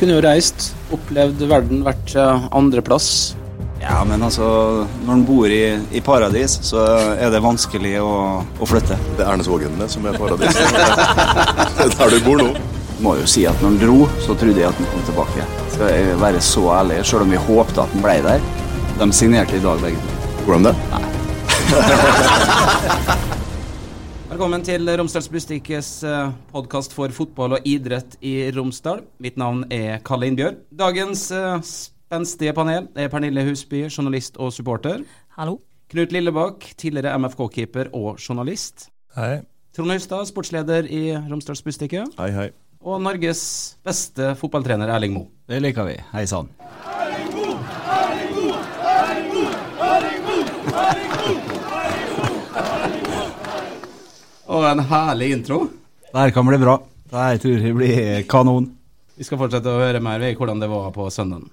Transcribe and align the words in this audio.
kunne 0.00 0.16
jo 0.16 0.24
reist, 0.24 0.70
opplevd 0.94 1.44
verden, 1.50 1.84
vært 1.84 2.14
andreplass. 2.16 3.36
Ja, 3.80 4.04
men 4.04 4.20
altså, 4.22 4.44
når 5.06 5.14
en 5.14 5.24
bor 5.24 5.48
i, 5.48 5.78
i, 5.96 6.00
paradis, 6.04 6.58
så 6.68 6.82
er 7.16 7.30
det 7.32 7.40
vanskelig 7.40 7.96
å, 8.04 8.44
å 8.44 8.66
flytte. 8.68 8.98
Det 9.16 9.24
er 9.24 9.30
Erneshågen 9.32 9.80
som 9.88 10.04
er 10.08 10.18
paradis. 10.20 10.56
det 10.58 10.64
er 11.86 11.90
der 11.96 12.08
du 12.12 12.20
bor 12.26 12.36
nå. 12.42 12.50
Må 13.00 13.14
jo 13.16 13.24
si 13.32 13.46
at 13.48 13.56
når 13.62 13.68
han 13.70 13.80
dro, 13.80 13.98
så 14.20 14.36
trodde 14.36 14.60
jeg 14.60 14.68
at 14.68 14.76
han 14.76 14.84
kom 14.92 15.02
tilbake. 15.08 15.40
Skal 15.72 15.88
jeg 15.94 16.20
være 16.20 16.40
så 16.44 16.62
ærlig, 16.76 17.00
selv 17.08 17.24
om 17.24 17.32
vi 17.32 17.40
håpte 17.48 17.80
at 17.80 17.88
han 17.96 18.04
ble 18.04 18.20
der. 18.28 18.40
De 19.00 19.08
signerte 19.16 19.56
i 19.56 19.64
dag, 19.64 19.80
begge 19.80 19.96
to. 20.04 20.12
Gjorde 20.44 20.60
de 20.60 20.68
det? 20.68 20.76
Nei. 20.92 21.04
Velkommen 24.40 24.62
til 24.64 24.88
Romsdals 24.96 25.26
Bustikkes 25.28 25.88
eh, 26.08 26.30
podkast 26.48 26.94
for 26.96 27.12
fotball 27.12 27.58
og 27.58 27.66
idrett 27.68 28.14
i 28.24 28.46
Romsdal. 28.56 29.02
Mitt 29.20 29.36
navn 29.36 29.66
er 29.68 29.98
Kalle 30.00 30.30
Innbjørg. 30.30 30.62
Dagens 30.72 31.26
uh, 31.36 31.58
spenstige 31.60 32.54
panel 32.56 32.86
er 32.96 33.10
Pernille 33.12 33.44
Husby, 33.44 33.82
journalist 33.92 34.40
og 34.40 34.48
supporter. 34.56 35.02
Hallo. 35.36 35.58
Knut 35.92 36.16
Lillebakk, 36.16 36.70
tidligere 36.80 37.20
MFK-keeper 37.20 37.92
og 37.92 38.16
journalist. 38.16 38.88
Hei. 39.18 39.42
Trond 39.76 39.92
Hustad, 39.92 40.24
sportsleder 40.32 40.88
i 40.88 41.02
Romsdals 41.18 41.60
Bustikke. 41.60 42.06
Hei, 42.16 42.30
hei. 42.38 42.48
Og 42.80 42.96
Norges 43.04 43.44
beste 43.84 44.32
fotballtrener 44.40 44.88
Erling 44.96 45.18
Moe. 45.18 45.28
Det 45.52 45.60
liker 45.60 45.84
vi. 45.92 46.00
Hei 46.14 46.24
sann. 46.24 46.48
Erling 46.88 47.28
Moe! 47.36 47.60
Erling 47.92 48.32
Moe! 48.38 48.56
Erling 48.88 49.28
Moe! 49.36 49.52
Erling 49.84 50.24
Moe! 50.24 50.40
Erling 50.80 51.04
Moe! 51.04 51.40
Og 54.50 54.66
en 54.66 54.82
herlig 54.90 55.30
intro. 55.36 55.62
Det 56.10 56.18
her 56.18 56.30
kan 56.34 56.46
bli 56.46 56.58
bra. 56.58 56.76
Det 57.10 57.18
her 57.18 57.36
tror 57.42 57.66
jeg 57.66 57.74
blir 57.76 58.22
kanon. 58.30 58.66
Vi 59.14 59.26
skal 59.26 59.38
fortsette 59.38 59.70
å 59.70 59.78
høre 59.78 60.00
mer 60.02 60.18
ved 60.18 60.34
hvordan 60.38 60.62
det 60.62 60.70
var 60.70 60.90
på 60.94 61.06
søndagen. 61.12 61.50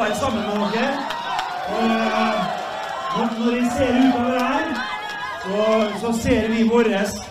Er 0.00 0.14
sammen 0.16 0.44
med 0.46 0.72
dere. 0.72 0.92
Og 3.16 3.26
når 3.38 3.52
vi 3.52 3.64
ser 3.76 3.92
utover 4.00 4.38
her, 4.38 4.64
så, 5.42 5.62
så 6.00 6.22
ser 6.22 6.48
vi 6.48 6.68
våres. 6.68 7.29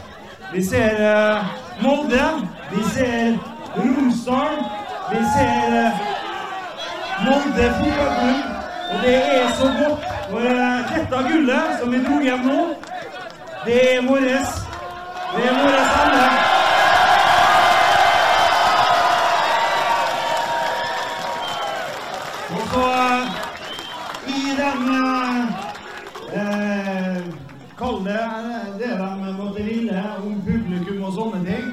Vi 0.53 0.63
ser 0.63 0.93
uh, 0.97 1.45
Molde, 1.83 2.25
vi 2.71 2.83
ser 2.93 3.37
Romsdal, 3.75 4.55
vi 5.11 5.19
ser 5.35 5.67
uh, 5.83 5.91
Molde 7.25 7.65
fotballklubb, 7.79 8.45
og 8.91 8.97
det 9.03 9.15
er 9.15 9.49
så 9.59 9.67
godt. 9.79 10.03
For 10.29 10.39
uh, 10.39 10.95
dette 10.95 11.23
gullet 11.31 11.79
som 11.79 11.91
vi 11.91 12.03
dro 12.05 12.21
hjem 12.21 12.47
nå, 12.49 12.61
det 13.65 13.95
er 13.95 14.01
vårt. 14.07 14.69
Det 15.35 15.45
er 15.45 15.53
vårt 15.61 15.89
alle. 16.01 16.29
Og 22.49 22.61
så 22.71 22.85
eh, 22.99 23.25
i 24.27 24.55
den 24.57 24.81
eh, 26.33 27.23
Kall 27.77 27.99
det 28.05 28.23
det 28.79 28.89
de 28.97 29.33
måtte 29.37 29.63
ville 29.63 30.03
om 30.25 30.41
publikum 30.45 31.03
og 31.03 31.13
sånne 31.13 31.43
ting. 31.45 31.69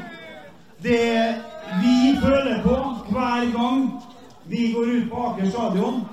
Det 0.87 1.35
vi 1.83 2.19
føler 2.23 2.63
på 2.63 2.77
hver 3.11 3.47
gang 3.59 4.03
vi 4.47 4.73
går 4.73 4.93
ut 4.97 5.09
på 5.11 5.23
Aker 5.29 5.51
stadion, 5.51 6.05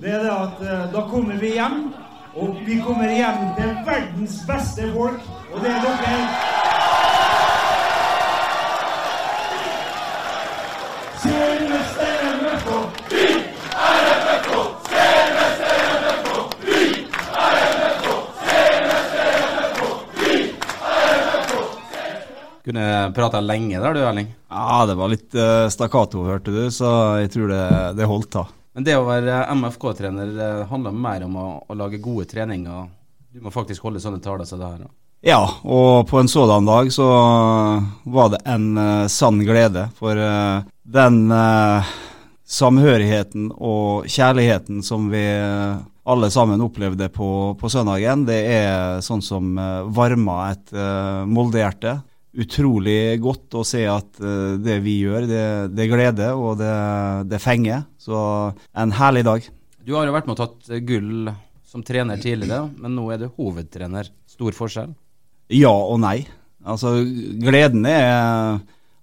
det 0.00 0.14
er 0.14 0.22
det 0.24 0.30
at 0.32 0.62
uh, 0.64 0.86
da 0.94 1.02
kommer 1.10 1.36
vi 1.36 1.52
hjem. 1.58 1.92
Og 2.34 2.56
vi 2.66 2.78
kommer 2.80 3.12
hjem 3.12 3.44
til 3.58 3.76
verdens 3.86 4.38
beste 4.48 4.88
folk, 4.96 5.20
og 5.52 5.60
det 5.60 5.70
er 5.70 5.84
dere. 5.84 6.51
Prata 23.16 23.40
lenge 23.44 23.80
der 23.80 23.96
du, 23.96 24.02
Erling. 24.06 24.32
Ja, 24.52 24.82
det 24.88 24.96
var 24.98 25.12
litt 25.12 25.36
uh, 25.38 25.68
stakkato, 25.72 26.24
hørte 26.28 26.54
du, 26.54 26.64
så 26.74 26.90
jeg 27.22 27.32
tror 27.34 27.52
det, 27.52 27.62
det 27.98 28.08
holdt, 28.08 28.32
da. 28.38 28.46
Men 28.72 28.86
det 28.88 28.96
å 28.96 29.04
være 29.04 29.44
MFK-trener 29.52 30.64
handler 30.70 30.96
mer 30.96 31.26
om 31.26 31.36
å, 31.36 31.46
å, 31.68 31.76
lage 31.76 32.00
gode 32.00 32.24
treninger. 32.30 32.88
Du 33.32 33.44
må 33.44 33.52
faktisk 33.52 33.84
holde 33.84 34.00
sånne 34.00 34.22
taler 34.24 34.48
som 34.48 34.60
det 34.62 34.70
her. 34.70 34.84
Da. 34.86 34.92
Ja, 35.22 35.42
og 35.62 36.08
på 36.10 36.18
en 36.18 36.28
sådan 36.28 36.66
dag 36.66 36.88
så 36.92 37.06
var 38.02 38.32
det 38.32 38.40
en 38.48 38.72
uh, 38.74 39.06
sann 39.06 39.38
glede. 39.46 39.86
For 39.94 40.18
uh, 40.18 40.64
den 40.82 41.28
uh, 41.30 41.92
samhørigheten 42.42 43.52
og 43.54 44.08
kjærligheten 44.10 44.80
som 44.82 45.06
vi 45.12 45.22
alle 46.02 46.28
sammen 46.34 46.64
opplevde 46.64 47.06
på, 47.14 47.28
på 47.60 47.70
søndagen, 47.70 48.24
det 48.26 48.40
er 48.50 49.04
sånn 49.06 49.22
som 49.22 49.54
varmer 49.94 50.50
et 50.50 50.72
Molde-hjerte 51.30 51.94
utrolig 52.32 53.20
godt 53.20 53.58
å 53.60 53.64
se 53.66 53.82
at 53.88 54.20
uh, 54.22 54.58
det 54.60 54.78
vi 54.84 54.98
gjør, 55.02 55.26
det, 55.28 55.46
det 55.76 55.88
gleder 55.90 56.38
og 56.38 56.56
det, 56.60 56.74
det, 57.30 57.40
fenger. 57.42 57.84
Så 58.00 58.16
en 58.72 58.94
herlig 58.96 59.24
dag. 59.28 59.48
Du 59.82 59.94
har 59.96 60.08
jo 60.08 60.14
vært 60.14 60.28
med 60.28 60.38
og 60.38 60.42
tatt 60.44 60.84
gull 60.88 61.32
som 61.68 61.84
trener 61.84 62.20
tidligere, 62.20 62.68
men 62.80 62.96
nå 62.96 63.06
er 63.12 63.24
du 63.24 63.30
hovedtrener. 63.38 64.10
Stor 64.28 64.56
forskjell? 64.56 64.92
Ja 65.52 65.72
og 65.72 65.98
nei. 66.02 66.22
Altså, 66.62 67.00
gleden 67.42 67.86
er 67.88 68.60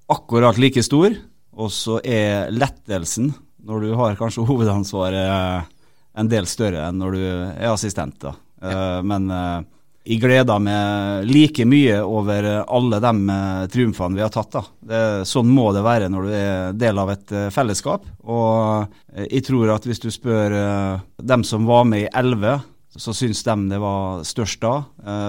akkurat 0.10 0.58
like 0.62 0.82
stor, 0.86 1.14
og 1.60 1.74
så 1.74 2.00
er 2.06 2.54
lettelsen, 2.54 3.34
når 3.66 3.84
du 3.84 3.90
har 4.00 4.16
kanskje 4.18 4.46
hovedansvaret, 4.48 5.76
en 6.20 6.30
del 6.32 6.48
større 6.50 6.88
enn 6.88 6.98
når 7.00 7.16
du 7.16 7.26
er 7.26 7.68
assistent. 7.70 8.18
da. 8.22 8.34
Ja. 8.60 8.72
Uh, 8.72 9.02
men 9.08 9.30
uh, 9.32 9.60
jeg 10.08 10.22
gleder 10.24 10.62
meg 10.64 11.28
like 11.30 11.66
mye 11.68 12.00
over 12.02 12.48
alle 12.64 13.00
de 13.04 13.12
eh, 13.36 13.68
triumfene 13.72 14.18
vi 14.18 14.24
har 14.24 14.32
tatt. 14.34 14.58
Det, 14.80 15.02
sånn 15.28 15.52
må 15.52 15.70
det 15.76 15.84
være 15.86 16.08
når 16.10 16.26
du 16.26 16.34
er 16.34 16.78
del 16.80 17.02
av 17.02 17.12
et 17.14 17.34
eh, 17.36 17.50
fellesskap. 17.54 18.08
Og 18.24 18.88
eh, 19.14 19.28
jeg 19.28 19.46
tror 19.50 19.76
at 19.76 19.86
hvis 19.86 20.02
du 20.02 20.10
spør 20.14 20.56
dem 21.20 21.44
som 21.46 21.68
var 21.68 21.86
med 21.90 22.08
i 22.08 22.12
11, 22.14 22.64
så 23.00 23.14
syns 23.14 23.44
de 23.46 23.56
det 23.70 23.78
var 23.80 24.24
størst 24.26 24.64
da. 24.64 24.72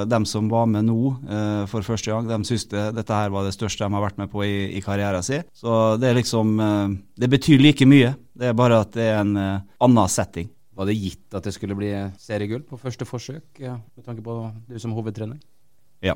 De 0.09 0.21
som 0.27 0.47
var 0.49 0.65
med 0.71 0.87
nå 0.89 1.11
for 1.69 1.85
første 1.85 2.09
gang, 2.09 2.25
de 2.27 2.49
syns 2.49 2.65
det, 2.71 2.87
dette 2.97 3.15
her 3.15 3.29
var 3.31 3.45
det 3.45 3.53
største 3.53 3.85
de 3.85 3.95
har 3.95 4.03
vært 4.07 4.17
med 4.19 4.31
på 4.33 4.41
i, 4.47 4.55
i 4.79 4.81
karrieren 4.83 5.23
sin. 5.23 5.45
Så 5.53 5.99
det 6.01 6.09
er 6.09 6.17
liksom 6.17 6.57
Det 7.21 7.29
betyr 7.29 7.61
like 7.61 7.87
mye. 7.87 8.15
Det 8.33 8.49
er 8.49 8.57
bare 8.57 8.81
at 8.81 8.97
det 8.97 9.11
er 9.11 9.21
en 9.21 9.37
annen 9.37 10.09
setting. 10.09 10.49
Var 10.81 10.89
det 10.89 10.97
gitt 10.97 11.37
at 11.37 11.45
det 11.45 11.53
skulle 11.53 11.77
bli 11.77 11.91
seriegull 12.17 12.63
på 12.65 12.79
første 12.81 13.05
forsøk, 13.05 13.45
ja, 13.61 13.75
med 13.77 14.07
tanke 14.07 14.25
på 14.25 14.37
du 14.65 14.79
som 14.81 14.95
hovedtrener? 14.97 15.37
Ja. 16.01 16.15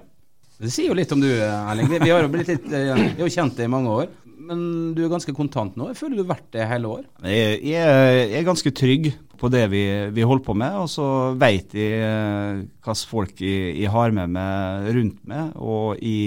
Det 0.56 0.70
sier 0.72 0.88
jo 0.88 0.96
litt 0.96 1.10
om 1.12 1.20
du, 1.20 1.28
Erling. 1.28 1.90
Vi, 1.92 2.08
har 2.08 2.22
jo 2.24 2.30
blitt 2.32 2.48
litt, 2.48 2.64
vi 2.70 3.20
har 3.20 3.32
kjent 3.34 3.58
deg 3.58 3.68
i 3.68 3.72
mange 3.74 3.92
år. 3.92 4.08
Men 4.44 4.62
du 4.96 5.02
er 5.04 5.12
ganske 5.12 5.34
kontant 5.36 5.76
nå. 5.76 5.90
Jeg 5.90 5.98
føler 5.98 6.16
du 6.16 6.22
har 6.24 6.32
vært 6.34 6.48
det 6.54 6.68
hele 6.68 6.94
år? 6.98 7.04
Jeg, 7.28 7.58
jeg, 7.64 8.30
er 8.38 8.46
ganske 8.46 8.72
trygg 8.76 9.10
på 9.40 9.50
det 9.52 9.64
vi, 9.72 9.82
vi 10.16 10.24
holder 10.24 10.46
på 10.46 10.56
med. 10.56 10.78
Og 10.80 10.88
så 10.92 11.06
veit 11.40 11.74
jeg 11.76 12.64
hvilke 12.64 12.96
folk 13.10 13.44
jeg, 13.44 13.76
jeg, 13.82 13.92
har 13.92 14.16
med 14.16 14.34
meg 14.36 14.90
rundt 14.96 15.20
meg, 15.28 15.54
og 15.60 16.00
i 16.00 16.18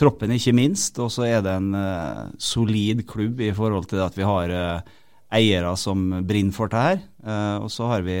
troppen 0.00 0.36
ikke 0.36 0.56
minst. 0.56 1.00
Og 1.00 1.12
så 1.12 1.28
er 1.28 1.44
det 1.44 1.56
en 1.56 1.72
uh, 1.76 2.28
solid 2.40 3.04
klubb 3.08 3.40
i 3.44 3.52
forhold 3.56 3.88
til 3.90 4.04
at 4.04 4.16
vi 4.16 4.28
har 4.28 4.56
uh, 4.56 4.96
eiere 5.30 5.72
som 5.78 6.08
brenner 6.26 6.54
for 6.54 6.70
det 6.70 6.82
her. 6.82 7.00
Uh, 7.20 7.64
og 7.64 7.70
så 7.72 7.88
har 7.90 8.04
vi 8.06 8.16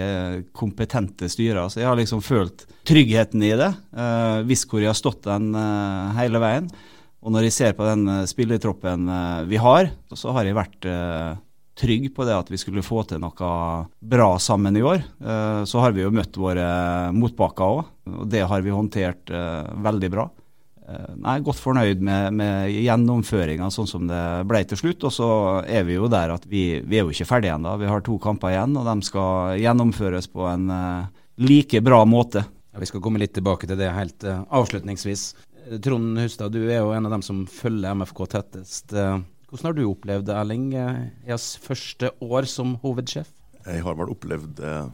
kompetente 0.56 1.28
styrer. 1.30 1.66
Så 1.70 1.82
jeg 1.82 1.90
har 1.90 1.98
liksom 1.98 2.22
følt 2.24 2.66
tryggheten 2.88 3.42
i 3.46 3.52
det. 3.58 3.70
Uh, 3.96 4.46
visst 4.48 4.68
hvor 4.70 4.82
jeg 4.82 4.92
har 4.92 4.98
stått 4.98 5.26
den 5.26 5.52
uh, 5.56 6.14
hele 6.18 6.42
veien. 6.42 6.70
Og 7.20 7.34
når 7.34 7.48
jeg 7.48 7.56
ser 7.56 7.76
på 7.76 7.84
den 7.84 8.06
spillertroppen 8.24 9.10
vi 9.44 9.58
har, 9.60 9.90
så 10.16 10.32
har 10.32 10.46
jeg 10.48 10.56
vært 10.56 10.86
trygg 11.76 12.06
på 12.16 12.24
det 12.24 12.32
at 12.32 12.48
vi 12.48 12.56
skulle 12.56 12.80
få 12.80 13.02
til 13.10 13.20
noe 13.20 13.50
bra 14.00 14.28
sammen 14.40 14.78
i 14.80 14.80
år. 14.80 15.04
så 15.68 15.82
har 15.84 15.92
vi 15.92 16.00
jo 16.00 16.14
møtt 16.16 16.38
våre 16.40 16.64
motbakker 17.12 17.76
òg, 17.76 17.90
og 18.08 18.24
det 18.32 18.40
har 18.48 18.64
vi 18.64 18.72
håndtert 18.72 19.34
veldig 19.84 20.10
bra. 20.16 20.24
Eh, 20.90 21.10
nei, 21.22 21.36
godt 21.46 21.60
fornøyd 21.62 22.00
med, 22.02 22.34
med 22.40 22.70
gjennomføringa 22.74 23.68
sånn 23.70 23.88
som 23.90 24.08
det 24.10 24.22
ble 24.50 24.62
til 24.66 24.80
slutt. 24.80 25.06
Og 25.06 25.14
så 25.14 25.28
er 25.62 25.84
vi 25.86 25.98
jo 25.98 26.10
der 26.10 26.34
at 26.34 26.46
vi, 26.50 26.64
vi 26.82 26.98
er 26.98 27.06
jo 27.06 27.14
ikke 27.14 27.28
ferdige 27.28 27.54
ennå. 27.54 27.76
Vi 27.80 27.90
har 27.90 28.02
to 28.06 28.18
kamper 28.22 28.54
igjen, 28.54 28.74
og 28.80 28.88
de 28.88 28.96
skal 29.06 29.60
gjennomføres 29.60 30.30
på 30.32 30.48
en 30.50 30.66
uh, 30.72 31.10
like 31.42 31.82
bra 31.86 32.02
måte. 32.08 32.44
Ja, 32.74 32.82
vi 32.82 32.90
skal 32.90 33.02
komme 33.04 33.22
litt 33.22 33.36
tilbake 33.36 33.70
til 33.70 33.78
det 33.78 33.92
helt 33.94 34.26
uh, 34.26 34.42
avslutningsvis. 34.60 35.30
Trond 35.84 36.18
Hustad, 36.18 36.56
du 36.56 36.64
er 36.64 36.80
jo 36.80 36.94
en 36.96 37.06
av 37.06 37.14
dem 37.14 37.22
som 37.22 37.44
følger 37.46 37.94
MFK 37.94 38.24
tettest. 38.32 38.94
Hvordan 38.94 39.66
har 39.68 39.76
du 39.76 39.84
opplevd 39.84 40.26
det, 40.26 40.38
Erling? 40.40 40.70
Deres 41.26 41.52
første 41.62 42.10
år 42.24 42.48
som 42.50 42.72
hovedsjef? 42.82 43.28
Jeg 43.60 43.84
har 43.84 43.96
vel 43.98 44.10
opplevd 44.14 44.62
eh, 44.64 44.88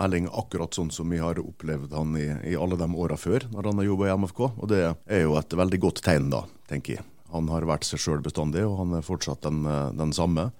Erling 0.00 0.28
akkurat 0.32 0.74
sånn 0.74 0.90
som 0.94 1.10
vi 1.12 1.20
har 1.20 1.40
opplevd 1.40 1.92
han 1.96 2.16
i, 2.16 2.26
i 2.52 2.56
alle 2.56 2.78
de 2.80 2.88
åra 2.96 3.18
før, 3.20 3.46
når 3.52 3.70
han 3.70 3.80
har 3.82 3.88
jobba 3.88 4.08
i 4.08 4.16
MFK. 4.22 4.42
Og 4.48 4.68
det 4.70 4.82
er 4.88 5.24
jo 5.24 5.36
et 5.40 5.56
veldig 5.58 5.80
godt 5.82 6.02
tegn, 6.06 6.30
da, 6.32 6.44
tenker 6.70 6.96
jeg. 6.98 7.06
Han 7.32 7.48
har 7.52 7.68
vært 7.68 7.88
seg 7.88 8.00
sjøl 8.00 8.24
bestandig, 8.24 8.64
og 8.68 8.78
han 8.82 8.98
er 8.98 9.06
fortsatt 9.06 9.44
den, 9.44 9.64
eh, 9.68 9.88
den, 9.96 10.12
samme. 10.16 10.50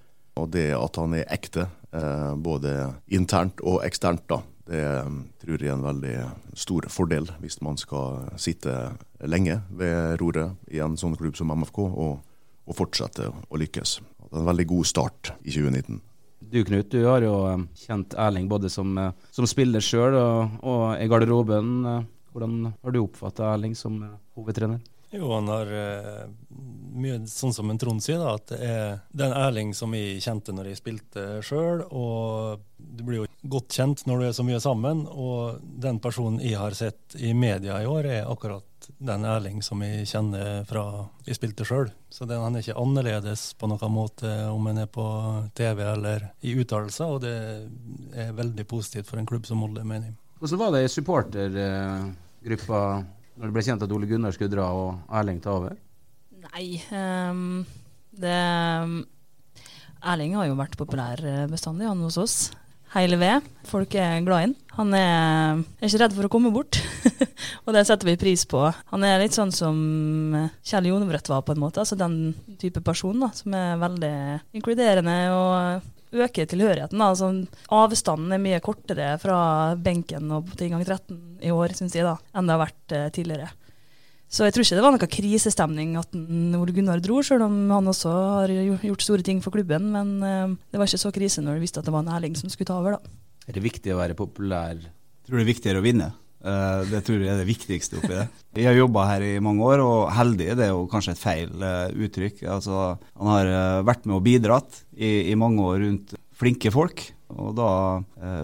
Og 0.41 0.49
det 0.53 0.71
at 0.77 0.97
han 0.97 1.13
er 1.17 1.29
ekte, 1.33 1.67
eh, 1.93 2.33
både 2.33 2.93
internt 3.13 3.61
og 3.61 3.83
eksternt, 3.85 4.25
da, 4.29 4.41
det 4.69 4.81
eh, 4.81 5.15
tror 5.43 5.57
jeg 5.59 5.69
er 5.69 5.77
en 5.77 5.85
veldig 5.85 6.17
stor 6.57 6.87
fordel 6.87 7.27
hvis 7.43 7.59
man 7.61 7.75
skal 7.77 8.29
sitte 8.39 8.93
lenge 9.19 9.59
ved 9.75 10.21
roret 10.21 10.55
i 10.71 10.79
en 10.81 10.95
sånn 10.97 11.17
klubb 11.19 11.35
som 11.37 11.51
MFK, 11.51 11.81
og 11.83 12.21
og 12.63 12.77
fortsette 12.77 13.29
å 13.29 13.59
lykkes. 13.59 13.99
Det 13.99 14.31
er 14.31 14.41
en 14.41 14.49
veldig 14.49 14.67
god 14.71 14.89
start 14.89 15.33
i 15.43 15.53
2019. 15.53 16.01
Du 16.51 16.63
Knut, 16.65 16.89
du 16.91 17.05
har 17.05 17.23
jo 17.25 17.33
eh, 17.49 17.61
kjent 17.85 18.13
Erling 18.19 18.49
både 18.51 18.69
som, 18.69 18.91
eh, 18.97 19.13
som 19.31 19.47
spiller 19.49 19.83
sjøl 19.83 20.17
og, 20.19 20.57
og, 20.61 20.83
i 20.99 21.07
garderoben. 21.09 21.69
Eh, 21.89 22.03
hvordan 22.33 22.73
har 22.73 22.93
du 22.93 22.99
oppfatta 23.03 23.53
Erling 23.53 23.75
som 23.77 24.01
hovedtrener? 24.37 24.81
Jo, 25.13 25.27
han 25.35 25.47
har 25.51 25.69
uh, 25.69 26.25
mye 26.93 27.19
sånn 27.29 27.53
som 27.53 27.69
en 27.69 27.77
Trond 27.81 28.01
sier, 28.03 28.17
da, 28.21 28.33
at 28.37 28.47
det 28.49 28.59
er 28.65 28.99
den 29.13 29.33
Erling 29.37 29.73
som 29.77 29.93
jeg 29.93 30.21
kjente 30.25 30.53
når 30.55 30.71
jeg 30.71 30.79
spilte 30.81 31.25
sjøl. 31.45 31.83
Og 31.89 32.59
du 32.77 33.03
blir 33.05 33.17
jo 33.21 33.27
godt 33.53 33.73
kjent 33.77 34.05
når 34.09 34.19
du 34.19 34.25
er 34.27 34.35
så 34.37 34.43
mye 34.47 34.59
sammen. 34.63 35.05
Og 35.09 35.61
den 35.61 35.99
personen 36.03 36.41
jeg 36.43 36.57
har 36.59 36.73
sett 36.77 37.15
i 37.17 37.33
media 37.37 37.81
i 37.81 37.89
år, 37.89 38.03
er 38.09 38.29
akkurat 38.29 38.65
den 38.97 39.25
Erling 39.27 39.61
som 39.63 39.81
jeg 39.85 40.07
kjenner 40.09 40.65
fra 40.67 41.07
jeg 41.27 41.35
spilte 41.37 41.65
sjøl. 41.67 41.89
Så 42.11 42.25
den, 42.29 42.41
han 42.43 42.55
er 42.55 42.61
ikke 42.65 42.81
annerledes 42.81 43.53
på 43.59 43.65
noen 43.71 43.93
måte 43.93 44.29
om 44.51 44.65
han 44.69 44.81
er 44.83 44.89
på 44.91 45.05
TV 45.57 45.77
eller 45.87 46.19
i 46.41 46.55
uttalelser, 46.59 47.07
og 47.07 47.19
det 47.23 47.37
er 48.25 48.37
veldig 48.37 48.65
positivt 48.69 49.07
for 49.09 49.17
en 49.21 49.29
klubb 49.29 49.45
som 49.49 49.57
Molde, 49.63 49.83
mener 49.87 50.05
jeg. 50.11 50.15
Hvordan 50.43 50.59
var 50.59 50.71
det 50.75 50.91
supportergruppa 50.91 52.81
når 53.37 53.49
det 53.49 53.55
ble 53.55 53.65
kjent 53.65 53.85
at 53.85 53.93
Ole 53.95 54.09
Gunnar 54.09 54.35
skulle 54.35 54.53
dra 54.53 54.69
og 54.77 55.13
Erling 55.19 55.39
ta 55.43 55.55
over? 55.57 55.77
Nei, 56.43 56.65
um, 56.93 57.63
det 58.19 58.35
Erling 60.03 60.35
har 60.37 60.49
jo 60.49 60.59
vært 60.59 60.77
populær 60.77 61.23
bestandig, 61.49 61.87
han 61.87 62.03
hos 62.03 62.19
oss 62.19 62.37
hele 62.93 63.17
ved. 63.17 63.45
Folk 63.67 63.95
er 63.97 64.21
glad 64.25 64.37
i 64.37 64.45
han. 64.47 64.55
Han 64.77 64.93
er, 64.97 65.63
ikke 65.81 66.01
redd 66.03 66.15
for 66.17 66.27
å 66.27 66.31
komme 66.33 66.51
bort, 66.53 66.79
og 67.65 67.73
det 67.75 67.85
setter 67.87 68.09
vi 68.09 68.19
pris 68.21 68.45
på. 68.49 68.61
Han 68.93 69.05
er 69.05 69.21
litt 69.21 69.35
sånn 69.37 69.53
som 69.53 69.77
Kjell 70.65 70.89
Jonebrødt 70.89 71.29
var, 71.31 71.43
på 71.45 71.55
en 71.55 71.61
måte. 71.63 71.83
Altså 71.83 71.97
den 71.99 72.33
type 72.61 72.83
person 72.85 73.19
da, 73.21 73.31
som 73.37 73.53
er 73.57 73.81
veldig 73.81 74.15
inkluderende 74.59 75.17
og 75.33 75.91
øker 76.13 76.47
tilhørigheten. 76.49 77.01
Da. 77.01 77.09
Altså, 77.11 77.31
avstanden 77.73 78.35
er 78.35 78.41
mye 78.43 78.61
kortere 78.63 79.15
fra 79.21 79.39
benken 79.79 80.31
og 80.35 80.53
til 80.59 80.71
gang 80.73 80.85
13 80.85 81.19
i 81.43 81.51
år, 81.53 81.75
syns 81.77 81.97
jeg, 81.97 82.07
da, 82.07 82.17
enn 82.33 82.49
det 82.49 82.55
har 82.55 82.63
vært 82.63 82.95
eh, 82.95 83.11
tidligere. 83.15 83.51
Så 84.33 84.47
jeg 84.47 84.55
tror 84.55 84.65
ikke 84.65 84.77
det 84.79 84.83
var 84.85 84.95
noe 84.95 85.11
krisestemning 85.13 85.91
at 85.99 86.15
Ole 86.57 86.73
Gunnar 86.73 87.01
dro, 87.05 87.19
selv 87.21 87.45
om 87.45 87.57
han 87.69 87.89
også 87.91 88.13
har 88.39 88.53
gjort 88.81 89.05
store 89.05 89.25
ting 89.25 89.43
for 89.45 89.53
klubben. 89.53 89.91
Men 89.93 90.15
eh, 90.25 90.55
det 90.73 90.81
var 90.81 90.89
ikke 90.89 91.03
så 91.03 91.13
krise 91.13 91.43
når 91.45 91.59
du 91.59 91.67
visste 91.67 91.83
at 91.83 91.89
det 91.89 91.93
var 91.93 92.05
en 92.05 92.13
Erling 92.15 92.37
som 92.39 92.49
skulle 92.49 92.71
ta 92.71 92.79
over, 92.79 92.97
da. 92.97 93.19
Er 93.45 93.57
det 93.57 93.65
viktig 93.65 93.93
å 93.93 93.99
være 93.99 94.17
populær? 94.17 94.79
Tror 95.23 95.37
du 95.37 95.41
det 95.41 95.45
er 95.45 95.53
viktigere 95.53 95.83
å 95.83 95.85
vinne. 95.85 96.09
Uh, 96.43 96.83
det 96.89 97.03
tror 97.07 97.21
jeg 97.23 97.31
er 97.31 97.39
det 97.39 97.47
viktigste 97.47 98.01
oppi 98.01 98.11
det. 98.11 98.27
Jeg 98.59 98.67
har 98.67 98.75
jobba 98.77 99.07
her 99.07 99.23
i 99.23 99.33
mange 99.43 99.63
år, 99.63 99.83
og 99.83 100.11
heldig 100.11 100.49
det 100.59 100.67
er 100.67 100.73
jo 100.73 100.85
kanskje 100.91 101.15
et 101.15 101.21
feil 101.21 101.53
uh, 101.63 101.87
uttrykk. 101.89 102.43
Altså, 102.51 102.85
han 103.19 103.31
har 103.31 103.51
vært 103.87 104.07
med 104.09 104.17
og 104.19 104.25
bidratt 104.25 104.83
i, 104.91 105.31
i, 105.31 105.37
mange 105.39 105.63
år 105.63 105.79
rundt 105.85 106.15
flinke 106.35 106.73
folk, 106.73 107.05
og 107.33 107.53
da 107.55 107.69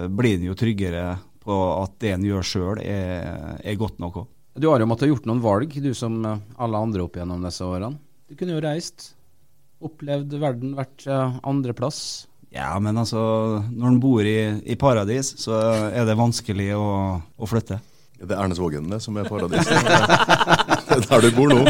blir 0.10 0.38
han 0.38 0.48
jo 0.48 0.56
tryggere 0.58 1.04
på 1.44 1.56
at 1.82 1.96
det 2.02 2.14
en 2.16 2.26
gjør 2.26 2.46
sjøl 2.46 2.82
er, 2.84 3.58
er 3.60 3.80
godt 3.80 4.00
nok 4.02 4.22
òg. 4.24 4.30
Du 4.60 4.68
har 4.68 4.82
jo 4.82 4.88
måttet 4.90 5.12
gjort 5.12 5.28
noen 5.30 5.42
valg, 5.44 5.72
du 5.72 5.92
som 5.96 6.18
eh, 6.26 6.42
alle 6.60 6.82
andre 6.84 7.06
opp 7.06 7.20
gjennom 7.20 7.46
disse 7.46 7.64
årene. 7.66 8.00
Du 8.30 8.36
kunne 8.38 8.58
jo 8.58 8.64
reist, 8.64 9.14
opplevd 9.80 10.36
verden, 10.42 10.74
vært 10.78 11.06
andreplass. 11.08 12.02
Ja, 12.54 12.74
men 12.82 12.98
altså, 12.98 13.22
når 13.70 13.88
en 13.88 14.02
bor 14.02 14.26
i, 14.26 14.40
i, 14.66 14.76
paradis, 14.80 15.32
så 15.40 15.56
er 15.90 16.06
det 16.06 16.18
vanskelig 16.20 16.72
å, 16.76 16.90
å 17.22 17.50
flytte. 17.50 17.80
Det 18.20 18.36
er 18.36 18.44
Ernesvågen 18.44 18.92
som 19.00 19.18
er 19.18 19.30
paradiset. 19.30 19.74
er 19.80 21.04
der 21.10 21.26
du 21.26 21.30
bor 21.36 21.52
nå. 21.52 21.64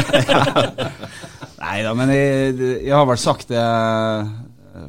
Nei 1.60 1.80
da, 1.86 1.92
men 1.94 2.10
jeg, 2.10 2.54
jeg, 2.58 2.94
har 2.94 3.06
vel 3.06 3.20
sagt 3.20 3.52
det 3.52 3.64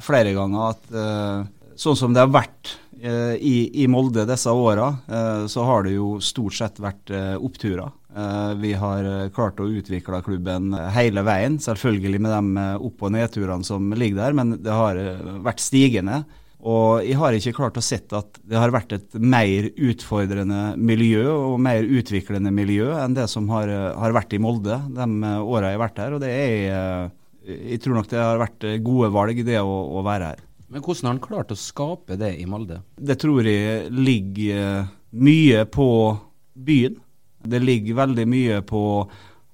flere 0.02 0.32
ganger 0.34 0.72
at 0.72 0.94
uh, 0.96 1.76
sånn 1.78 2.00
som 2.00 2.16
det 2.16 2.24
har 2.24 2.32
vært 2.32 2.78
Eh, 3.02 3.36
I, 3.42 3.72
I, 3.84 3.88
Molde 3.90 4.28
disse 4.30 4.52
åra 4.54 4.92
eh, 5.10 5.46
så 5.50 5.64
har 5.66 5.88
det 5.88 5.96
jo 5.96 6.20
stort 6.22 6.54
sett 6.54 6.78
vært 6.82 7.10
eh, 7.10 7.34
oppturer. 7.38 7.90
Vi 8.60 8.74
har 8.76 9.06
klart 9.32 9.62
å 9.64 9.70
utvikle 9.72 10.18
klubben 10.20 10.74
hele 10.92 11.22
veien, 11.24 11.54
selvfølgelig 11.64 12.20
med 12.20 12.34
de 12.34 12.64
opp- 12.84 13.06
og 13.08 13.14
nedturene 13.16 13.64
som 13.64 13.86
ligger 13.96 14.18
der, 14.18 14.36
men 14.36 14.50
det 14.60 14.74
har 14.76 15.00
vært 15.46 15.64
stigende. 15.64 16.18
Og 16.62 17.02
jeg 17.02 17.18
har 17.18 17.34
ikke 17.34 17.56
klart 17.58 17.80
å 17.80 17.84
sett 17.84 18.14
at 18.14 18.38
det 18.46 18.60
har 18.60 18.74
vært 18.74 18.94
et 18.94 19.16
mer 19.18 19.72
utfordrende 19.72 20.76
miljø 20.78 21.26
og 21.32 21.56
mer 21.64 21.88
utviklende 21.88 22.54
miljø 22.54 22.92
enn 23.02 23.18
det 23.18 23.26
som 23.32 23.50
har, 23.50 23.72
har 23.98 24.14
vært 24.14 24.36
i 24.38 24.42
Molde 24.42 24.78
de 24.94 25.08
åra 25.42 25.72
jeg 25.72 25.80
har 25.80 25.84
vært 25.88 26.02
her. 26.04 26.16
Og 26.18 26.22
det 26.22 26.30
er 26.30 27.12
Jeg 27.42 27.82
tror 27.82 27.98
nok 27.98 28.10
det 28.12 28.22
har 28.22 28.38
vært 28.38 28.66
gode 28.86 29.10
valg, 29.10 29.40
det 29.46 29.58
å, 29.58 29.78
å 29.98 30.04
være 30.06 30.34
her. 30.34 30.44
Men 30.72 30.84
hvordan 30.86 31.08
har 31.08 31.16
han 31.16 31.24
klart 31.24 31.52
å 31.52 31.58
skape 31.58 32.16
det 32.22 32.36
i 32.40 32.46
Molde? 32.46 32.84
Det 32.96 33.18
tror 33.20 33.48
jeg 33.50 33.90
ligger 33.92 34.86
mye 35.12 35.66
på 35.66 35.88
byen. 36.54 37.02
Det 37.42 37.60
ligger 37.60 37.98
veldig 37.98 38.28
mye 38.30 38.62
på 38.62 38.84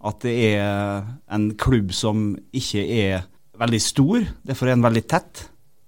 at 0.08 0.20
det 0.22 0.36
er 0.52 1.08
en 1.34 1.48
klubb 1.58 1.96
som 1.96 2.34
ikke 2.54 2.84
er 2.84 3.24
veldig 3.58 3.80
stor. 3.82 4.28
Derfor 4.46 4.68
er 4.68 4.76
den 4.76 4.86
veldig 4.86 5.06
tett. 5.10 5.48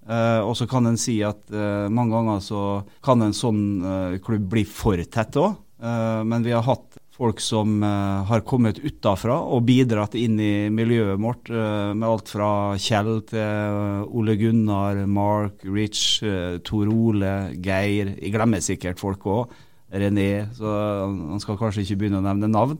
Uh, 0.09 0.41
og 0.41 0.55
så 0.57 0.65
kan 0.65 0.89
en 0.89 0.97
si 0.97 1.19
at 1.21 1.41
uh, 1.53 1.85
mange 1.93 2.15
ganger 2.15 2.39
så 2.41 2.61
kan 3.05 3.21
en 3.21 3.35
sånn 3.35 3.61
uh, 3.83 4.17
klubb 4.25 4.47
bli 4.49 4.63
for 4.65 4.97
tett 5.05 5.37
òg. 5.37 5.65
men 5.79 6.43
vi 6.43 6.51
har 6.51 6.65
hatt 6.65 6.97
folk 7.15 7.39
som 7.39 7.79
har 8.27 8.41
kommet 8.43 8.81
utafra 8.83 9.37
og 9.39 9.63
bidratt 9.63 10.17
inn 10.19 10.35
i 10.43 10.67
miljøet 10.67 11.21
vårt, 11.23 11.47
med 11.47 12.03
alt 12.03 12.27
fra 12.27 12.49
Kjell 12.75 13.21
til 13.29 14.03
Ole 14.11 14.35
Gunnar, 14.35 14.99
Mark, 15.07 15.63
Rich, 15.63 16.19
Tor 16.67 16.91
Ole, 16.91 17.53
Geir. 17.63 18.11
Jeg 18.19 18.33
glemmer 18.35 18.59
sikkert 18.63 18.99
folk 18.99 19.23
òg. 19.23 19.55
René, 19.89 20.49
så 20.59 20.75
han 21.07 21.39
skal 21.39 21.59
kanskje 21.61 21.85
ikke 21.85 22.01
begynne 22.03 22.19
å 22.19 22.27
nevne 22.27 22.51
navn. 22.51 22.75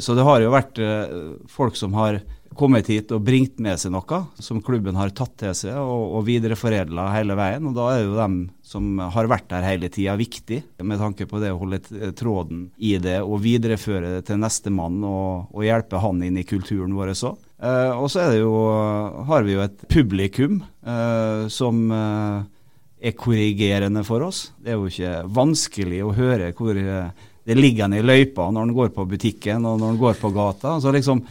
så 0.00 0.16
det 0.16 0.24
har 0.24 0.40
jo 0.40 0.56
vært 0.56 0.80
folk 1.52 1.76
som 1.76 1.92
har 2.00 2.22
kommet 2.56 2.88
hit 2.90 3.12
og 3.14 3.24
bringt 3.26 3.60
med 3.62 3.80
seg 3.80 3.92
noe 3.94 4.20
som 4.42 4.62
klubben 4.64 4.96
har 4.98 5.12
tatt 5.16 5.34
til 5.40 5.54
seg 5.56 5.76
og, 5.80 6.18
og 6.18 6.24
videreforedla 6.28 7.08
hele 7.14 7.36
veien. 7.38 7.68
og 7.70 7.76
Da 7.76 7.88
er 7.92 8.04
jo 8.04 8.16
dem 8.18 8.38
som 8.64 8.98
har 8.98 9.28
vært 9.30 9.50
der 9.52 9.66
hele 9.66 9.90
tida 9.92 10.16
viktig, 10.18 10.62
med 10.82 11.02
tanke 11.02 11.28
på 11.30 11.40
det 11.42 11.52
å 11.54 11.60
holde 11.60 11.80
tråden 12.18 12.68
i 12.78 12.96
det 13.02 13.20
og 13.22 13.42
videreføre 13.44 14.16
det 14.16 14.24
til 14.30 14.40
nestemann 14.42 15.02
og, 15.06 15.52
og 15.54 15.66
hjelpe 15.66 16.00
han 16.02 16.22
inn 16.26 16.40
i 16.40 16.46
kulturen 16.48 16.96
vår 16.96 17.14
òg. 17.14 17.44
Eh, 17.64 17.92
og 17.94 18.08
så 18.12 18.24
har 19.28 19.46
vi 19.46 19.54
jo 19.54 19.62
et 19.64 19.86
publikum 19.90 20.58
eh, 20.62 21.46
som 21.52 21.84
eh, 21.94 22.42
er 23.04 23.16
korrigerende 23.18 24.04
for 24.06 24.24
oss. 24.26 24.48
Det 24.58 24.72
er 24.72 24.80
jo 24.80 24.90
ikke 24.90 25.14
vanskelig 25.36 26.02
å 26.04 26.16
høre 26.16 26.50
hvor 26.56 26.78
eh, 26.80 27.30
det 27.44 27.56
ligger 27.58 27.92
i 27.92 28.04
løypa 28.04 28.48
når 28.50 28.68
en 28.68 28.76
går 28.76 28.92
på 28.96 29.06
butikken 29.08 29.66
og 29.68 29.80
når 29.80 29.94
en 29.94 30.00
går 30.00 30.20
på 30.20 30.30
gata. 30.34 30.78
så 30.80 30.92
liksom 30.94 31.22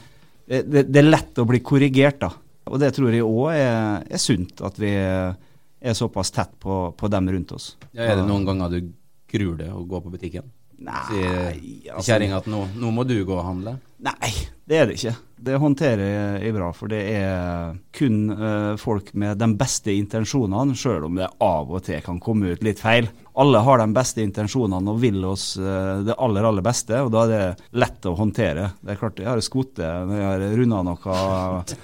det, 0.62 0.84
det, 0.90 1.00
er 1.02 1.08
lett 1.08 1.40
å 1.42 1.48
bli 1.50 1.62
korrigert, 1.66 2.20
da. 2.22 2.32
Og 2.70 2.80
det 2.80 2.94
tror 2.96 3.12
jeg 3.12 3.26
òg 3.26 3.50
er, 3.56 4.04
er, 4.08 4.22
sunt, 4.22 4.62
at 4.64 4.78
vi 4.80 4.94
er 4.94 5.96
såpass 5.98 6.32
tett 6.32 6.54
på, 6.64 6.86
på, 6.98 7.10
dem 7.12 7.32
rundt 7.34 7.52
oss. 7.56 7.74
Ja, 7.92 8.12
er 8.12 8.22
det 8.22 8.28
noen 8.28 8.46
ganger 8.48 8.72
du 8.72 8.94
gruer 9.34 9.58
deg 9.60 9.74
å 9.74 9.84
gå 9.88 10.00
på 10.04 10.14
butikken? 10.14 10.48
Nei 10.84 11.84
altså, 11.94 12.12
kjerringa 12.12 12.40
at 12.42 12.50
nå, 12.52 12.66
nå, 12.80 12.92
må 12.92 13.06
du 13.08 13.16
gå 13.26 13.36
og 13.36 13.46
handle? 13.46 13.78
Nei, 14.04 14.32
det 14.68 14.80
er 14.80 14.90
det 14.90 14.98
ikke. 14.98 15.14
Det 15.44 15.60
håndterer 15.60 16.40
jeg 16.44 16.54
bra, 16.56 16.70
for 16.76 16.92
det 16.92 17.00
er 17.16 17.78
kun 17.96 18.18
uh, 18.32 18.76
folk 18.80 19.14
med 19.20 19.40
de 19.40 19.50
beste 19.60 19.94
intensjonene, 19.96 20.76
sjøl 20.76 21.08
om 21.08 21.20
det 21.20 21.30
av 21.44 21.72
og 21.72 21.84
til 21.88 22.04
kan 22.04 22.20
komme 22.24 22.54
ut 22.54 22.64
litt 22.66 22.84
feil. 22.84 23.10
Alle 23.40 23.64
har 23.64 23.80
de 23.80 23.88
beste 23.96 24.24
intensjonene 24.24 24.94
og 24.94 25.02
vil 25.04 25.24
oss 25.28 25.54
uh, 25.60 26.04
det 26.04 26.16
aller, 26.16 26.48
aller 26.48 26.66
beste, 26.66 27.00
og 27.00 27.12
da 27.16 27.26
er 27.26 27.34
det 27.34 27.74
lett 27.80 28.08
å 28.08 28.16
håndtere. 28.20 28.70
Det 28.82 28.96
er 28.96 29.02
klart, 29.02 29.20
Jeg 29.24 29.32
har 29.32 29.44
skutt 29.44 29.80
når 29.84 30.16
jeg 30.20 30.30
har 30.30 30.48
runda 30.60 30.84
noe 30.88 31.20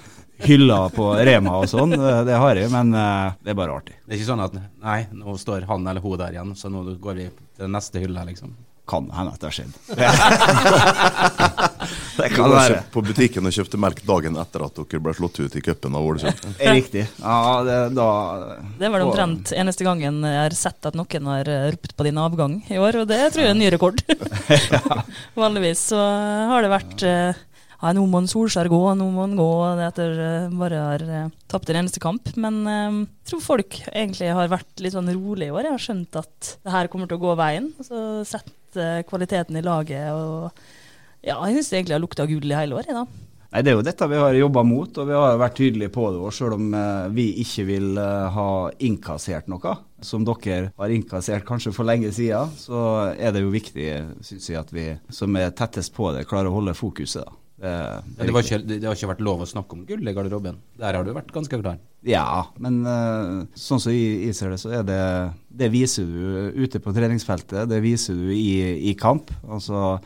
hyller 0.48 0.96
på 0.96 1.10
Rema 1.28 1.58
og 1.60 1.68
sånn, 1.68 1.92
det 2.24 2.40
har 2.40 2.56
jeg, 2.56 2.72
men 2.72 2.94
det 2.96 3.52
er 3.52 3.58
bare 3.58 3.76
artig. 3.76 3.98
Det 4.06 4.14
er 4.14 4.20
ikke 4.20 4.30
sånn 4.30 4.44
at 4.44 4.56
nei, 4.56 5.02
nå 5.12 5.36
står 5.36 5.68
han 5.68 5.84
eller 5.84 6.00
hun 6.04 6.16
der 6.20 6.36
igjen, 6.36 6.56
så 6.56 6.72
nå 6.72 6.86
går 7.00 7.18
vi 7.18 7.28
til 7.60 7.68
neste 7.68 8.00
hylle, 8.00 8.24
liksom? 8.32 8.56
Kan 8.90 9.10
hende 9.14 9.30
at 9.34 9.40
det 9.42 9.48
har 9.50 9.54
skjedd. 9.54 9.74
Det 12.20 12.28
kan 12.34 12.50
være. 12.52 12.80
på 12.92 13.02
butikken 13.04 13.46
og 13.48 13.54
kjøpte 13.54 13.78
melk 13.80 14.02
dagen 14.06 14.36
etter 14.40 14.64
at 14.66 14.76
dere 14.76 15.00
ble 15.02 15.12
slått 15.16 15.40
ut 15.40 15.56
i 15.56 15.62
cupen 15.64 15.96
av 15.96 16.06
Ålesund. 16.06 16.46
Riktig. 16.60 17.06
Ja, 17.22 17.36
det, 17.66 17.78
da 17.96 18.08
Det 18.80 18.90
var 18.90 19.02
det 19.02 19.08
omtrent 19.08 19.52
eneste 19.56 19.86
gangen 19.86 20.20
jeg 20.26 20.40
har 20.42 20.56
sett 20.56 20.90
at 20.90 20.98
noen 20.98 21.30
har 21.32 21.50
eh, 21.50 21.68
ropt 21.74 21.94
på 21.96 22.06
din 22.06 22.20
avgang 22.20 22.58
i 22.68 22.80
år, 22.80 23.02
og 23.02 23.08
det 23.10 23.20
tror 23.32 23.46
jeg 23.46 23.52
er 23.52 23.56
en 23.56 23.62
ny 23.62 23.70
rekord. 23.72 24.02
Vanligvis 25.40 25.86
så 25.92 26.00
har 26.52 26.66
det 26.66 26.74
vært 26.74 27.06
eh, 27.08 27.40
ja, 27.80 27.94
nå 27.96 28.04
må 28.12 28.20
en 28.20 28.28
Solskjær 28.28 28.68
gå, 28.68 28.82
nå 28.98 29.08
må 29.14 29.24
han 29.24 29.38
gå, 29.38 29.50
etter 29.88 30.22
eh, 30.26 30.54
bare 30.60 30.84
har 30.84 31.06
tapt 31.50 31.72
en 31.72 31.80
eneste 31.82 32.02
kamp. 32.04 32.34
Men 32.36 32.62
jeg 32.68 33.32
tror 33.32 33.46
folk 33.46 33.80
egentlig 33.88 34.32
har 34.36 34.52
vært 34.52 34.84
litt 34.84 34.96
sånn 34.96 35.08
rolig 35.14 35.48
i 35.48 35.54
år. 35.54 35.70
Jeg 35.70 35.78
har 35.78 35.86
skjønt 35.88 36.20
at 36.20 36.54
det 36.60 36.76
her 36.76 36.92
kommer 36.92 37.08
til 37.08 37.20
å 37.20 37.24
gå 37.24 37.36
veien. 37.40 37.72
og 37.80 37.88
Så 37.88 38.04
sett 38.70 38.76
eh, 38.76 39.02
kvaliteten 39.08 39.56
i 39.56 39.62
laget 39.62 40.12
og 40.12 40.50
ja, 41.20 41.36
jeg 41.48 41.58
syns 41.58 41.72
egentlig 41.74 41.94
har 41.94 42.00
lukta 42.00 42.26
gull 42.26 42.48
i 42.48 42.56
hele 42.56 42.78
år, 42.78 42.86
da. 42.88 43.04
Nei, 43.50 43.62
Det 43.62 43.70
er 43.72 43.74
jo 43.76 43.82
dette 43.82 44.06
vi 44.08 44.16
har 44.16 44.32
jobba 44.32 44.62
mot, 44.62 44.98
og 44.98 45.08
vi 45.08 45.12
har 45.12 45.36
vært 45.36 45.56
tydelige 45.58 45.90
på 45.92 46.04
det. 46.14 46.20
Og 46.22 46.32
selv 46.32 46.54
om 46.54 46.72
eh, 46.72 47.08
vi 47.12 47.26
ikke 47.42 47.64
vil 47.66 47.98
eh, 47.98 48.28
ha 48.30 48.70
innkassert 48.78 49.50
noe, 49.50 49.74
som 50.00 50.24
dere 50.24 50.70
har 50.78 50.94
innkassert 50.94 51.44
kanskje 51.44 51.74
for 51.74 51.84
lenge 51.84 52.12
siden, 52.14 52.54
så 52.56 53.10
er 53.18 53.34
det 53.34 53.42
jo 53.42 53.52
viktig, 53.52 53.90
syns 54.24 54.48
jeg, 54.48 54.62
at 54.62 54.72
vi 54.72 54.86
som 55.12 55.36
er 55.36 55.52
tettest 55.52 55.92
på 55.92 56.12
det, 56.14 56.28
klarer 56.30 56.48
å 56.48 56.56
holde 56.60 56.78
fokuset. 56.78 57.26
da. 57.26 57.36
Det, 57.60 57.72
det 58.16 58.24
det, 58.24 58.32
var 58.32 58.46
ikke, 58.46 58.58
det 58.64 58.86
har 58.88 58.96
ikke 58.96 59.10
vært 59.10 59.26
lov 59.26 59.42
å 59.44 59.48
snakke 59.48 59.76
om 59.76 59.82
gull 59.88 60.08
i 60.08 60.14
garderoben. 60.16 60.56
Der 60.80 60.96
har 60.96 61.04
du 61.04 61.12
vært 61.12 61.32
ganske 61.34 61.58
klar. 61.60 61.76
Ja, 62.08 62.46
men 62.56 62.78
uh, 62.88 63.44
sånn 63.52 63.82
som 63.82 63.92
jeg, 63.92 64.32
ser 64.36 64.54
det, 64.54 64.60
så 64.62 64.72
er 64.78 64.86
det 64.88 65.02
Det 65.60 65.68
viser 65.68 66.08
du 66.08 66.56
ute 66.56 66.80
på 66.80 66.94
treningsfeltet, 66.96 67.68
det 67.68 67.82
viser 67.84 68.16
du 68.16 68.32
i, 68.32 68.88
i 68.88 68.94
kamp. 68.96 69.28
Altså, 69.44 69.98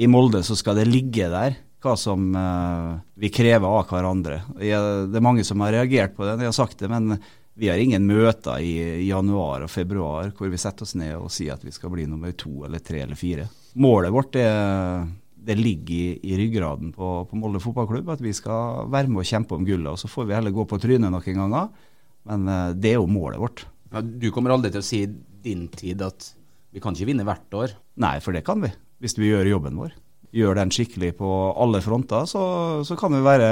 i 0.00 0.08
Molde 0.08 0.40
så 0.46 0.56
skal 0.56 0.80
det 0.80 0.88
ligge 0.88 1.28
der 1.32 1.58
hva 1.84 1.92
som 2.00 2.30
uh, 2.32 2.96
vi 3.20 3.28
krever 3.28 3.68
av 3.68 3.84
hverandre. 3.90 4.40
Jeg, 4.64 5.08
det 5.12 5.20
er 5.20 5.26
mange 5.26 5.44
som 5.44 5.60
har 5.60 5.74
reagert 5.76 6.16
på 6.16 6.24
det, 6.24 6.38
jeg 6.40 6.54
har 6.54 6.56
sagt 6.56 6.80
det, 6.80 6.88
men 6.88 7.18
vi 7.54 7.68
har 7.68 7.78
ingen 7.78 8.06
møter 8.08 8.64
i 8.64 9.04
januar 9.06 9.66
og 9.66 9.70
februar 9.70 10.32
hvor 10.34 10.48
vi 10.50 10.58
setter 10.58 10.88
oss 10.88 10.96
ned 10.98 11.12
og 11.18 11.28
sier 11.30 11.54
at 11.54 11.62
vi 11.62 11.74
skal 11.74 11.92
bli 11.92 12.08
nummer 12.08 12.32
to 12.32 12.64
eller 12.66 12.80
tre 12.82 13.04
eller 13.04 13.18
fire. 13.18 13.44
Målet 13.78 14.14
vårt 14.14 14.40
er 14.40 15.04
det 15.44 15.56
ligger 15.58 15.94
i, 15.94 16.18
i 16.24 16.38
ryggraden 16.38 16.92
på, 16.94 17.10
på 17.28 17.38
Molde 17.38 17.60
fotballklubb 17.62 18.14
at 18.14 18.22
vi 18.24 18.32
skal 18.36 18.88
være 18.92 19.10
med 19.10 19.22
og 19.22 19.28
kjempe 19.28 19.56
om 19.56 19.66
gullet. 19.66 19.90
og 19.92 20.00
Så 20.00 20.10
får 20.10 20.28
vi 20.28 20.36
heller 20.36 20.54
gå 20.54 20.64
på 20.68 20.80
trynet 20.82 21.12
noen 21.12 21.40
ganger, 21.40 21.68
men 22.30 22.48
eh, 22.48 22.70
det 22.78 22.94
er 22.94 22.98
jo 23.00 23.10
målet 23.10 23.42
vårt. 23.42 23.66
Ja, 23.92 24.02
du 24.02 24.30
kommer 24.34 24.54
aldri 24.54 24.72
til 24.74 24.82
å 24.82 24.86
si 24.86 25.04
i 25.04 25.12
din 25.44 25.68
tid 25.72 26.02
at 26.02 26.32
vi 26.74 26.82
kan 26.82 26.96
ikke 26.96 27.10
vinne 27.12 27.26
hvert 27.26 27.54
år. 27.54 27.76
Nei, 28.02 28.16
for 28.24 28.34
det 28.34 28.42
kan 28.46 28.64
vi, 28.64 28.72
hvis 29.04 29.18
vi 29.20 29.30
gjør 29.30 29.52
jobben 29.52 29.78
vår. 29.78 29.92
Gjør 30.34 30.58
den 30.58 30.72
skikkelig 30.74 31.12
på 31.20 31.28
alle 31.62 31.78
fronter, 31.84 32.24
så, 32.26 32.42
så 32.82 32.96
kan 32.98 33.14
vi 33.14 33.22
være 33.22 33.50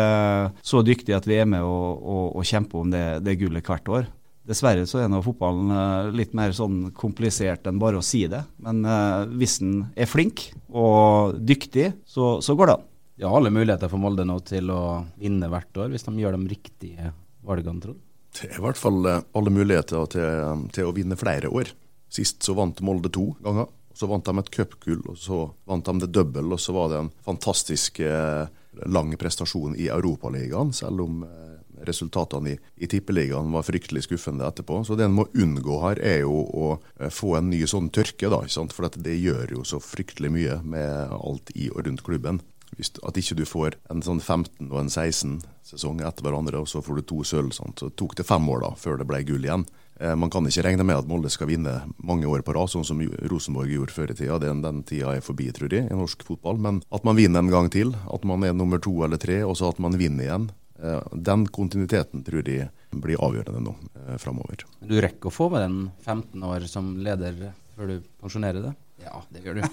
så 0.66 0.82
dyktige 0.82 1.20
at 1.20 1.28
vi 1.30 1.38
er 1.38 1.46
med 1.46 1.62
og, 1.62 2.00
og, 2.02 2.24
og 2.40 2.48
kjemper 2.48 2.82
om 2.82 2.90
det, 2.90 3.04
det 3.22 3.38
gullet 3.38 3.68
hvert 3.68 3.92
år. 4.00 4.08
Dessverre 4.48 4.86
så 4.90 4.98
er 4.98 5.10
nå 5.10 5.20
fotballen 5.22 5.70
eh, 5.70 6.12
litt 6.18 6.32
mer 6.34 6.54
sånn 6.56 6.88
komplisert 6.98 7.68
enn 7.70 7.78
bare 7.82 8.00
å 8.00 8.06
si 8.06 8.24
det. 8.30 8.42
Men 8.64 8.82
eh, 8.82 9.18
hvis 9.38 9.60
en 9.62 9.84
er 9.94 10.10
flink 10.10 10.48
og 10.68 11.38
dyktig, 11.38 11.92
så, 12.08 12.34
så 12.42 12.56
går 12.58 12.70
det 12.70 12.78
an. 12.78 12.88
De 13.22 13.28
har 13.28 13.36
alle 13.38 13.52
muligheter 13.54 13.90
for 13.92 14.02
Molde 14.02 14.24
nå 14.26 14.38
til 14.48 14.72
å 14.74 14.80
vinne 15.20 15.50
hvert 15.52 15.78
år, 15.78 15.92
hvis 15.92 16.08
de 16.08 16.16
gjør 16.18 16.34
de 16.34 16.50
riktige 16.50 17.12
valgene, 17.46 17.82
tror 17.84 17.94
du? 17.94 18.02
Det 18.32 18.48
er 18.48 18.58
i 18.58 18.64
hvert 18.64 18.80
fall 18.80 19.06
eh, 19.06 19.22
alle 19.38 19.52
muligheter 19.52 20.08
til, 20.10 20.66
til 20.74 20.88
å 20.88 20.96
vinne 20.96 21.18
flere 21.20 21.52
år. 21.52 21.70
Sist 22.12 22.42
så 22.42 22.56
vant 22.58 22.82
Molde 22.84 23.12
to 23.12 23.30
ganger. 23.44 23.70
Så 23.94 24.08
vant 24.08 24.24
de 24.24 24.40
et 24.40 24.50
cupgull, 24.56 25.02
og 25.12 25.18
så 25.20 25.44
vant 25.68 25.84
de 25.84 26.02
det 26.02 26.14
double, 26.16 26.48
og 26.54 26.60
så 26.60 26.72
var 26.72 26.88
det 26.88 27.00
en 27.02 27.12
fantastisk 27.26 28.00
eh, 28.00 28.46
lang 28.88 29.12
prestasjon 29.20 29.76
i 29.76 29.90
Europaligaen, 29.92 30.72
selv 30.72 31.04
om 31.04 31.22
eh, 31.26 31.51
resultatene 31.86 32.54
i, 32.54 32.58
i 32.76 32.88
Tippeligaen 32.90 33.52
var 33.54 33.66
fryktelig 33.66 34.06
skuffende 34.06 34.46
etterpå. 34.48 34.82
Så 34.86 34.96
det 34.98 35.08
en 35.08 35.16
må 35.16 35.26
unngå 35.32 35.80
her, 35.86 36.00
er 36.02 36.22
jo 36.24 36.38
å 36.42 36.70
eh, 36.98 37.12
få 37.12 37.36
en 37.38 37.50
ny 37.52 37.62
sånn 37.68 37.90
tørke, 37.94 38.30
da. 38.32 38.42
For 38.72 38.88
det 38.96 39.18
gjør 39.18 39.58
jo 39.58 39.66
så 39.68 39.82
fryktelig 39.82 40.32
mye 40.34 40.58
med 40.64 41.14
alt 41.18 41.54
i 41.54 41.70
og 41.72 41.86
rundt 41.86 42.04
klubben. 42.06 42.42
Hvis, 42.76 42.94
at 43.04 43.18
ikke 43.20 43.36
du 43.36 43.44
får 43.44 43.76
en 43.92 44.00
sånn 44.04 44.22
15 44.22 44.70
og 44.70 44.78
en 44.80 44.88
16 44.88 45.42
sesong 45.66 46.00
etter 46.00 46.24
hverandre, 46.24 46.62
og 46.62 46.70
så 46.70 46.80
får 46.84 47.00
du 47.00 47.08
to 47.08 47.20
sølv. 47.26 47.52
Så 47.52 47.90
tok 47.98 48.16
det 48.16 48.26
fem 48.28 48.48
år 48.48 48.64
da, 48.64 48.72
før 48.80 49.00
det 49.00 49.08
ble 49.08 49.20
gull 49.28 49.44
igjen. 49.44 49.66
Eh, 50.00 50.14
man 50.16 50.30
kan 50.32 50.46
ikke 50.48 50.64
regne 50.66 50.86
med 50.86 51.02
at 51.02 51.08
Molde 51.10 51.30
skal 51.30 51.50
vinne 51.50 51.74
mange 52.02 52.26
år 52.26 52.44
på 52.46 52.54
rad, 52.56 52.70
sånn 52.72 52.86
som 52.86 53.02
Rosenborg 53.30 53.70
gjorde 53.70 53.94
før 53.94 54.14
i 54.14 54.16
tida. 54.18 54.40
Den, 54.42 54.64
den 54.64 54.80
tida 54.88 55.14
er 55.16 55.24
forbi, 55.24 55.50
tror 55.54 55.72
jeg, 55.72 55.90
i 55.90 55.98
norsk 55.98 56.24
fotball. 56.26 56.58
Men 56.62 56.80
at 56.90 57.04
man 57.06 57.18
vinner 57.18 57.44
en 57.44 57.52
gang 57.52 57.70
til, 57.72 57.92
at 57.92 58.26
man 58.28 58.46
er 58.46 58.56
nummer 58.56 58.82
to 58.82 58.94
eller 59.04 59.20
tre, 59.20 59.42
og 59.46 59.58
så 59.60 59.70
at 59.70 59.82
man 59.82 59.98
vinner 60.00 60.26
igjen. 60.26 60.50
Eh, 60.82 61.00
Den 61.30 61.46
kontinuiteten 61.46 62.24
tror 62.26 62.48
jeg 62.48 62.68
blir 62.92 63.22
avgjørende 63.22 63.62
nå 63.64 63.74
eh, 64.02 64.16
framover. 64.20 64.66
Du 64.80 64.96
rekker 65.00 65.30
å 65.30 65.34
få 65.34 65.48
med 65.52 65.64
den 65.64 65.78
15 66.04 66.48
år 66.50 66.68
som 66.70 66.94
leder 67.02 67.52
før 67.76 67.94
du 67.94 68.10
pensjonerer 68.20 68.66
det? 68.68 68.74
Ja, 69.04 69.22
det 69.32 69.42
gjør 69.46 69.60
du. 69.60 69.64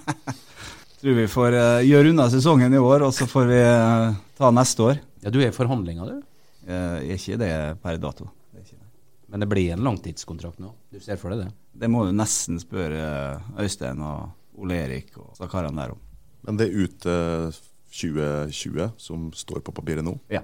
Tror 0.99 1.15
vi 1.15 1.27
får 1.31 1.55
eh, 1.55 1.85
gjøre 1.87 2.11
unna 2.11 2.25
sesongen 2.31 2.73
i 2.75 2.81
år, 2.81 3.05
og 3.07 3.13
så 3.15 3.27
får 3.29 3.45
vi 3.47 3.59
eh, 3.63 4.17
ta 4.39 4.49
neste 4.51 4.83
år. 4.83 4.97
Ja, 5.23 5.31
du 5.31 5.39
er 5.39 5.51
i 5.51 5.55
forhandlinger, 5.55 6.09
du. 6.11 6.25
Eh, 6.67 6.97
er 7.05 7.13
ikke 7.15 7.37
det 7.39 7.53
per 7.83 7.99
dato. 8.03 8.27
Det 8.51 8.59
er 8.59 8.65
ikke 8.65 8.79
det. 8.81 8.89
Men 9.31 9.43
det 9.43 9.47
blir 9.51 9.71
en 9.75 9.85
langtidskontrakt 9.85 10.59
nå. 10.59 10.73
Du 10.91 10.99
ser 11.03 11.19
for 11.21 11.31
deg 11.31 11.45
det? 11.45 11.53
Det 11.79 11.87
må 11.91 12.03
du 12.03 12.11
nesten 12.15 12.59
spørre 12.59 13.39
Øystein 13.61 14.03
og 14.03 14.59
Ole 14.59 14.81
Erik 14.83 15.15
og 15.21 15.39
karene 15.47 15.79
der 15.79 15.95
om. 15.95 16.01
Men 16.47 16.59
det 16.59 16.67
er 16.67 16.83
ut 16.83 17.07
eh, 17.07 17.61
2020 17.89 18.91
som 18.98 19.29
står 19.34 19.63
på 19.65 19.74
papiret 19.75 20.05
nå. 20.05 20.15
Ja. 20.29 20.43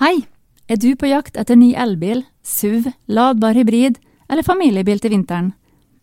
Hei! 0.00 0.24
Er 0.70 0.78
du 0.80 0.94
på 0.96 1.08
jakt 1.10 1.36
etter 1.36 1.58
ny 1.58 1.74
elbil, 1.76 2.22
SUV, 2.46 2.86
ladbar 3.10 3.58
hybrid 3.58 3.98
eller 4.30 4.46
familiebil 4.46 5.02
til 5.02 5.12
vinteren? 5.12 5.50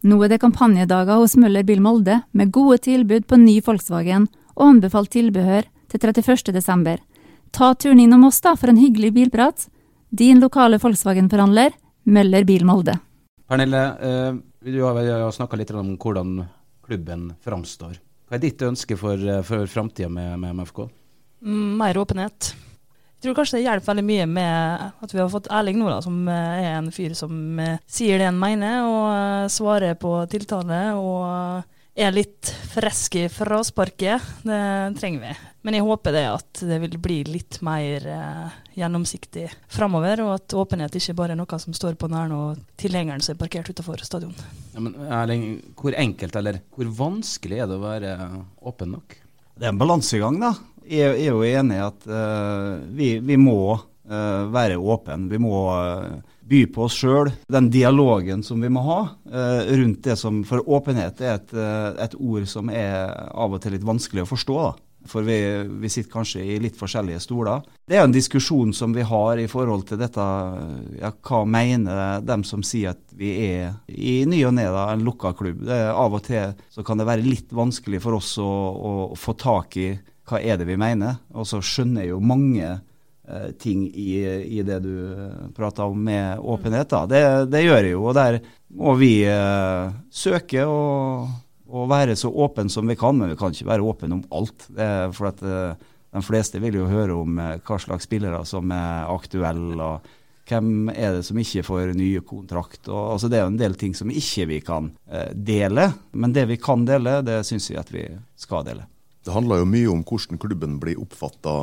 Nå 0.06 0.20
er 0.24 0.32
det 0.32 0.42
kampanjedager 0.44 1.18
hos 1.20 1.36
Møller 1.40 1.66
Bil 1.66 1.82
Molde 1.84 2.20
med 2.38 2.52
gode 2.56 2.78
tilbud 2.86 3.26
på 3.28 3.40
ny 3.40 3.58
Volkswagen 3.66 4.28
og 4.56 4.66
anbefalt 4.68 5.12
tilbehør 5.16 5.66
til 5.90 6.00
31. 6.00 6.54
desember. 6.56 7.00
Ta 7.52 7.74
turen 7.74 8.04
innom 8.04 8.28
oss 8.28 8.40
da 8.46 8.54
for 8.60 8.72
en 8.72 8.80
hyggelig 8.80 9.12
bilprat. 9.16 9.66
Din 10.10 10.40
lokale 10.44 10.78
Volkswagen-forhandler, 10.80 11.74
Møller 12.06 12.46
Bil 12.46 12.68
Molde. 12.68 13.00
Pernille, 13.50 13.84
eh, 14.00 14.38
du 14.70 14.80
har 14.84 15.32
snakka 15.32 15.58
litt 15.58 15.72
om 15.72 15.98
hvordan 15.98 16.46
klubben 16.86 17.34
framstår. 17.42 17.98
Hva 18.30 18.38
er 18.38 18.44
ditt 18.44 18.62
ønske 18.62 18.94
for, 18.98 19.18
eh, 19.18 19.42
for 19.42 19.66
framtida 19.66 20.10
med, 20.10 20.36
med 20.38 20.60
MFK? 20.60 20.84
Mm, 21.42 21.78
Mer 21.80 21.98
åpenhet. 21.98 22.52
Jeg 23.20 23.26
tror 23.26 23.36
kanskje 23.40 23.58
det 23.58 23.66
hjelper 23.66 23.90
veldig 23.90 24.04
mye 24.06 24.26
med 24.30 24.84
at 25.04 25.14
vi 25.14 25.20
har 25.20 25.32
fått 25.34 25.50
Erling 25.52 25.80
nå, 25.82 25.90
da, 25.90 25.98
som 26.06 26.22
eh, 26.30 26.60
er 26.62 26.78
en 26.78 26.92
fyr 26.94 27.16
som 27.18 27.34
eh, 27.60 27.82
sier 27.90 28.22
det 28.22 28.30
han 28.30 28.38
mener, 28.40 28.86
og 28.86 29.50
svarer 29.52 29.98
på 30.00 30.14
tiltale. 30.30 30.84
Og 30.94 31.79
er 32.00 32.13
litt 32.15 32.50
friske 32.72 33.25
i 33.25 33.32
frasparket. 33.32 34.24
Det 34.48 34.60
trenger 35.00 35.24
vi. 35.24 35.34
Men 35.68 35.75
jeg 35.75 35.84
håper 35.84 36.15
det 36.15 36.25
at 36.32 36.62
det 36.70 36.77
vil 36.86 36.96
bli 37.01 37.18
litt 37.27 37.60
mer 37.65 38.06
eh, 38.08 38.58
gjennomsiktig 38.79 39.50
framover, 39.72 40.24
og 40.24 40.32
at 40.38 40.56
åpenhet 40.56 40.96
ikke 40.96 41.18
bare 41.20 41.36
er 41.36 41.39
noe 41.41 41.60
som 41.60 41.75
står 41.75 41.98
på 42.00 42.08
nær 42.12 42.32
og 42.36 42.62
tilhengeren 42.79 43.24
som 43.24 43.36
er 43.36 43.41
parkert 43.41 43.72
utenfor 43.74 44.00
stadion. 44.08 44.36
Ja, 44.74 44.84
men 44.86 44.96
Erling, 45.10 45.46
hvor 45.79 45.98
enkelt 45.98 46.39
eller 46.39 46.62
hvor 46.75 46.94
vanskelig 47.01 47.60
er 47.60 47.70
det 47.70 47.79
å 47.79 47.84
være 47.84 48.15
åpen 48.72 48.96
nok? 48.96 49.18
Det 49.60 49.68
er 49.68 49.74
en 49.74 49.82
balansegang, 49.82 50.39
da. 50.39 50.53
Jeg 50.89 51.20
er 51.20 51.34
jo 51.34 51.44
enig 51.46 51.75
i 51.75 51.86
at 51.86 52.06
uh, 52.08 52.79
vi, 52.96 53.18
vi 53.22 53.36
må 53.38 53.75
uh, 53.75 54.46
være 54.50 54.79
åpen. 54.79 55.27
Vi 55.29 55.38
må 55.44 55.60
eh, 55.75 56.38
by 56.50 56.65
på 56.74 56.86
oss 56.88 56.98
sjøl. 57.00 57.32
Den 57.51 57.70
dialogen 57.74 58.44
som 58.46 58.62
vi 58.62 58.72
må 58.74 58.84
ha 58.88 59.00
eh, 59.32 59.72
rundt 59.79 60.03
det 60.08 60.18
som 60.20 60.44
For 60.48 60.65
åpenhet 60.65 61.22
er 61.22 61.38
et, 61.38 61.53
eh, 61.53 61.89
et 62.06 62.15
ord 62.20 62.46
som 62.50 62.72
er 62.74 63.10
av 63.29 63.56
og 63.56 63.62
til 63.63 63.77
litt 63.77 63.88
vanskelig 63.88 64.25
å 64.25 64.32
forstå. 64.34 64.62
da. 64.68 64.75
For 65.08 65.24
vi, 65.24 65.38
vi 65.79 65.89
sitter 65.89 66.12
kanskje 66.12 66.44
i 66.44 66.58
litt 66.60 66.75
forskjellige 66.77 67.22
stoler. 67.24 67.63
Det 67.88 67.96
er 67.98 68.03
en 68.03 68.13
diskusjon 68.13 68.74
som 68.75 68.91
vi 68.94 69.06
har 69.08 69.39
i 69.39 69.48
forhold 69.50 69.86
til 69.88 70.01
dette 70.01 70.25
ja, 71.00 71.13
Hva 71.24 71.46
mener 71.48 72.20
dem 72.25 72.44
som 72.48 72.65
sier 72.68 72.91
at 72.91 73.15
vi 73.18 73.32
er 73.48 73.79
i 73.88 74.20
ny 74.27 74.41
og 74.50 74.58
ne 74.58 74.68
en 74.68 75.06
lukka 75.06 75.32
klubb? 75.39 75.63
Det 75.70 75.79
Av 75.94 76.20
og 76.20 76.25
til 76.27 76.53
så 76.70 76.84
kan 76.86 77.00
det 77.00 77.08
være 77.08 77.25
litt 77.25 77.56
vanskelig 77.56 78.03
for 78.03 78.20
oss 78.20 78.36
å, 78.44 78.50
å 78.50 78.91
få 79.18 79.38
tak 79.39 79.79
i 79.79 79.89
hva 80.29 80.44
er 80.44 80.60
det 80.60 80.68
vi 80.70 80.77
mener. 80.77 81.18
Og 81.34 81.48
så 81.48 81.62
skjønner 81.63 82.12
jo 82.12 82.20
mange 82.22 82.68
eh, 82.68 82.84
ting 83.62 83.84
i, 83.88 84.16
i 84.60 84.64
det 84.66 84.80
du 84.84 84.94
prata 85.56 85.70
prater 85.70 85.84
om 85.84 86.04
med 86.04 86.40
åpenhet. 86.40 86.90
da. 86.90 87.06
Det, 87.06 87.22
det 87.52 87.64
gjør 87.64 87.84
jeg 87.84 87.94
jo, 87.94 88.04
og 88.10 88.16
der 88.18 88.40
må 88.74 88.96
vi 89.00 89.24
eh, 89.28 89.92
søke 90.12 90.66
og, 90.66 91.30
og 91.70 91.90
være 91.90 92.16
så 92.18 92.30
åpne 92.30 92.70
som 92.70 92.88
vi 92.88 92.98
kan. 93.00 93.18
Men 93.18 93.30
vi 93.30 93.38
kan 93.40 93.54
ikke 93.54 93.70
være 93.70 93.86
åpne 93.86 94.20
om 94.20 94.26
alt. 94.32 94.70
For 95.14 95.32
at 95.32 95.44
eh, 95.44 95.88
De 96.10 96.22
fleste 96.26 96.58
vil 96.60 96.80
jo 96.80 96.90
høre 96.90 97.14
om 97.14 97.40
eh, 97.40 97.60
hva 97.62 97.78
slags 97.80 98.10
spillere 98.10 98.42
som 98.46 98.72
er 98.72 99.10
aktuelle. 99.10 99.78
og 99.78 100.16
hvem 100.50 100.90
er 100.90 101.14
det 101.14 101.26
som 101.28 101.38
ikke 101.38 101.62
får 101.62 101.94
ny 101.94 102.10
kontrakt? 102.26 102.88
Og, 102.88 103.14
altså 103.14 103.30
det 103.30 103.38
er 103.38 103.46
jo 103.46 103.54
en 103.54 103.62
del 103.62 103.76
ting 103.78 103.94
som 103.94 104.10
ikke 104.10 104.48
vi 104.50 104.62
kan 104.66 104.92
eh, 105.12 105.30
dele, 105.34 105.92
men 106.12 106.34
det 106.34 106.48
vi 106.50 106.58
kan 106.58 106.88
dele, 106.88 107.20
det 107.22 107.44
syns 107.46 107.70
vi 107.70 107.78
at 107.78 107.92
vi 107.94 108.08
skal 108.40 108.66
dele. 108.66 108.88
Det 109.22 109.36
handler 109.36 109.62
jo 109.62 109.70
mye 109.70 109.90
om 109.92 110.02
hvordan 110.08 110.40
klubben 110.42 110.80
blir 110.82 110.98
oppfatta 110.98 111.54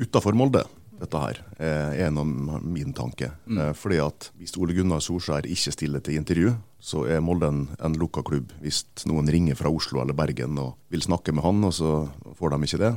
utafor 0.00 0.34
Molde. 0.34 0.64
Dette 1.02 1.18
her 1.18 1.40
er 1.58 1.96
en 2.06 2.20
av 2.22 2.28
min 2.62 2.92
tanke. 2.94 3.32
Mm. 3.46 3.72
Fordi 3.74 3.98
at 4.02 4.30
Hvis 4.38 4.54
Ole 4.60 4.76
Gunnar 4.76 5.02
Solskjær 5.02 5.48
ikke 5.50 5.74
stiller 5.74 6.04
til 6.04 6.20
intervju, 6.20 6.52
så 6.82 7.04
er 7.10 7.22
Molde 7.22 7.48
en, 7.50 7.62
en 7.82 7.96
lukka 7.98 8.22
klubb. 8.26 8.52
Hvis 8.62 8.84
noen 9.10 9.30
ringer 9.30 9.58
fra 9.58 9.70
Oslo 9.70 10.02
eller 10.02 10.16
Bergen 10.18 10.58
og 10.62 10.76
vil 10.94 11.02
snakke 11.02 11.34
med 11.34 11.44
han, 11.46 11.62
og 11.66 11.74
så 11.74 11.92
får 12.38 12.54
de 12.54 12.68
ikke 12.68 12.82
det, 12.82 12.92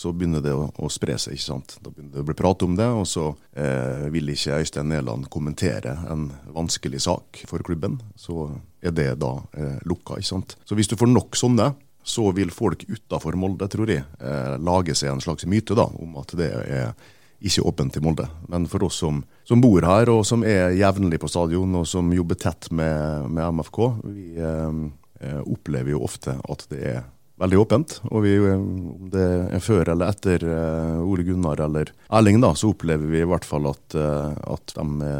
så 0.00 0.12
begynner 0.16 0.42
det 0.42 0.52
å, 0.54 0.68
å, 0.80 0.88
spre 0.92 1.16
seg. 1.20 1.36
ikke 1.36 1.46
sant? 1.46 1.76
Da 1.82 1.90
begynner 1.92 2.16
det 2.16 2.24
å 2.24 2.28
bli 2.30 2.36
prat 2.38 2.62
om 2.64 2.76
det, 2.78 2.88
og 2.96 3.06
så 3.10 3.26
eh, 3.52 4.06
vil 4.14 4.32
ikke 4.32 4.60
Øystein 4.62 4.90
Næland 4.90 5.28
kommentere 5.32 5.96
en 6.10 6.28
vanskelig 6.54 7.02
sak 7.04 7.42
for 7.50 7.62
klubben. 7.66 7.98
Så 8.18 8.48
er 8.80 8.94
det 8.96 9.12
da 9.20 9.34
eh, 9.58 9.78
lukka. 9.90 10.18
ikke 10.18 10.30
sant? 10.30 10.56
Så 10.64 10.78
hvis 10.78 10.90
du 10.90 10.96
får 11.00 11.10
nok 11.10 11.38
sånne, 11.38 11.72
så 12.06 12.30
vil 12.32 12.52
folk 12.54 12.86
utafor 12.88 13.36
Molde, 13.36 13.68
tror 13.70 13.90
jeg, 13.92 14.06
eh, 14.24 14.54
lage 14.62 14.96
seg 14.96 15.12
en 15.12 15.22
slags 15.22 15.46
myte 15.50 15.76
da, 15.76 15.84
om 16.00 16.16
at 16.22 16.32
det 16.38 16.48
er 16.48 16.94
ikke 17.40 17.64
åpent 17.68 17.96
i 17.96 18.02
Molde. 18.04 18.26
Men 18.48 18.66
for 18.68 18.84
oss 18.86 19.00
som, 19.00 19.22
som 19.48 19.62
bor 19.62 19.84
her, 19.86 20.10
og 20.12 20.24
som 20.28 20.44
er 20.46 20.74
jevnlig 20.76 21.20
på 21.22 21.30
stadion, 21.30 21.78
og 21.80 21.88
som 21.88 22.12
jobber 22.12 22.38
tett 22.40 22.68
med, 22.74 23.30
med 23.32 23.60
MFK, 23.60 23.80
vi 24.04 24.26
eh, 24.36 24.82
eh, 25.24 25.40
opplever 25.46 25.94
jo 25.94 26.04
ofte 26.04 26.36
at 26.36 26.66
det 26.72 26.82
er 26.92 27.00
veldig 27.40 27.60
åpent. 27.62 27.96
Og 28.10 28.26
vi, 28.26 28.34
eh, 28.36 28.60
om 28.60 29.08
det 29.12 29.28
er 29.56 29.64
før 29.64 29.94
eller 29.94 30.12
etter 30.12 30.44
uh, 30.44 31.00
Ole 31.00 31.24
Gunnar 31.24 31.62
eller 31.64 31.94
Erling, 32.12 32.42
da, 32.44 32.52
så 32.52 32.74
opplever 32.74 33.08
vi 33.08 33.22
i 33.22 33.28
hvert 33.28 33.48
fall 33.48 33.70
at, 33.70 33.96
at 33.96 34.76
de 34.76 35.14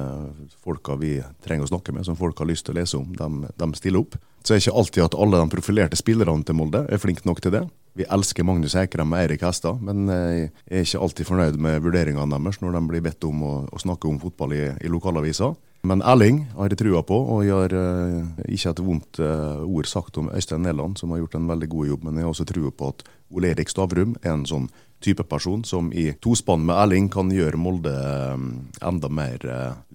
folka 0.61 0.99
vi 1.01 1.17
trenger 1.45 1.69
å 1.69 1.73
snakke 1.73 1.97
med, 1.97 2.05
som 2.09 2.21
folk 2.21 2.43
har 2.43 2.51
lyst 2.53 2.69
til 2.69 2.77
å 2.77 2.83
lese 2.83 3.01
om, 3.01 3.09
de, 3.17 3.55
de 3.57 3.71
stiller 3.81 4.05
opp. 4.05 4.21
Så 4.41 4.55
er 4.55 4.59
det 4.59 4.67
ikke 4.67 4.79
alltid 4.81 5.05
at 5.05 5.17
alle 5.21 5.41
de 5.41 5.53
profilerte 5.53 5.99
spillerne 6.01 6.47
til 6.47 6.57
Molde 6.57 6.87
er 6.89 7.01
flinke 7.03 7.27
nok 7.29 7.43
til 7.45 7.53
det. 7.55 7.65
Vi 7.99 8.07
elsker 8.09 8.47
Magnus 8.47 8.77
Eikrem 8.79 9.13
og 9.13 9.19
Eirik 9.19 9.43
Hestad, 9.45 9.83
men 9.85 10.09
jeg 10.09 10.51
er 10.71 10.87
ikke 10.87 11.01
alltid 11.05 11.29
fornøyd 11.29 11.59
med 11.61 11.83
vurderingene 11.85 12.39
deres 12.39 12.61
når 12.63 12.79
de 12.79 12.85
blir 12.89 13.05
bedt 13.05 13.27
om 13.29 13.43
å, 13.45 13.55
å 13.69 13.83
snakke 13.83 14.09
om 14.09 14.21
fotball 14.23 14.55
i, 14.57 14.63
i 14.81 14.93
lokalavisa. 14.93 15.51
Men 15.89 16.03
Erling 16.05 16.43
har 16.59 16.69
jeg 16.69 16.83
trua 16.83 17.01
på, 17.07 17.17
og 17.17 17.47
har 17.49 17.73
uh, 17.73 18.21
ikke 18.53 18.75
et 18.75 18.83
vondt 18.85 19.21
uh, 19.25 19.65
ord 19.65 19.89
sagt 19.89 20.19
om 20.21 20.29
Øystein 20.29 20.67
Næland, 20.67 20.99
som 21.01 21.13
har 21.15 21.23
gjort 21.23 21.39
en 21.39 21.49
veldig 21.49 21.69
god 21.73 21.89
jobb. 21.89 22.05
Men 22.05 22.19
jeg 22.19 22.27
har 22.27 22.35
også 22.35 22.49
trua 22.51 22.73
på 22.75 22.91
at 22.93 23.05
Ole 23.31 23.53
Erik 23.55 23.71
Stavrum 23.73 24.17
er 24.23 24.35
en 24.35 24.47
sånn 24.49 24.69
type 25.01 25.25
person 25.25 25.63
som 25.65 25.89
i 25.97 26.11
tospann 26.21 26.67
med 26.69 26.77
Erling 26.77 27.09
kan 27.13 27.31
gjøre 27.33 27.61
Molde 27.61 27.93
uh, 27.95 28.37
enda 28.85 29.09
mer 29.09 29.47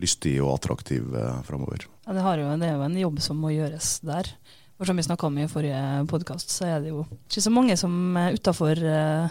lystig 0.02 0.40
og 0.42 0.56
attraktiv 0.56 1.12
framover. 1.46 1.86
Ja, 2.08 2.16
det, 2.16 2.24
jo, 2.42 2.48
det, 2.58 2.70
er 2.70 2.80
jo 2.80 2.88
en 2.88 2.98
jobb 3.04 3.20
som 3.22 3.42
må 3.44 3.54
gjøres 3.54 4.00
der. 4.06 4.32
For 4.76 4.90
som 4.90 4.98
vi 4.98 5.06
snakka 5.06 5.30
om 5.30 5.38
i 5.40 5.48
forrige 5.48 5.84
podkast, 6.12 6.50
så 6.52 6.66
er 6.68 6.82
det 6.84 6.90
jo 6.92 7.06
ikke 7.30 7.44
så 7.46 7.54
mange 7.54 7.78
som 7.80 8.18
er 8.20 8.36
utafor 8.36 8.82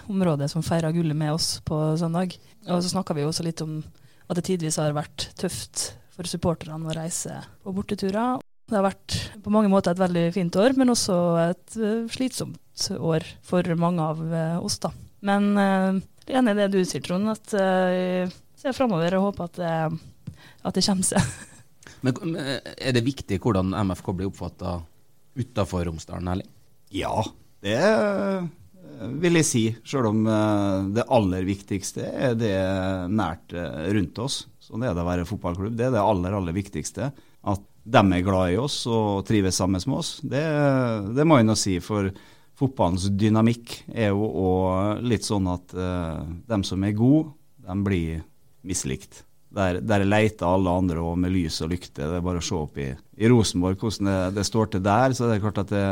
området 0.09 0.49
som 0.49 0.65
feirer 0.65 0.95
gullet 0.95 1.19
med 1.19 1.35
oss 1.35 1.59
på 1.67 1.81
søndag. 2.01 2.39
Og 2.65 2.81
så 2.81 2.95
snakka 2.95 3.17
vi 3.17 3.27
jo 3.27 3.33
også 3.33 3.45
litt 3.45 3.61
om 3.67 3.83
at 4.29 4.39
det 4.39 4.47
tidvis 4.49 4.81
har 4.81 4.97
vært 4.97 5.29
tøft 5.37 5.91
for 6.15 6.29
supporterne 6.31 6.89
å 6.89 6.97
reise 6.97 7.41
på 7.65 7.75
borteturer. 7.75 8.41
Det 8.65 8.79
har 8.79 8.87
vært 8.87 9.17
på 9.45 9.53
mange 9.53 9.69
måter 9.73 9.93
et 9.93 10.01
veldig 10.01 10.29
fint 10.33 10.57
år, 10.57 10.77
men 10.79 10.93
også 10.95 11.17
et 11.43 11.77
uh, 11.77 12.07
slitsomt 12.75 13.01
år 13.01 13.25
for 13.43 13.63
mange 13.77 14.03
av 14.03 14.21
uh, 14.21 14.65
oss. 14.65 14.79
da. 14.79 14.91
Men 15.21 15.57
uh, 15.57 16.01
jeg 16.27 16.35
er 16.35 16.41
enig 16.41 16.55
i 16.55 16.61
det 16.63 16.73
du 16.73 16.85
sier, 16.85 17.03
Trond, 17.05 17.29
at 17.29 17.53
jeg 17.53 18.31
ser 18.57 18.73
framover 18.73 19.15
og 19.19 19.31
håper 19.31 19.45
at 19.45 19.59
det, 19.61 20.39
at 20.65 20.75
det 20.75 20.85
kommer 20.87 21.05
seg. 21.05 21.21
men 22.05 22.37
Er 22.41 22.93
det 22.97 23.05
viktig 23.05 23.39
hvordan 23.45 23.75
MFK 23.91 24.13
blir 24.13 24.31
oppfatta 24.31 24.79
utafor 25.37 25.85
Romsdalen, 25.85 26.31
Erling? 26.33 26.49
Ja, 26.95 27.25
det 27.61 27.81
vil 29.21 29.37
jeg 29.37 29.49
si. 29.49 29.65
Selv 29.85 30.13
om 30.13 30.25
det 30.95 31.05
aller 31.13 31.45
viktigste 31.45 32.07
er 32.09 32.37
det 32.39 32.57
nært 33.13 33.53
rundt 33.53 34.21
oss. 34.23 34.45
Sånn 34.65 34.87
er 34.87 34.95
det 34.95 35.03
å 35.03 35.09
være 35.11 35.29
fotballklubb. 35.29 35.75
Det 35.77 35.91
er 35.91 35.93
det 35.93 36.01
aller, 36.01 36.39
aller 36.39 36.57
viktigste. 36.57 37.11
At 37.45 37.65
de 37.85 38.01
er 38.01 38.25
glad 38.25 38.55
i 38.55 38.61
oss 38.61 38.79
og 38.89 39.27
trives 39.29 39.59
sammen 39.61 39.83
med 39.85 39.99
oss. 39.99 40.17
Det, 40.25 40.45
det 41.13 41.27
må 41.29 41.37
jeg 41.41 41.49
nå 41.51 41.57
si. 41.59 41.75
For 41.85 42.09
fotballens 42.59 43.09
dynamikk 43.19 43.77
er 43.93 44.13
jo 44.13 44.27
òg 44.45 45.05
litt 45.07 45.27
sånn 45.27 45.49
at 45.51 45.75
uh, 45.77 46.23
dem 46.51 46.65
som 46.67 46.85
er 46.87 46.97
gode, 46.99 47.33
de 47.65 47.79
blir 47.87 48.23
mislikt. 48.65 49.25
Der, 49.55 49.79
der 49.87 50.03
leter 50.07 50.51
alle 50.51 50.73
andre 50.83 51.03
òg 51.03 51.19
med 51.23 51.35
lys 51.35 51.61
og 51.63 51.71
lykte. 51.71 52.03
Det 52.03 52.19
er 52.19 52.25
bare 52.27 52.41
å 52.43 52.45
se 52.45 52.57
opp 52.59 52.79
i, 52.83 52.89
i 52.95 53.31
Rosenborg 53.31 53.79
hvordan 53.79 54.11
det, 54.11 54.21
det, 54.41 54.47
står 54.49 54.73
til 54.73 54.83
der. 54.83 55.15
Så 55.15 55.29
det 55.29 55.37
er 55.37 55.45
klart 55.45 55.61
at 55.63 55.71
det, 55.71 55.85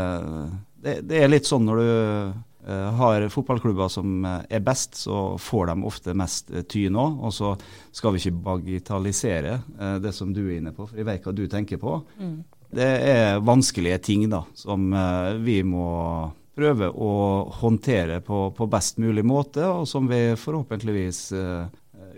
det, 0.83 0.96
det 1.07 1.20
er 1.20 1.31
litt 1.31 1.46
sånn 1.46 1.68
når 1.68 1.83
du 1.83 1.92
Eh, 2.66 2.90
har 2.94 3.29
fotballklubber 3.29 3.88
som 3.90 4.25
eh, 4.25 4.42
er 4.48 4.61
best, 4.62 4.94
så 4.94 5.37
får 5.38 5.66
de 5.66 5.87
ofte 5.88 6.14
mest 6.14 6.53
tyn 6.70 6.98
òg. 6.98 7.18
Og 7.27 7.35
så 7.35 7.55
skal 7.90 8.14
vi 8.14 8.22
ikke 8.22 8.42
bagitalisere 8.46 9.57
det 10.03 10.12
som 10.14 10.31
du 10.35 10.44
er 10.44 10.61
inne 10.61 10.75
på, 10.75 10.87
for 10.87 10.98
jeg 10.98 11.09
vet 11.09 11.27
hva 11.27 11.35
du 11.35 11.46
tenker 11.51 11.81
på. 11.83 11.98
Mm. 12.20 12.37
Det 12.72 12.92
er 13.12 13.42
vanskelige 13.44 13.98
ting 14.07 14.29
da, 14.33 14.44
som 14.57 14.94
vi 15.44 15.59
må 15.66 15.88
prøve 16.57 16.91
å 16.91 17.12
håndtere 17.62 18.21
på, 18.25 18.51
på, 18.57 18.69
best 18.71 19.01
mulig 19.01 19.25
måte, 19.25 19.65
og 19.65 19.87
som 19.88 20.09
vi 20.11 20.35
forhåpentligvis 20.37 21.21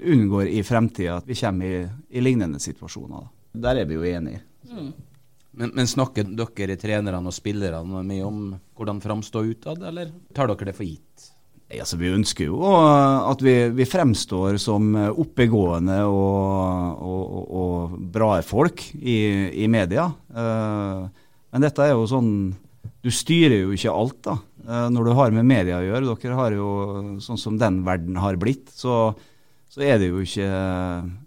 unngår 0.05 0.51
i 0.51 0.63
fremtida 0.67 1.21
at 1.21 1.29
vi 1.29 1.37
kommer 1.39 1.71
i, 1.71 1.83
i 2.19 2.23
lignende 2.25 2.59
situasjoner. 2.63 3.29
Der 3.55 3.83
er 3.83 3.87
vi 3.87 3.99
jo 3.99 4.07
enige. 4.09 4.43
Mm. 4.71 4.91
Men, 5.55 5.71
men, 5.71 5.87
snakker 5.87 6.27
dere 6.35 6.77
trenerne 6.81 7.31
og 7.31 7.35
spillerne 7.35 8.03
mye 8.07 8.27
om 8.27 8.41
hvordan 8.75 9.01
framstå 9.03 9.45
utad, 9.53 9.85
eller 9.87 10.11
tar 10.35 10.51
dere 10.51 10.71
det 10.71 10.75
for 10.75 10.89
gitt? 10.89 11.31
Altså, 11.75 11.97
vi 11.99 12.11
ønsker 12.13 12.51
jo 12.51 12.59
at 12.69 13.41
vi, 13.43 13.55
vi 13.75 13.87
fremstår 13.89 14.59
som 14.63 14.93
oppegående 14.95 15.97
og, 16.07 17.01
og, 17.03 17.23
og, 17.23 17.55
og 17.63 17.95
bra 18.15 18.37
folk 18.47 18.83
i, 18.99 19.17
i 19.65 19.71
media. 19.71 20.05
Uh, 20.31 21.07
men 21.55 21.65
dette 21.65 21.87
er 21.87 21.95
jo 21.95 22.07
sånn 22.11 22.31
Du 23.05 23.11
styrer 23.13 23.59
jo 23.67 23.75
ikke 23.77 23.93
alt 23.93 24.19
da, 24.25 24.39
uh, 24.65 24.89
når 24.93 25.05
du 25.05 25.13
har 25.19 25.37
med 25.37 25.45
media 25.45 25.77
å 25.77 25.85
gjøre. 25.85 26.17
Dere 26.23 26.39
har 26.39 26.57
jo 26.57 26.69
sånn 27.21 27.41
som 27.41 27.61
den 27.61 27.83
verden 27.85 28.21
har 28.23 28.41
blitt. 28.41 28.73
så 28.73 29.13
så 29.75 29.83
er 29.83 29.97
det 29.99 30.07
jo 30.07 30.21
ikke 30.23 30.45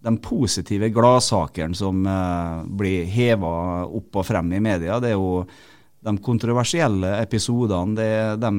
de 0.08 0.12
positive 0.24 0.88
gladsakene 0.96 1.76
som 1.76 2.06
uh, 2.08 2.64
blir 2.64 3.04
heva 3.12 3.50
opp 3.84 4.22
og 4.22 4.24
frem 4.24 4.54
i 4.56 4.62
media. 4.64 5.02
Det 5.04 5.10
er 5.10 5.18
jo 5.18 5.42
de 6.08 6.14
kontroversielle 6.24 7.10
episodene, 7.20 7.98
det 7.98 8.06
er 8.08 8.38
de 8.40 8.54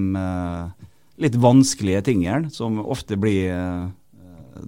litt 1.24 1.38
vanskelige 1.40 2.02
tingene 2.11 2.50
som 2.52 2.83
ofte 2.85 3.16
blir 3.16 3.88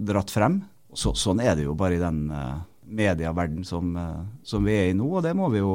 dratt 0.09 0.33
frem. 0.33 0.63
Så, 0.97 1.13
sånn 1.13 1.43
er 1.45 1.59
det 1.59 1.67
jo 1.67 1.77
bare 1.77 1.99
i 1.99 2.01
den 2.01 2.23
medieverden 2.89 3.67
som, 3.69 3.93
som, 4.41 4.65
vi 4.65 4.79
er 4.79 4.89
i 4.95 4.97
nå, 4.97 5.11
og 5.19 5.27
det 5.27 5.35
må 5.37 5.51
vi 5.53 5.61
jo 5.61 5.75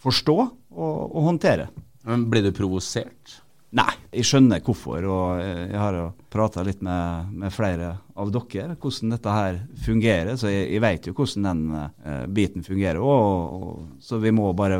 forstå 0.00 0.38
og, 0.38 0.96
og 1.12 1.28
håndtere. 1.28 1.68
Men 2.08 2.24
Blir 2.32 2.46
du 2.46 2.54
provosert? 2.56 3.42
Nei, 3.76 3.90
jeg 4.16 4.24
skjønner 4.24 4.62
hvorfor. 4.64 5.04
og 5.04 5.40
Jeg 5.42 5.76
har 5.76 5.96
prata 6.32 6.62
litt 6.64 6.80
med, 6.84 7.34
med, 7.36 7.52
flere 7.52 7.90
av 8.16 8.30
dere 8.32 8.78
hvordan 8.80 9.12
dette 9.12 9.34
her 9.34 9.58
fungerer. 9.84 10.38
Så 10.40 10.48
jeg, 10.48 10.70
jeg 10.72 10.82
vet 10.86 11.08
jo 11.10 11.12
hvordan 11.18 11.48
den 11.50 11.60
uh, 11.76 12.24
biten 12.32 12.64
fungerer. 12.64 13.02
Og, 13.02 13.58
og, 13.58 13.82
så 14.00 14.20
vi 14.22 14.32
må 14.32 14.54
bare 14.56 14.78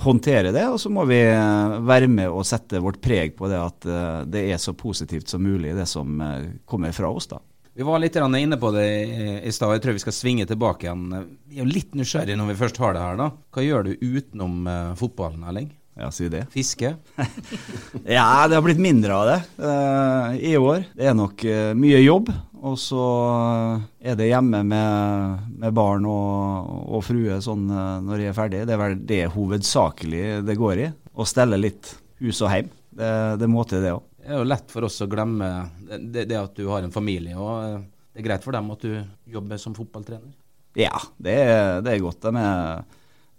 håndtere 0.00 0.54
det. 0.54 0.64
Og 0.72 0.80
så 0.80 0.88
må 0.92 1.04
vi 1.10 1.20
uh, 1.28 1.76
være 1.84 2.08
med 2.08 2.32
og 2.32 2.48
sette 2.48 2.80
vårt 2.80 3.02
preg 3.04 3.36
på 3.36 3.52
det 3.52 3.60
at 3.60 3.88
uh, 3.90 4.22
det 4.24 4.46
er 4.48 4.62
så 4.62 4.72
positivt 4.72 5.28
som 5.28 5.44
mulig, 5.44 5.76
det 5.76 5.88
som 5.90 6.16
kommer 6.64 6.96
fra 6.96 7.12
oss. 7.12 7.28
da. 7.34 7.42
Vi 7.76 7.84
var 7.84 8.00
litt 8.00 8.16
inne 8.16 8.56
på 8.60 8.72
det 8.72 8.88
i 9.44 9.52
stad. 9.52 9.76
Jeg 9.76 9.84
tror 9.84 9.96
vi 9.96 10.06
skal 10.06 10.16
svinge 10.16 10.48
tilbake 10.48 10.88
igjen. 10.88 11.04
Vi 11.48 11.60
er 11.60 11.66
jo 11.66 11.68
litt 11.68 11.94
nysgjerrige 11.96 12.40
når 12.40 12.52
vi 12.52 12.58
først 12.64 12.80
har 12.80 12.96
det 12.96 13.04
her. 13.04 13.20
da. 13.20 13.30
Hva 13.52 13.64
gjør 13.64 13.88
du 13.88 13.94
utenom 14.00 14.68
fotballen, 15.00 15.44
Erling? 15.48 15.70
Ja, 15.94 16.08
si 16.10 16.28
det. 16.32 16.46
Fiske? 16.50 16.94
ja, 18.04 18.48
det 18.48 18.56
har 18.56 18.62
blitt 18.64 18.80
mindre 18.80 19.16
av 19.16 19.26
det 19.28 19.40
uh, 19.60 20.36
i 20.40 20.54
år. 20.56 20.86
Det 20.96 21.08
er 21.10 21.16
nok 21.16 21.44
uh, 21.44 21.72
mye 21.76 22.00
jobb. 22.00 22.30
Og 22.62 22.78
så 22.78 23.02
er 23.98 24.16
det 24.16 24.30
hjemme 24.30 24.62
med, 24.64 25.50
med 25.58 25.74
barn 25.74 26.06
og, 26.08 26.70
og 26.94 27.02
frue 27.04 27.40
sånn 27.44 27.66
uh, 27.68 27.98
når 28.04 28.24
jeg 28.24 28.32
er 28.32 28.38
ferdig. 28.38 28.62
Det 28.68 28.76
er 28.76 28.80
vel 28.80 28.96
det 29.10 29.20
hovedsakelig 29.34 30.24
det 30.46 30.56
går 30.60 30.84
i. 30.86 30.88
Å 31.12 31.28
stelle 31.28 31.60
litt 31.60 31.92
hus 32.22 32.40
og 32.40 32.54
hjem. 32.54 32.72
Det, 32.92 33.12
det 33.42 33.50
må 33.50 33.66
til, 33.68 33.84
det 33.84 33.92
òg. 33.92 34.08
Det 34.22 34.30
er 34.30 34.38
jo 34.38 34.48
lett 34.48 34.72
for 34.72 34.86
oss 34.86 35.00
å 35.02 35.10
glemme 35.10 35.48
det, 35.90 36.24
det, 36.30 36.38
at 36.38 36.56
du 36.56 36.68
har 36.70 36.86
en 36.86 36.94
familie. 36.94 37.36
og 37.36 37.82
Det 38.14 38.22
er 38.22 38.28
greit 38.30 38.46
for 38.46 38.56
dem 38.56 38.70
at 38.72 38.86
du 38.86 38.96
jobber 39.34 39.60
som 39.60 39.76
fotballtrener? 39.76 40.32
Ja, 40.78 40.94
det 41.20 41.36
det 41.84 41.92
er 41.92 42.04
godt. 42.04 42.22
De 42.24 42.32
er 42.40 42.84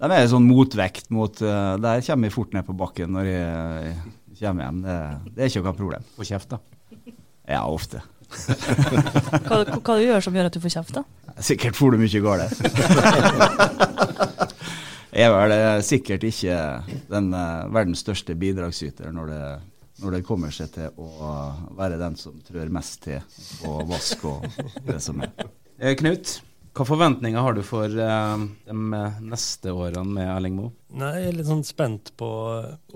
de 0.10 0.16
er 0.18 0.26
en 0.26 0.32
sånn 0.34 0.48
motvekt 0.48 1.12
mot 1.14 1.42
uh, 1.46 1.76
Der 1.82 2.04
kommer 2.06 2.28
jeg 2.30 2.36
fort 2.36 2.56
ned 2.56 2.66
på 2.68 2.76
bakken 2.78 3.14
når 3.16 3.30
jeg, 3.30 3.94
jeg 4.34 4.42
kommer 4.42 4.68
hjem. 4.68 4.82
Det, 4.84 4.98
det, 5.30 5.38
er 5.38 5.52
ikke 5.52 5.64
noe 5.64 5.78
problem. 5.78 6.08
Få 6.18 6.28
kjeft, 6.28 6.56
da? 6.56 6.60
Ja, 7.48 7.64
ofte. 7.68 8.04
hva, 9.48 9.62
hva 9.78 9.96
du 10.00 10.04
gjør 10.04 10.24
som 10.26 10.36
gjør 10.36 10.50
at 10.50 10.56
du 10.56 10.62
får 10.64 10.76
kjeft, 10.78 10.98
da? 10.98 11.04
Sikkert 11.44 11.78
får 11.78 11.94
du 11.94 12.02
mye 12.02 12.24
galt. 12.24 12.62
jeg 15.14 15.28
er 15.28 15.34
vel 15.34 15.86
sikkert 15.86 16.26
ikke 16.30 16.58
den 17.12 17.32
uh, 17.36 17.70
verdens 17.74 18.04
største 18.06 18.36
bidragsyter 18.40 19.14
når 19.16 19.32
det, 19.32 19.44
når 20.04 20.18
det 20.18 20.24
kommer 20.28 20.54
seg 20.54 20.72
til 20.76 20.88
å 21.00 21.34
være 21.78 22.00
den 22.02 22.18
som 22.20 22.40
trør 22.46 22.72
mest 22.74 23.04
til 23.06 23.22
på 23.62 23.78
vask 23.90 24.26
og 24.30 24.48
det 24.88 25.00
som 25.04 25.22
er. 25.24 25.32
Eh, 25.80 25.96
Knut, 26.00 26.38
hva 26.74 26.86
forventninger 26.90 27.38
har 27.46 27.54
du 27.54 27.62
for 27.66 27.86
eh, 27.86 28.44
de 28.66 29.02
neste 29.22 29.72
årene 29.72 30.10
med 30.16 30.26
Erling 30.26 30.56
Moe? 30.58 30.74
Jeg 30.94 31.28
er 31.28 31.36
litt 31.38 31.50
sånn 31.50 31.66
spent 31.66 32.12
på 32.18 32.30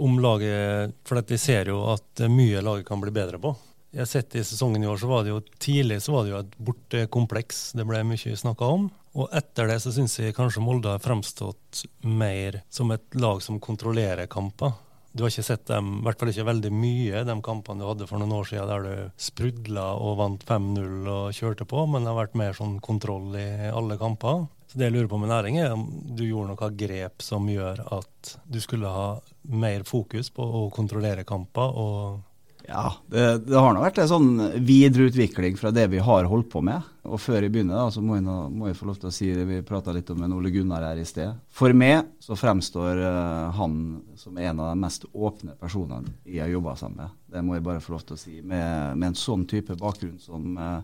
om 0.01 0.17
laget 0.21 0.95
For 1.05 1.21
jeg 1.21 1.41
ser 1.41 1.69
jo 1.69 1.83
at 1.93 2.25
mye 2.29 2.63
laget 2.65 2.87
kan 2.89 3.01
bli 3.01 3.13
bedre 3.13 3.37
på. 3.41 3.53
Jeg 3.93 4.01
har 4.01 4.09
sett 4.09 4.35
I 4.35 4.43
sesongen 4.45 4.83
i 4.83 4.89
år 4.89 4.97
så 5.01 5.09
var 5.09 5.23
det 5.23 5.31
jo 5.31 5.43
tidlig 5.61 6.01
så 6.03 6.15
var 6.15 6.25
det 6.25 6.33
jo 6.33 6.39
et 6.41 6.57
bortekompleks 6.69 7.61
det 7.77 7.85
ble 7.87 8.01
mye 8.05 8.41
snakka 8.41 8.71
om. 8.79 8.89
Og 9.17 9.29
etter 9.33 9.69
det 9.69 9.79
så 9.81 9.93
syns 9.93 10.17
jeg 10.19 10.35
kanskje 10.37 10.61
Molde 10.61 10.91
har 10.93 11.01
fremstått 11.01 11.85
mer 12.05 12.59
som 12.69 12.91
et 12.93 13.17
lag 13.17 13.41
som 13.45 13.61
kontrollerer 13.61 14.29
kamper. 14.29 14.73
Du 15.17 15.23
har 15.23 15.31
ikke 15.33 15.47
sett 15.47 15.63
dem, 15.65 15.87
i 15.97 16.05
hvert 16.05 16.19
fall 16.21 16.29
ikke 16.29 16.45
veldig 16.45 16.69
mye, 16.77 17.23
de 17.25 17.35
kampene 17.41 17.81
du 17.81 17.87
hadde 17.87 18.05
for 18.05 18.21
noen 18.21 18.35
år 18.37 18.45
siden 18.51 18.69
der 18.69 18.83
du 18.85 19.15
sprudla 19.17 19.87
og 19.97 20.19
vant 20.19 20.43
5-0 20.45 21.09
og 21.09 21.33
kjørte 21.33 21.65
på, 21.65 21.87
men 21.89 22.05
det 22.05 22.11
har 22.11 22.19
vært 22.19 22.37
mer 22.37 22.53
sånn 22.57 22.75
kontroll 22.85 23.33
i 23.39 23.47
alle 23.71 23.97
kamper. 23.97 24.45
Så 24.69 24.77
det 24.77 24.89
jeg 24.89 24.93
lurer 24.93 25.09
på 25.09 25.17
med 25.17 25.31
næring, 25.31 25.57
er 25.63 25.73
om 25.73 25.87
du 25.89 26.21
gjorde 26.27 26.53
noe 26.53 26.69
grep 26.77 27.25
som 27.25 27.49
gjør 27.49 27.81
at 27.97 28.33
du 28.45 28.59
skulle 28.61 28.91
ha 28.93 29.09
mer 29.57 29.87
fokus 29.87 30.29
på 30.35 30.43
å 30.43 30.63
kontrollere 30.75 31.25
kamper 31.25 31.81
og 31.81 32.19
ja, 32.67 32.89
det, 33.07 33.23
det 33.47 33.55
har 33.55 33.71
nå 33.71 33.79
vært 33.79 34.01
en 34.03 34.09
sånn 34.11 34.31
videreutvikling 34.67 35.55
fra 35.59 35.71
det 35.71 35.85
vi 35.93 36.01
har 36.03 36.27
holdt 36.27 36.49
på 36.51 36.59
med. 36.67 36.83
Og 37.07 37.21
før 37.23 37.45
jeg 37.45 37.53
begynner, 37.53 37.77
da, 37.79 37.93
så 37.93 38.01
må 38.03 38.17
jeg, 38.17 38.25
nå, 38.25 38.35
må 38.51 38.67
jeg 38.67 38.75
få 38.75 38.89
lov 38.89 38.97
til 38.99 39.07
å 39.07 39.13
si 39.15 39.29
det 39.31 39.45
vi 39.47 39.61
prata 39.65 39.93
litt 39.95 40.09
om 40.11 40.19
med 40.19 40.35
Ole 40.35 40.51
Gunnar 40.51 40.83
her 40.83 40.99
i 40.99 41.05
sted. 41.07 41.37
For 41.47 41.71
meg 41.71 42.09
så 42.23 42.35
fremstår 42.35 42.99
uh, 42.99 43.55
han 43.55 43.77
som 44.19 44.35
en 44.35 44.59
av 44.59 44.73
de 44.73 44.81
mest 44.83 45.07
åpne 45.13 45.55
personene 45.61 46.11
jeg 46.27 46.43
har 46.43 46.51
jobba 46.51 46.75
sammen 46.79 47.05
med. 47.05 47.15
Det 47.31 47.45
må 47.47 47.55
jeg 47.55 47.67
bare 47.69 47.83
få 47.85 47.95
lov 47.95 48.03
til 48.09 48.17
å 48.17 48.21
si. 48.25 48.35
Med, 48.41 48.97
med 48.99 49.13
en 49.13 49.19
sånn 49.19 49.47
type 49.47 49.79
bakgrunn 49.79 50.19
som 50.19 50.59
uh, 50.59 50.81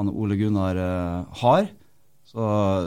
han 0.00 0.12
Ole 0.14 0.40
Gunnar 0.40 0.80
uh, 0.80 1.40
har, 1.42 1.68
så, 2.30 2.44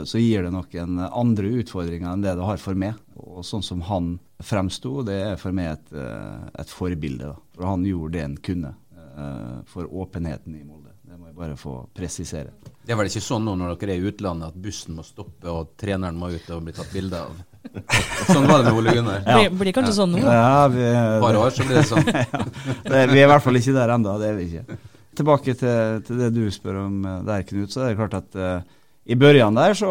så, 0.08 0.18
gir 0.18 0.46
det 0.46 0.52
noen 0.54 1.00
andre 1.04 1.50
utfordringer 1.60 2.08
enn 2.08 2.22
det 2.24 2.32
det 2.38 2.46
har 2.48 2.60
for 2.62 2.78
meg. 2.80 2.96
Og 3.20 3.44
sånn 3.44 3.64
som 3.64 3.82
han 3.90 4.14
fremsto, 4.40 5.02
det 5.04 5.18
er 5.20 5.36
for 5.40 5.52
meg 5.52 5.74
et, 5.74 5.92
eh, 6.00 6.46
et 6.62 6.72
forbilde. 6.72 7.28
Da. 7.28 7.36
For 7.58 7.68
han 7.68 7.84
gjorde 7.84 8.16
det 8.16 8.22
han 8.24 8.38
kunne 8.40 8.72
uh, 9.18 9.60
for 9.68 9.84
åpenheten 9.84 10.56
i 10.56 10.64
Molde. 10.64 10.94
Det 11.04 11.18
må 11.18 11.28
jeg 11.28 11.36
bare 11.36 11.58
få 11.60 11.74
presisere. 11.92 12.54
Det 12.84 12.94
er 12.94 12.98
vel 12.98 13.10
ikke 13.10 13.20
sånn 13.24 13.44
nå 13.44 13.52
når 13.60 13.76
dere 13.82 13.98
er 13.98 14.00
i 14.00 14.08
utlandet 14.08 14.54
at 14.54 14.56
bussen 14.64 14.96
må 14.96 15.04
stoppe 15.04 15.52
og 15.52 15.76
treneren 15.80 16.16
må 16.18 16.32
ut 16.32 16.48
og 16.56 16.64
bli 16.64 16.74
tatt 16.76 16.90
bilde 16.92 17.20
av? 17.20 17.36
Sånn 18.32 18.44
var 18.44 18.60
det 18.60 18.70
med 18.70 18.76
Ole 18.76 18.92
Gunnar. 18.96 19.22
Ja. 19.24 19.36
Blir, 19.38 19.54
blir 19.60 19.76
kanskje 19.76 19.94
sånn 19.96 20.12
nå? 20.12 20.20
Ja, 20.20 20.66
vi, 20.68 20.82
Bare 21.22 21.40
år 21.40 21.54
så 21.56 21.64
blir 21.64 21.78
det 21.80 21.86
sånn. 21.88 22.04
ja, 22.12 22.40
det, 22.84 23.04
vi 23.08 23.22
er 23.22 23.24
i 23.24 23.30
hvert 23.30 23.44
fall 23.44 23.60
ikke 23.60 23.76
der 23.76 23.92
ennå. 23.94 24.16
Det 24.20 24.28
er 24.28 24.36
vi 24.36 24.48
ikke. 24.50 24.78
Tilbake 25.16 25.54
til, 25.56 26.02
til, 26.04 26.20
det 26.20 26.28
du 26.34 26.42
spør 26.52 26.82
om 26.82 26.98
eh, 27.08 27.22
der, 27.28 27.46
Knut. 27.48 27.72
Så 27.72 27.84
er 27.84 27.92
det 27.92 28.00
klart 28.02 28.18
at 28.18 28.36
uh, 28.36 28.74
i 29.04 29.16
børjan 29.20 29.56
der 29.56 29.74
så, 29.76 29.90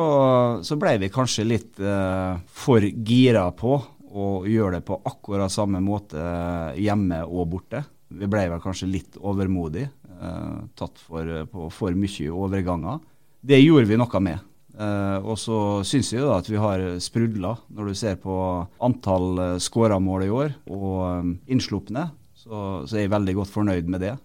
så, 0.65 0.77
ble 0.81 0.95
vi 1.01 1.11
kanskje 1.13 1.45
litt 1.45 1.81
eh, 1.81 2.37
for 2.49 2.81
gira 2.81 3.47
på 3.53 3.75
å 4.13 4.29
gjøre 4.45 4.79
det 4.79 4.85
på 4.87 4.99
akkurat 5.09 5.53
samme 5.53 5.81
måte 5.81 6.21
hjemme 6.77 7.23
og 7.25 7.49
borte. 7.49 7.83
Vi 8.13 8.29
ble 8.29 8.47
vel 8.51 8.61
kanskje 8.61 8.89
litt 8.89 9.17
overmodige, 9.17 9.89
Eh, 10.23 10.57
tatt 10.79 10.99
for, 11.03 11.27
på 11.51 11.69
for 11.73 11.95
mye 11.97 12.31
overganger. 12.31 12.99
Det 13.43 13.59
gjorde 13.59 13.89
vi 13.89 13.99
noe 13.99 14.21
med. 14.23 14.49
Eh, 14.73 15.17
og 15.19 15.37
så 15.39 15.57
syns 15.85 16.13
jeg 16.13 16.23
da 16.23 16.37
at 16.39 16.49
vi 16.49 16.59
har 16.61 16.83
sprudla, 17.03 17.55
når 17.73 17.91
du 17.91 17.97
ser 17.97 18.19
på 18.21 18.35
antall 18.83 19.27
uh, 19.37 19.61
skåra 19.61 19.99
mål 20.01 20.25
i 20.25 20.31
år 20.33 20.55
og 20.71 20.95
um, 21.03 21.33
innslupne, 21.51 22.07
så, 22.33 22.83
så 22.87 22.97
er 22.97 23.05
jeg 23.05 23.13
veldig 23.13 23.35
godt 23.41 23.53
fornøyd 23.53 23.91
med 23.91 24.05
det. 24.05 24.15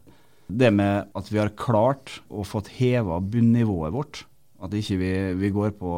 Det 0.48 0.70
med 0.72 1.11
at 1.18 1.29
vi 1.29 1.42
har 1.42 1.53
klart 1.59 2.20
å 2.33 2.46
fått 2.46 2.70
heva 2.79 3.18
bunnivået 3.20 3.92
vårt, 3.92 4.22
at 4.59 4.75
ikke 4.75 4.99
vi, 4.99 5.12
vi 5.38 5.51
går 5.55 5.75
på 5.79 5.92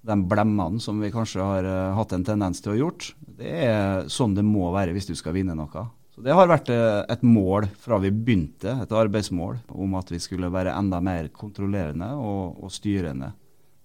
de 0.00 0.16
blemmene 0.24 0.80
som 0.80 1.00
vi 1.00 1.12
kanskje 1.12 1.44
har 1.44 1.66
uh, 1.66 1.94
hatt 1.98 2.14
en 2.16 2.24
tendens 2.24 2.62
til 2.62 2.74
å 2.74 2.78
gjort. 2.78 3.10
Det 3.40 3.50
er 3.66 4.08
sånn 4.12 4.36
det 4.36 4.44
må 4.46 4.70
være 4.74 4.94
hvis 4.96 5.10
du 5.10 5.14
skal 5.18 5.36
vinne 5.36 5.56
noe. 5.56 5.86
Så 6.14 6.24
Det 6.24 6.34
har 6.34 6.48
vært 6.50 6.72
uh, 6.72 7.02
et 7.10 7.22
mål 7.26 7.68
fra 7.80 8.00
vi 8.02 8.12
begynte, 8.14 8.78
et 8.80 8.96
arbeidsmål, 8.96 9.60
om 9.76 9.98
at 10.00 10.10
vi 10.12 10.20
skulle 10.22 10.50
være 10.52 10.74
enda 10.76 11.02
mer 11.04 11.28
kontrollerende 11.34 12.14
og, 12.16 12.62
og 12.64 12.72
styrende. 12.72 13.32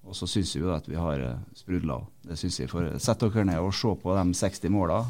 Og 0.06 0.14
så 0.14 0.28
syns 0.30 0.52
vi 0.54 0.62
jo 0.62 0.70
at 0.74 0.88
vi 0.88 0.98
har 1.02 1.22
uh, 1.22 1.42
sprudla. 1.58 2.00
Det 2.30 2.40
syns 2.40 2.62
jeg. 2.62 2.72
For 2.72 2.96
Sett 3.02 3.26
dere 3.26 3.48
ned 3.50 3.60
og 3.60 3.74
se 3.76 3.92
på 4.00 4.16
de 4.16 4.40
60 4.40 4.72
måla. 4.74 5.02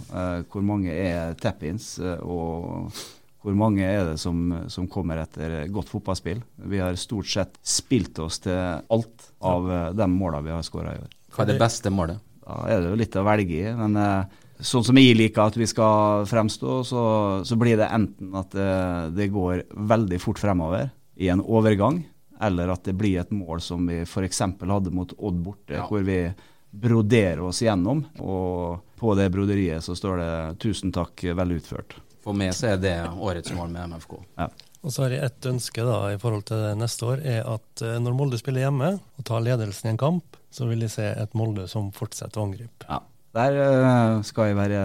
Hvor 0.50 0.66
mange 0.66 0.96
er 0.96 1.38
tap-ins? 1.40 1.96
og 2.24 2.90
hvor 3.46 3.54
mange 3.58 3.86
er 3.86 4.08
det 4.08 4.16
som, 4.18 4.40
som, 4.74 4.88
kommer 4.90 5.20
etter 5.22 5.68
godt 5.74 5.92
fotballspill? 5.92 6.40
Vi 6.66 6.80
har 6.82 6.98
stort 6.98 7.30
sett 7.30 7.60
spilt 7.62 8.18
oss 8.24 8.40
til 8.42 8.58
alt 8.58 9.28
av 9.46 9.70
uh, 9.70 9.92
de 9.94 10.08
målene 10.10 10.48
vi 10.48 10.56
har 10.56 10.66
skåra 10.66 10.96
i 10.96 11.04
år. 11.04 11.12
Hva 11.36 11.44
er 11.44 11.52
det 11.52 11.60
beste 11.62 11.92
målet? 11.94 12.24
Da 12.42 12.58
er 12.72 12.82
det 12.82 12.90
jo 12.90 12.98
litt 12.98 13.18
å 13.22 13.26
velge 13.28 13.60
i. 13.60 13.76
Men 13.78 14.00
uh, 14.02 14.42
sånn 14.58 14.88
som 14.88 14.98
jeg 14.98 15.18
liker 15.20 15.46
at 15.46 15.60
vi 15.60 15.68
skal 15.70 16.26
fremstå, 16.30 16.80
så, 16.90 17.04
så 17.46 17.58
blir 17.60 17.78
det 17.78 17.92
enten 17.92 18.34
at 18.40 18.56
det, 18.56 18.66
eh, 18.66 19.06
det, 19.16 19.30
går 19.34 19.66
veldig 19.94 20.20
fort 20.24 20.42
fremover 20.42 20.90
i 21.22 21.30
en 21.32 21.44
overgang, 21.44 22.02
eller 22.44 22.74
at 22.74 22.88
det 22.88 22.96
blir 22.98 23.20
et 23.22 23.34
mål 23.36 23.62
som 23.64 23.86
vi 23.88 24.02
f.eks. 24.04 24.42
hadde 24.42 24.94
mot 24.96 25.14
Odd 25.18 25.38
borte, 25.44 25.78
ja. 25.78 25.86
hvor 25.90 26.04
vi 26.08 26.20
broderer 26.76 27.44
oss 27.46 27.62
gjennom. 27.64 28.04
Og 28.20 28.98
på 29.00 29.14
det 29.20 29.30
broderiet 29.32 29.84
så 29.84 29.96
står 29.96 30.20
det 30.20 30.34
'tusen 30.64 30.92
takk, 30.96 31.24
vel 31.36 31.56
utført'. 31.60 32.00
For 32.26 32.38
meg 32.38 32.56
så 32.58 32.74
er 32.74 32.80
det 32.82 32.96
årets 33.14 33.54
mål 33.54 33.70
med 33.70 33.94
MFK. 33.94 34.18
Ja. 34.40 34.50
Og 34.86 34.94
så 34.94 35.06
har 35.06 35.16
jeg 35.16 35.26
ett 35.26 35.48
ønske 35.50 35.84
da 35.86 35.98
i 36.14 36.18
forhold 36.22 36.46
til 36.50 36.64
neste 36.78 37.08
år, 37.10 37.22
er 37.26 37.46
at 37.50 37.82
eh, 37.82 37.98
når 38.02 38.18
Molde 38.18 38.38
spiller 38.38 38.68
hjemme 38.68 38.92
og 39.02 39.26
tar 39.26 39.42
ledelsen 39.46 39.90
i 39.90 39.94
en 39.96 40.02
kamp, 40.02 40.38
så 40.54 40.68
vil 40.70 40.86
jeg 40.86 40.94
se 40.94 41.08
et 41.10 41.38
Molde 41.38 41.66
som 41.70 41.90
fortsetter 41.94 42.42
å 42.42 42.46
angripe. 42.46 42.86
Ja, 42.86 43.02
Der 43.36 43.58
uh, 43.60 44.22
skal 44.24 44.52
jeg 44.52 44.60
være 44.60 44.82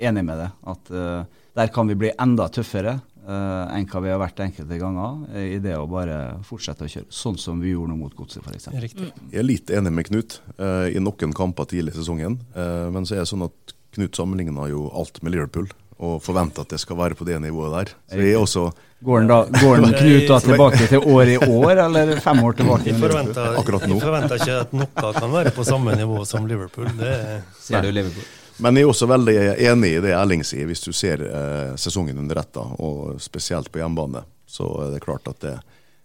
enig 0.00 0.22
med 0.24 0.38
deg. 0.40 0.54
At 0.72 0.92
uh, 0.94 1.42
der 1.58 1.72
kan 1.74 1.90
vi 1.90 1.98
bli 1.98 2.12
enda 2.22 2.46
tøffere 2.54 2.94
uh, 3.26 3.66
enn 3.74 3.90
hva 3.90 4.04
vi 4.06 4.14
har 4.14 4.22
vært 4.22 4.40
enkelte 4.46 4.78
ganger 4.80 5.42
i 5.42 5.58
det 5.60 5.74
å 5.76 5.90
bare 5.90 6.38
fortsette 6.46 6.86
å 6.86 6.94
kjøre. 6.94 7.10
Sånn 7.12 7.36
som 7.42 7.60
vi 7.60 7.74
gjorde 7.74 7.92
nå 7.92 7.98
mot 7.98 8.16
Godset, 8.16 8.46
f.eks. 8.46 8.70
Riktig. 8.78 9.10
Jeg 9.26 9.42
er 9.42 9.48
litt 9.48 9.74
enig 9.74 9.92
med 9.92 10.08
Knut 10.08 10.38
i 10.62 11.02
noen 11.02 11.36
kamper 11.36 11.68
tidlig 11.74 11.96
i 11.96 12.00
sesongen. 12.00 12.38
men 12.54 13.04
så 13.04 13.18
er 13.18 13.26
det 13.26 13.30
sånn 13.34 13.44
at 13.50 13.76
Knut 13.92 14.16
sammenligna 14.16 14.70
jo 14.70 14.86
alt 14.96 15.18
med 15.20 15.34
Liverpool 15.34 15.68
og 16.02 16.18
forventer 16.22 16.66
at 16.66 16.74
det 16.74 16.80
skal 16.82 16.98
være 16.98 17.16
på 17.18 17.26
det 17.28 17.38
nivået 17.42 17.72
der. 17.76 17.94
Så 18.10 18.24
jeg 18.26 18.40
også 18.40 18.70
Går 19.02 19.18
den, 19.18 19.28
da, 19.28 19.36
går 19.58 19.80
den 19.82 19.94
Knut 19.98 20.28
da 20.28 20.36
tilbake 20.38 20.86
til 20.86 21.00
år 21.10 21.30
i 21.32 21.36
år, 21.42 21.70
eller 21.88 22.20
fem 22.22 22.42
år 22.46 22.52
tilbake? 22.58 22.86
Jeg 22.86 23.00
forventer, 23.02 23.56
Akkurat 23.58 23.86
nå. 23.90 23.96
Jeg 23.96 24.04
forventer 24.06 24.38
ikke 24.38 24.58
at 24.60 24.76
noe 24.78 25.14
kan 25.16 25.32
være 25.32 25.52
på 25.56 25.64
samme 25.66 25.96
nivå 25.98 26.20
som 26.28 26.46
Liverpool. 26.46 26.86
Det 27.00 27.16
ser 27.58 27.82
du 27.82 27.90
Liverpool. 27.90 28.28
Men 28.62 28.78
jeg 28.78 28.86
er 28.86 28.92
også 28.92 29.08
veldig 29.10 29.36
enig 29.66 29.90
i 29.96 30.02
det 30.04 30.12
Erling 30.14 30.44
sier, 30.46 30.68
hvis 30.70 30.84
du 30.84 30.92
ser 30.94 31.24
eh, 31.26 31.74
sesongen 31.80 32.20
under 32.22 32.38
ett, 32.44 32.60
og 32.78 33.18
spesielt 33.22 33.72
på 33.72 33.82
hjemmebane. 33.82 34.22
Så 34.46 34.68
er 34.84 34.94
det 34.94 35.02
klart 35.02 35.26
at 35.32 35.40
det, 35.42 35.56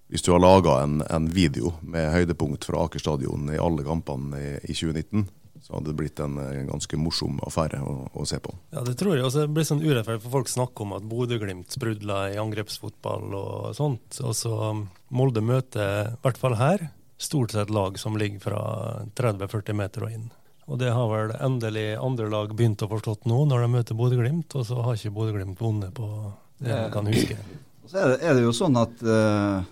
hvis 0.10 0.26
du 0.26 0.32
har 0.34 0.42
laga 0.42 0.80
en, 0.82 1.04
en, 1.06 1.28
video 1.30 1.76
med 1.86 2.10
høydepunkt 2.16 2.66
fra 2.66 2.86
Aker 2.88 3.04
stadion 3.04 3.52
i 3.54 3.62
alle 3.62 3.86
kampene 3.86 4.42
i, 4.42 4.54
i 4.64 4.74
2019, 4.74 5.28
så 5.64 5.76
hadde 5.76 5.92
det 5.92 5.98
blitt 6.00 6.20
en, 6.24 6.38
en 6.42 6.70
ganske 6.72 7.00
morsom 7.00 7.40
affære 7.48 7.80
å, 7.84 7.96
å, 8.14 8.26
se 8.28 8.40
på. 8.44 8.54
Ja, 8.76 8.84
det 8.86 8.98
tror 9.00 9.16
jeg. 9.16 9.26
Også 9.28 9.44
det 9.44 9.54
blir 9.56 9.68
sånn 9.68 9.84
urettferdig, 9.84 10.24
for 10.26 10.40
folk 10.40 10.52
snakker 10.52 10.86
om 10.86 10.96
at 10.98 11.08
Bodø-Glimt 11.10 11.74
sprudler 11.76 12.34
i 12.36 12.42
angrepsfotball 12.42 13.36
og 13.38 13.76
sånt. 13.78 14.20
Og 14.24 14.36
så 14.38 14.54
um, 14.72 14.88
Molde 15.16 15.44
møter, 15.46 16.14
i 16.14 16.20
hvert 16.26 16.42
fall 16.42 16.58
her, 16.60 16.90
stort 17.18 17.56
sett 17.56 17.72
lag 17.74 17.98
som 18.00 18.18
ligger 18.20 18.44
fra 18.44 18.62
30-40 19.18 19.78
meter 19.78 20.08
og 20.08 20.18
inn. 20.18 20.28
Og 20.68 20.82
det 20.82 20.92
har 20.92 21.08
vel 21.08 21.32
endelig 21.40 21.88
andre 21.96 22.28
lag 22.30 22.52
begynt 22.52 22.84
å 22.84 22.92
forstått 22.92 23.28
nå, 23.30 23.46
når 23.48 23.64
de 23.64 23.72
møter 23.78 23.98
Bodø-Glimt. 23.98 24.58
Og 24.60 24.68
så 24.68 24.82
har 24.84 25.00
ikke 25.00 25.16
Bodø-Glimt 25.16 25.64
vunnet 25.64 25.96
på 25.96 26.10
det 26.60 26.74
man 26.74 26.92
kan 26.92 27.08
huske. 27.08 27.40
Så 27.88 28.02
er 28.02 28.12
det, 28.12 28.18
er 28.28 28.36
det 28.36 28.44
jo 28.44 28.52
sånn 28.56 28.76
at 28.76 29.00
uh, 29.08 29.64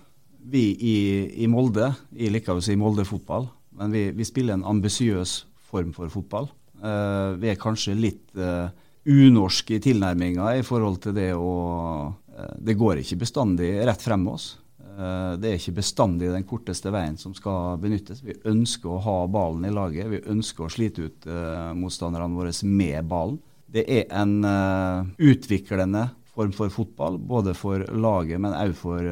vi 0.48 0.70
i, 0.72 0.96
i, 1.44 1.48
Molde, 1.52 1.90
jeg 2.16 2.32
liker 2.32 2.56
å 2.56 2.64
si 2.64 2.78
Molde-fotball, 2.80 3.48
men 3.76 3.92
vi, 3.92 4.06
vi 4.16 4.24
spiller 4.24 4.56
en 4.56 4.64
ambisiøs 4.64 5.42
form 5.76 5.92
for 5.96 6.12
fotball. 6.12 6.50
Uh, 6.76 7.36
vi 7.40 7.50
er 7.52 7.60
kanskje 7.60 7.96
litt 7.96 8.36
uh, 8.36 8.68
unorske 9.08 9.78
i 9.78 9.82
tilnærminga 9.82 10.56
i 10.58 10.64
forhold 10.66 11.00
til 11.06 11.16
det 11.16 11.30
å 11.32 11.52
uh, 12.12 12.54
Det 12.60 12.76
går 12.76 13.00
ikke 13.00 13.22
bestandig 13.22 13.70
rett 13.88 14.02
frem 14.02 14.24
med 14.26 14.36
oss. 14.36 14.56
det 14.96 15.48
er 15.48 15.58
ikke 15.58 15.76
bestandig 15.76 16.28
den 16.32 16.44
korteste 16.48 16.88
veien 16.92 17.16
som 17.20 17.34
skal 17.36 17.78
benyttes. 17.80 18.22
Vi 18.24 18.34
ønsker 18.48 18.92
å 18.92 19.00
ha 19.04 19.16
ballen 19.28 19.64
i 19.68 19.72
laget. 19.72 20.08
Vi 20.08 20.20
ønsker 20.32 20.64
å 20.64 20.72
slite 20.72 21.08
ut 21.08 21.26
motstanderne 21.76 22.32
våre 22.32 22.52
med 22.64 23.04
ballen. 23.08 23.36
Det 23.68 23.84
er 23.88 24.06
en 24.16 24.44
utviklende 25.16 26.06
form 26.32 26.52
for 26.56 26.72
fotball, 26.72 27.18
både 27.18 27.52
for 27.56 27.84
laget, 27.92 28.40
men 28.40 28.56
også 28.56 28.80
for 28.80 29.10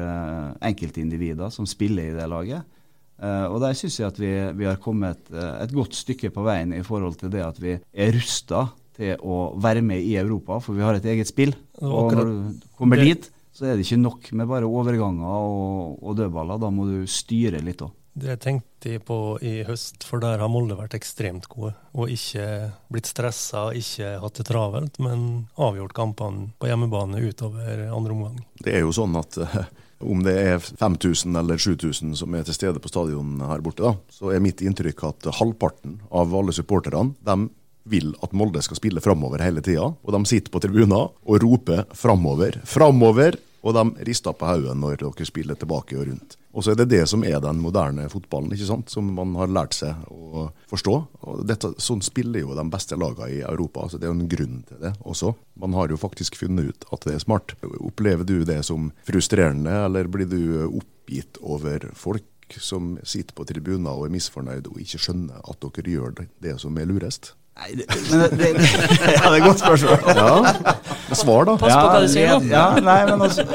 enkeltindivider 0.69 1.53
som 1.53 1.69
spiller 1.69 2.09
i 2.09 2.17
det 2.17 2.29
laget. 2.29 2.74
Uh, 3.15 3.47
og 3.47 3.61
Der 3.63 3.73
syns 3.79 3.99
jeg 3.99 4.07
at 4.09 4.17
vi, 4.19 4.31
vi 4.59 4.65
har 4.67 4.75
kommet 4.83 5.29
uh, 5.31 5.55
et 5.63 5.71
godt 5.71 5.95
stykke 5.95 6.33
på 6.35 6.43
veien 6.43 6.73
i 6.75 6.81
forhold 6.83 7.15
til 7.21 7.31
det 7.31 7.45
at 7.45 7.61
vi 7.63 7.77
er 7.79 8.11
rusta 8.11 8.65
til 8.95 9.15
å 9.23 9.53
være 9.59 9.81
med 9.83 10.03
i 10.03 10.15
Europa, 10.19 10.59
for 10.63 10.75
vi 10.75 10.83
har 10.83 10.95
et 10.95 11.05
eget 11.05 11.27
spill. 11.27 11.53
Og 11.81 11.95
Og 12.05 12.13
når 12.15 12.25
du 12.25 12.59
kommer 12.77 12.95
det- 12.99 13.05
dit, 13.05 13.29
så 13.55 13.65
er 13.67 13.75
det 13.75 13.85
ikke 13.85 14.01
nok 14.01 14.31
med 14.33 14.47
bare 14.47 14.67
overganger 14.67 15.23
og, 15.25 15.99
og 16.03 16.15
dødballer. 16.17 16.59
Da 16.59 16.69
må 16.69 16.85
du 16.87 17.05
styre 17.07 17.61
litt 17.63 17.81
òg. 17.83 17.91
Det 18.15 18.37
tenkte 18.39 18.93
jeg 18.93 19.01
på 19.03 19.37
i 19.43 19.63
høst, 19.67 20.03
for 20.07 20.19
der 20.23 20.39
har 20.39 20.47
Molde 20.47 20.77
vært 20.79 20.93
ekstremt 20.95 21.49
gode. 21.51 21.73
Og 21.99 22.07
ikke 22.07 22.71
blitt 22.91 23.09
stressa, 23.11 23.73
ikke 23.75 24.13
hatt 24.23 24.39
det 24.39 24.45
travelt, 24.47 24.99
men 25.03 25.47
avgjort 25.59 25.95
kampene 25.97 26.53
på 26.59 26.67
hjemmebane 26.69 27.19
utover 27.19 27.89
andre 27.91 28.15
omgang. 28.15 28.37
Det 28.63 28.73
er 28.77 28.85
jo 28.85 28.93
sånn 28.95 29.17
at 29.19 29.35
eh, 29.43 29.65
om 30.03 30.23
det 30.25 30.33
er 30.35 30.57
5000 30.59 31.37
eller 31.39 31.59
7000 31.61 32.15
som 32.19 32.35
er 32.35 32.43
til 32.47 32.57
stede 32.57 32.81
på 32.81 32.91
stadion 32.91 33.37
her 33.39 33.63
borte, 33.63 33.83
da, 33.83 33.95
så 34.11 34.33
er 34.33 34.43
mitt 34.43 34.63
inntrykk 34.65 35.05
at 35.07 35.29
halvparten 35.39 35.99
av 36.11 36.35
alle 36.35 36.55
supporterne 36.55 37.13
de 37.25 37.37
vil 37.85 38.15
at 38.25 38.33
Molde 38.33 38.63
skal 38.65 38.79
spille 38.79 39.01
framover 39.03 39.43
hele 39.45 39.61
tida. 39.61 39.85
Og 39.85 40.15
de 40.15 40.21
sitter 40.25 40.51
på 40.51 40.61
tribuner 40.63 41.11
og 41.11 41.43
roper 41.43 41.85
'framover', 41.93 42.57
'framover', 42.65 43.37
og 43.63 43.73
de 43.73 44.05
rister 44.05 44.33
på 44.33 44.45
hodet 44.45 44.77
når 44.77 44.97
dere 45.01 45.25
spiller 45.25 45.55
tilbake 45.55 45.97
og 45.97 46.07
rundt. 46.07 46.37
Og 46.55 46.63
så 46.63 46.71
er 46.71 46.79
det 46.79 46.87
det 46.93 47.01
som 47.11 47.23
er 47.27 47.41
den 47.43 47.59
moderne 47.59 48.07
fotballen, 48.11 48.53
ikke 48.55 48.67
sant? 48.69 48.91
som 48.91 49.09
man 49.17 49.33
har 49.35 49.51
lært 49.51 49.75
seg 49.75 50.05
å 50.07 50.47
forstå. 50.71 50.93
Og 51.27 51.41
dette, 51.47 51.73
sånn 51.83 52.03
spiller 52.05 52.45
jo 52.45 52.55
de 52.55 52.63
beste 52.71 52.95
lagene 52.99 53.27
i 53.35 53.41
Europa. 53.43 53.83
altså 53.83 53.99
Det 53.99 54.07
er 54.07 54.13
jo 54.13 54.19
en 54.21 54.31
grunn 54.31 54.61
til 54.69 54.79
det 54.85 54.93
også. 55.03 55.33
Man 55.59 55.75
har 55.75 55.91
jo 55.91 55.99
faktisk 55.99 56.39
funnet 56.39 56.71
ut 56.71 56.87
at 56.95 57.07
det 57.07 57.17
er 57.17 57.25
smart. 57.25 57.57
Opplever 57.83 58.27
du 58.27 58.37
det 58.47 58.61
som 58.67 58.93
frustrerende, 59.07 59.75
eller 59.89 60.07
blir 60.11 60.31
du 60.31 60.41
oppgitt 60.69 61.41
over 61.43 61.89
folk 61.93 62.23
som 62.61 62.93
sitter 63.03 63.35
på 63.35 63.47
tribuner 63.49 63.97
og 63.97 64.07
er 64.07 64.13
misfornøyd 64.15 64.69
og 64.69 64.79
ikke 64.79 65.01
skjønner 65.01 65.41
at 65.43 65.65
dere 65.65 65.97
gjør 65.97 66.21
det 66.45 66.59
som 66.61 66.77
er 66.79 66.87
lurest? 66.87 67.33
Nei, 67.55 67.69
det, 67.79 67.85
men 67.87 68.19
det, 68.19 68.29
det, 68.35 68.47
ja, 69.15 69.21
det 69.21 69.29
er 69.29 69.37
et 69.37 69.45
godt 69.45 69.61
spørsmål. 69.61 70.09
Ja, 70.17 70.73
Svar, 71.21 71.45
da. 71.47 71.53
Pass 71.61 71.77
på 71.77 71.85
hva 71.87 72.01
du 72.03 72.09
sier. 72.11 72.33
Ja, 72.51 72.65
nei, 72.83 72.97
men 73.07 73.23
altså, 73.23 73.45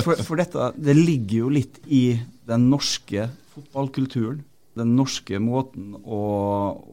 for, 0.00 0.22
for 0.24 0.40
dette, 0.40 0.70
det 0.80 0.96
ligger 0.96 1.42
jo 1.42 1.50
litt 1.52 1.82
i 1.92 2.04
den 2.48 2.70
norske 2.72 3.28
fotballkulturen. 3.52 4.40
Den 4.80 4.94
norske 4.96 5.36
måten 5.42 5.90
å, 6.00 6.22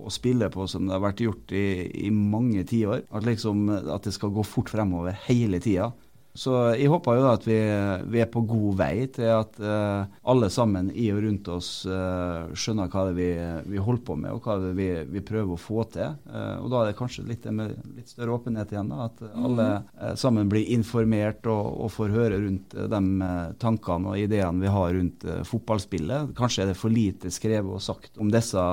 å 0.03 0.11
spille 0.11 0.49
på 0.51 0.65
som 0.67 0.89
det 0.89 0.97
har 0.97 1.03
vært 1.05 1.21
gjort 1.23 1.53
i, 1.55 1.67
i 2.07 2.11
mange 2.11 2.65
tiår. 2.67 3.05
At, 3.07 3.23
liksom, 3.23 3.69
at 3.79 4.03
det 4.03 4.11
skal 4.17 4.33
gå 4.35 4.43
fort 4.43 4.71
fremover 4.73 5.15
hele 5.29 5.61
tida. 5.63 5.93
Så 6.37 6.53
jeg 6.77 6.89
håper 6.91 7.17
jo 7.17 7.23
da 7.25 7.31
at 7.35 7.45
vi, 7.47 7.57
vi 8.13 8.21
er 8.21 8.29
på 8.31 8.43
god 8.47 8.77
vei 8.79 9.07
til 9.11 9.31
at 9.33 9.57
uh, 9.59 10.05
alle 10.29 10.49
sammen 10.53 10.91
i 10.93 11.09
og 11.11 11.23
rundt 11.25 11.49
oss 11.51 11.69
uh, 11.89 12.51
skjønner 12.53 12.91
hva 12.93 13.07
det 13.09 13.15
vi, 13.17 13.29
vi 13.73 13.81
holder 13.81 14.03
på 14.05 14.17
med, 14.19 14.35
og 14.35 14.45
hva 14.45 14.59
det 14.61 14.71
vi, 14.77 14.89
vi 15.09 15.23
prøver 15.25 15.55
å 15.55 15.59
få 15.59 15.83
til. 15.91 16.15
Uh, 16.29 16.61
og 16.61 16.69
da 16.71 16.81
er 16.81 16.91
det 16.91 16.97
kanskje 16.99 17.25
litt, 17.27 17.47
med 17.49 17.73
litt 17.97 18.13
større 18.13 18.37
åpenhet 18.37 18.73
igjen. 18.75 18.91
da, 18.93 19.09
At 19.09 19.23
alle 19.29 19.67
eh, 19.79 20.13
sammen 20.19 20.49
blir 20.51 20.69
informert 20.73 21.47
og, 21.49 21.71
og 21.85 21.93
får 21.93 22.13
høre 22.13 22.41
rundt 22.43 22.75
de 22.77 23.29
tankene 23.59 24.13
og 24.13 24.21
ideene 24.21 24.63
vi 24.63 24.73
har 24.73 24.93
rundt 24.95 25.25
fotballspillet. 25.49 26.35
Kanskje 26.37 26.63
er 26.63 26.71
det 26.71 26.77
for 26.79 26.93
lite 26.93 27.31
skrevet 27.33 27.73
og 27.73 27.83
sagt 27.83 28.19
om 28.21 28.29
disse 28.31 28.63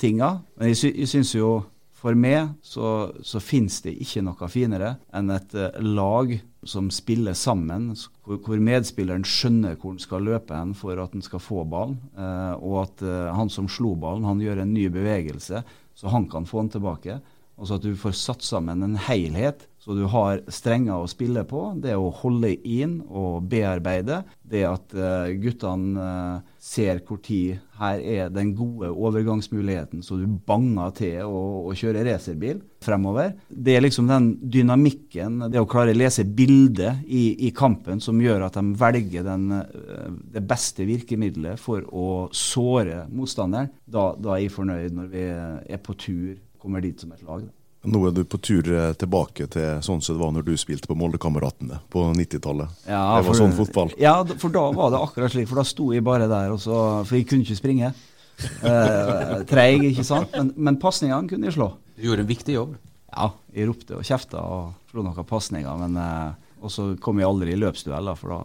tinga. 0.00 0.38
Men 0.58 0.72
jeg, 0.72 0.80
sy 0.80 0.92
jeg 0.94 1.12
syns 1.12 1.34
jo 1.36 1.52
for 2.00 2.16
meg 2.16 2.54
så, 2.64 3.10
så 3.22 3.40
finnes 3.44 3.80
det 3.84 3.92
ikke 4.00 4.22
noe 4.24 4.48
finere 4.50 4.94
enn 5.16 5.32
et 5.34 5.52
eh, 5.56 5.76
lag 5.84 6.32
som 6.66 6.90
spiller 6.92 7.36
sammen, 7.36 7.90
hvor, 8.24 8.40
hvor 8.44 8.60
medspilleren 8.60 9.24
skjønner 9.24 9.76
hvor 9.80 9.94
han 9.94 10.02
skal 10.02 10.24
løpe 10.28 10.56
hen 10.56 10.72
for 10.76 11.00
at 11.00 11.12
han 11.16 11.24
skal 11.24 11.42
få 11.44 11.64
ballen, 11.68 11.98
eh, 12.16 12.54
og 12.56 12.82
at 12.86 13.04
eh, 13.04 13.28
han 13.36 13.52
som 13.52 13.68
slo 13.68 13.94
ballen, 14.00 14.28
han 14.28 14.40
gjør 14.40 14.62
en 14.64 14.74
ny 14.74 14.88
bevegelse, 14.92 15.62
så 15.96 16.12
han 16.12 16.28
kan 16.32 16.48
få 16.48 16.64
den 16.64 16.74
tilbake. 16.76 17.20
Altså 17.60 17.76
at 17.76 17.84
du 17.84 17.92
får 17.98 18.16
satt 18.16 18.44
sammen 18.46 18.80
en 18.86 18.96
helhet, 19.04 19.66
så 19.80 19.94
du 19.96 20.06
har 20.12 20.40
strenger 20.52 21.00
å 21.00 21.08
spille 21.08 21.42
på. 21.48 21.60
Det 21.80 21.92
å 21.96 22.10
holde 22.22 22.54
inn 22.68 22.98
og 23.04 23.46
bearbeide. 23.52 24.22
Det 24.40 24.62
at 24.68 24.94
eh, 24.96 25.34
guttene 25.40 26.04
eh, 26.04 26.56
ser 26.60 27.02
hvor 27.04 27.20
tid 27.24 27.60
her 27.80 28.00
er 28.00 28.32
den 28.32 28.54
gode 28.56 28.90
overgangsmuligheten, 28.92 30.02
så 30.04 30.18
du 30.20 30.26
banger 30.48 30.92
til 30.96 31.28
å, 31.28 31.44
å 31.68 31.76
kjøre 31.76 32.04
racerbil 32.08 32.60
fremover. 32.84 33.32
Det 33.48 33.76
er 33.76 33.84
liksom 33.84 34.08
den 34.08 34.34
dynamikken, 34.40 35.46
det 35.52 35.60
å 35.60 35.68
klare 35.68 35.92
å 35.96 36.00
lese 36.00 36.24
bildet 36.24 37.04
i, 37.08 37.48
i 37.48 37.52
kampen, 37.56 38.00
som 38.04 38.20
gjør 38.20 38.48
at 38.48 38.60
de 38.60 38.76
velger 38.80 39.24
den, 39.28 39.48
eh, 39.60 40.12
det 40.36 40.44
beste 40.48 40.88
virkemidlet 40.88 41.60
for 41.60 41.84
å 41.88 42.28
såre 42.36 43.06
motstanderen. 43.08 43.72
Da, 43.84 44.12
da 44.16 44.36
er 44.36 44.46
jeg 44.46 44.56
fornøyd 44.56 44.96
når 44.96 45.10
vi 45.12 45.26
er 45.32 45.84
på 45.84 45.96
tur, 46.00 46.38
kommer 46.60 46.84
dit 46.84 47.00
som 47.00 47.12
et 47.16 47.22
lag. 47.26 47.42
Da. 47.46 47.56
Nå 47.88 48.02
er 48.10 48.12
du 48.12 48.22
på 48.28 48.36
tur 48.44 48.66
eh, 48.76 48.90
tilbake 49.00 49.46
til 49.48 49.78
sånn 49.84 50.02
som 50.04 50.16
det 50.18 50.20
var 50.20 50.32
når 50.36 50.44
du 50.44 50.52
spilte 50.60 50.88
på 50.90 50.96
Moldekameratene 51.00 51.78
på 51.88 52.02
90-tallet. 52.12 52.74
Ja, 52.84 52.98
det 53.16 53.22
var 53.24 53.28
for- 53.30 53.38
sånn 53.40 53.54
fotball. 53.56 53.92
Ja, 54.00 54.18
for 54.36 54.52
da 54.52 54.66
var 54.76 54.92
det 54.92 55.00
akkurat 55.00 55.32
slik. 55.32 55.48
For 55.48 55.62
da 55.62 55.64
sto 55.64 55.88
jeg 55.94 56.04
bare 56.04 56.28
der, 56.28 56.52
og 56.52 56.60
så, 56.60 56.76
for 57.08 57.16
jeg 57.16 57.26
kunne 57.30 57.46
ikke 57.46 57.56
springe. 57.62 57.92
Eh, 58.40 59.32
treig, 59.48 59.82
ikke 59.90 60.04
sant. 60.04 60.30
Men, 60.36 60.52
men 60.56 60.78
pasningene 60.80 61.28
kunne 61.28 61.48
jeg 61.48 61.56
slå. 61.56 61.70
Du 61.96 62.04
gjorde 62.08 62.26
en 62.26 62.30
viktig 62.30 62.54
jobb. 62.58 62.76
Ja, 63.10 63.30
jeg 63.56 63.66
ropte 63.72 63.96
og 63.98 64.04
kjefta 64.06 64.44
og 64.44 64.92
slo 64.92 65.02
noen 65.02 65.26
pasninger, 65.26 65.80
men 65.80 65.96
eh, 65.98 66.30
Og 66.60 66.68
så 66.70 66.90
kom 67.00 67.16
jeg 67.18 67.26
aldri 67.26 67.54
i 67.54 67.58
løpsdueller, 67.58 68.16
for 68.20 68.28
da, 68.36 68.40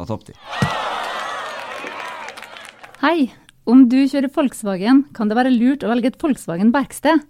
da 0.00 0.08
tapte 0.08 0.32
jeg. 0.32 0.38
Hei! 3.02 3.28
Om 3.68 3.82
du 3.92 3.98
kjører 4.08 4.30
Volkswagen, 4.32 5.02
kan 5.12 5.28
det 5.28 5.36
være 5.36 5.52
lurt 5.52 5.82
å 5.84 5.90
velge 5.92 6.08
et 6.08 6.16
Volkswagen-verksted. 6.22 7.20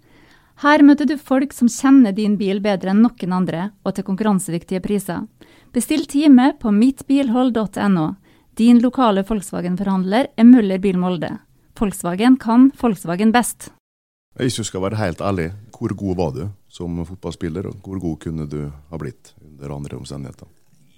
Her 0.58 0.82
møter 0.82 1.06
du 1.06 1.14
folk 1.22 1.52
som 1.54 1.68
kjenner 1.70 2.10
din 2.10 2.32
bil 2.34 2.58
bedre 2.58 2.90
enn 2.90 3.04
noen 3.04 3.34
andre, 3.36 3.68
og 3.86 3.94
til 3.94 4.02
konkurransedyktige 4.08 4.82
priser. 4.82 5.28
Bestill 5.70 6.02
time 6.10 6.48
på 6.58 6.72
mittbilhold.no. 6.74 8.06
Din 8.58 8.80
lokale 8.82 9.22
Volkswagen-forhandler 9.22 10.32
er 10.34 10.48
Møller 10.48 10.80
Bil 10.82 10.98
Molde. 10.98 11.30
Volkswagen 11.78 12.40
kan 12.42 12.72
Volkswagen 12.80 13.30
best. 13.30 13.68
Hvis 14.34 14.58
du 14.58 14.64
skal 14.66 14.82
være 14.82 14.98
helt 14.98 15.22
ærlig, 15.22 15.52
hvor 15.70 15.94
god 15.94 16.18
var 16.18 16.34
du 16.34 16.42
som 16.74 16.98
fotballspiller, 17.06 17.70
og 17.70 17.78
hvor 17.86 18.02
god 18.02 18.18
kunne 18.26 18.48
du 18.50 18.64
ha 18.66 18.98
blitt 18.98 19.36
under 19.38 19.76
andre 19.76 20.00
omstendigheter? 20.00 20.50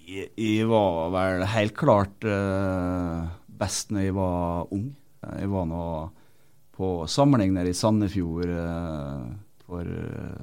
Jeg, 0.08 0.30
jeg 0.40 0.70
var 0.72 1.12
vel 1.12 1.44
helt 1.52 1.76
klart 1.76 2.24
eh, 2.24 3.28
best 3.60 3.92
når 3.92 4.08
jeg 4.08 4.16
var 4.16 4.72
ung. 4.72 4.88
Jeg 5.20 5.52
var 5.52 5.68
nå 5.68 5.84
på 6.80 6.96
samling 7.12 7.52
nede 7.52 7.74
i 7.74 7.76
Sandefjord 7.76 8.56
eh, 8.56 9.30
for 9.70 9.86
eh, 9.86 10.42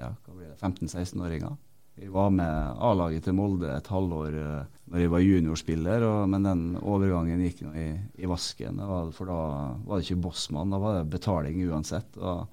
ja, 0.00 0.10
hva 0.10 0.34
blir 0.34 0.50
det, 0.50 0.58
15-16-åringer. 0.58 1.54
Jeg 2.00 2.10
var 2.10 2.32
med 2.34 2.80
A-laget 2.82 3.22
til 3.28 3.36
Molde 3.38 3.68
et 3.70 3.86
halvår 3.86 4.34
uh, 4.34 4.80
når 4.90 5.04
jeg 5.04 5.10
var 5.12 5.22
juniorspiller, 5.22 6.06
og, 6.08 6.24
men 6.32 6.48
den 6.48 6.64
overgangen 6.80 7.44
gikk 7.44 7.62
nå 7.62 7.70
i, 7.78 7.86
i 8.18 8.26
vasken. 8.26 8.82
Var, 8.82 9.12
for 9.14 9.30
da 9.30 9.38
var 9.86 10.00
det 10.00 10.08
ikke 10.08 10.24
bossmann, 10.24 10.74
da 10.74 10.80
var 10.82 10.98
det 10.98 11.12
betaling 11.12 11.60
uansett. 11.68 12.18
og 12.18 12.48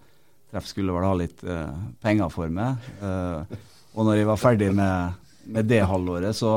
Treff 0.52 0.70
skulle 0.70 0.94
vel 0.94 1.08
ha 1.08 1.18
litt 1.18 1.42
uh, 1.48 1.74
penger 2.04 2.30
for 2.30 2.54
meg. 2.54 2.86
Uh, 3.02 3.42
og 3.96 4.06
når 4.06 4.22
jeg 4.22 4.30
var 4.30 4.44
ferdig 4.44 4.70
med, 4.78 5.28
med 5.58 5.70
det 5.72 5.82
halvåret, 5.90 6.38
så, 6.38 6.54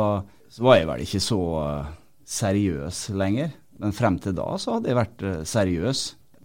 så 0.52 0.68
var 0.68 0.82
jeg 0.82 0.90
vel 0.92 1.06
ikke 1.06 1.24
så 1.24 1.40
uh, 1.56 1.92
seriøs 2.28 3.06
lenger. 3.16 3.54
Men 3.80 3.94
frem 3.94 4.18
til 4.22 4.36
da 4.36 4.46
så 4.60 4.76
hadde 4.76 4.90
jeg 4.90 4.98
vært 4.98 5.24
eh, 5.26 5.40
seriøs. 5.48 6.02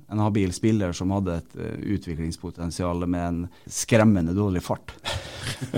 En 0.09 0.19
habil 0.23 0.53
spiller 0.55 0.93
som 0.97 1.11
hadde 1.13 1.35
et 1.39 1.57
eh, 1.59 1.79
utviklingspotensial 1.95 3.05
med 3.05 3.27
en 3.27 3.47
skremmende 3.69 4.33
dårlig 4.37 4.63
fart. 4.65 4.93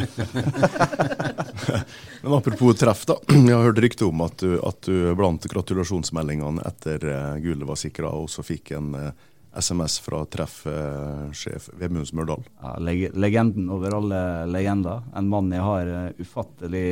Men 2.21 2.33
apropos 2.37 2.73
treff, 2.79 3.05
da. 3.09 3.15
Jeg 3.27 3.55
har 3.55 3.67
hørt 3.67 3.83
rykte 3.83 4.05
om 4.07 4.21
at 4.25 4.37
du, 4.43 4.55
at 4.63 4.81
du 4.87 5.11
blant 5.17 5.45
gratulasjonsmeldingene 5.51 6.63
etter 6.69 7.03
uh, 7.07 7.35
gullet 7.43 7.67
var 7.67 7.79
sikra, 7.79 8.13
også 8.13 8.45
fikk 8.45 8.71
en 8.77 8.95
uh, 8.95 9.11
SMS 9.55 9.99
fra 9.99 10.23
treffsjef 10.31 11.69
Vemund 11.79 12.07
Smørdal. 12.07 12.43
Ja, 12.61 12.75
leg 12.79 13.11
legenden 13.19 13.69
over 13.73 13.97
alle 13.97 14.21
legender. 14.47 15.03
En 15.17 15.27
mann 15.31 15.51
jeg 15.51 15.65
har 15.65 15.91
uh, 15.91 16.21
ufattelig 16.21 16.85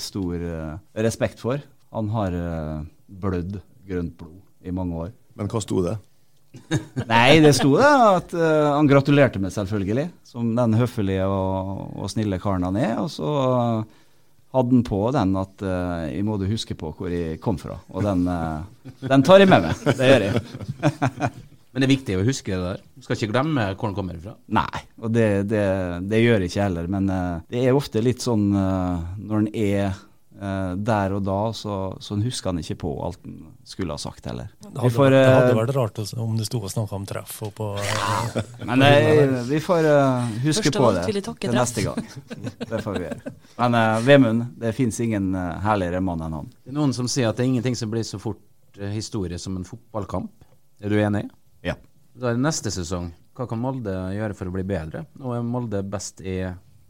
stor 0.00 0.34
eh, 0.40 0.76
respekt 1.04 1.42
for. 1.42 1.60
Han 1.92 2.08
har 2.14 2.36
uh, 2.36 2.84
blødd 3.06 3.60
grønt 3.86 4.16
blod 4.18 4.40
i 4.66 4.72
mange 4.74 5.06
år. 5.06 5.14
Men 5.36 5.50
hva 5.52 5.60
sto 5.62 5.82
det? 5.84 5.98
Nei, 7.06 7.38
det 7.44 7.52
sto 7.56 7.74
det 7.78 7.86
at 7.88 8.34
uh, 8.36 8.76
han 8.76 8.88
gratulerte 8.90 9.40
meg 9.42 9.54
selvfølgelig, 9.54 10.08
som 10.26 10.54
den 10.56 10.76
høflige 10.78 11.26
og, 11.30 11.86
og 11.96 12.12
snille 12.12 12.40
karen 12.42 12.66
han 12.66 12.78
er. 12.80 12.94
Og 13.02 13.10
så 13.12 13.30
hadde 14.56 14.72
han 14.72 14.86
på 14.86 15.00
den 15.16 15.34
at 15.40 15.66
uh, 15.66 16.06
jeg 16.08 16.24
må 16.26 16.38
du 16.40 16.46
huske 16.50 16.76
på 16.78 16.92
hvor 16.96 17.12
jeg 17.12 17.40
kom 17.44 17.60
fra. 17.60 17.78
Og 17.92 18.06
den, 18.06 18.24
uh, 18.30 18.64
den 19.04 19.26
tar 19.26 19.44
jeg 19.44 19.52
med 19.52 19.68
meg. 19.68 19.84
Det 19.86 20.10
gjør 20.10 20.26
jeg. 20.28 20.42
Men 21.76 21.82
det 21.82 21.86
er 21.90 21.92
viktig 21.92 22.14
å 22.16 22.24
huske 22.24 22.54
det 22.54 22.62
der. 22.64 22.84
Du 22.96 23.04
skal 23.04 23.18
ikke 23.18 23.34
glemme 23.34 23.68
hvor 23.74 23.90
den 23.90 23.96
kommer 23.98 24.20
fra. 24.22 24.32
Nei, 24.56 24.84
og 24.96 25.12
det, 25.12 25.28
det, 25.50 25.64
det 26.08 26.22
gjør 26.22 26.40
jeg 26.40 26.48
ikke 26.48 26.68
heller. 26.70 26.86
Men 26.88 27.10
det 27.52 27.60
er 27.60 27.76
ofte 27.76 28.00
litt 28.00 28.24
sånn 28.24 28.46
når 28.48 29.42
en 29.42 29.50
er 29.52 29.98
der 30.36 31.14
og 31.16 31.22
da 31.24 31.38
så, 31.56 31.96
så 32.00 32.18
husker 32.20 32.50
han 32.50 32.60
ikke 32.60 32.74
på 32.82 32.90
alt 33.06 33.22
han 33.24 33.54
skulle 33.66 33.92
ha 33.92 33.98
sagt 33.98 34.26
heller. 34.26 34.50
Det 34.60 34.68
hadde, 34.78 34.90
får, 34.94 35.04
vært, 35.04 35.14
det 35.16 35.34
hadde 35.34 35.50
eh, 35.50 35.58
vært 35.58 35.72
rart 35.74 35.98
om 36.22 36.36
det 36.38 36.46
sto 36.46 36.60
og 36.60 36.70
snakka 36.70 36.98
om 36.98 37.06
treff 37.08 37.38
og 37.46 37.52
på 37.56 37.68
Men 38.68 38.84
eh, 38.86 39.32
vi 39.52 39.60
får 39.64 39.88
eh, 39.90 40.34
huske 40.44 40.68
Først 40.68 40.78
på 40.78 40.90
det 40.94 41.04
til 41.08 41.22
treff. 41.24 41.54
neste 41.56 41.86
gang. 41.86 42.10
Det 42.70 42.82
får 42.82 42.98
vi 42.98 43.02
gjøre. 43.06 43.32
Men 43.56 43.76
uh, 43.78 43.96
Vemund, 44.06 44.44
det 44.60 44.72
fins 44.76 44.98
ingen 45.00 45.32
eh, 45.34 45.52
herligere 45.64 46.00
mann 46.04 46.22
enn 46.26 46.36
han. 46.38 46.52
Det 46.62 46.72
er 46.72 46.76
noen 46.78 46.94
som 46.96 47.08
sier 47.10 47.30
at 47.30 47.38
det 47.38 47.46
er 47.46 47.50
ingenting 47.54 47.78
som 47.78 47.90
blir 47.92 48.04
så 48.06 48.20
fort 48.22 48.78
eh, 48.78 48.92
historie 48.94 49.38
som 49.42 49.56
en 49.58 49.66
fotballkamp. 49.66 50.46
Er 50.82 50.92
du 50.92 50.98
enig? 51.00 51.24
Ja. 51.66 51.76
Da 52.14 52.30
er 52.30 52.38
det 52.38 52.44
neste 52.44 52.72
sesong. 52.74 53.10
Hva 53.36 53.48
kan 53.50 53.60
Molde 53.60 53.94
gjøre 54.16 54.36
for 54.36 54.50
å 54.50 54.54
bli 54.54 54.64
bedre? 54.66 55.06
Nå 55.18 55.34
er 55.36 55.46
Molde 55.46 55.82
best 55.86 56.22
i 56.24 56.38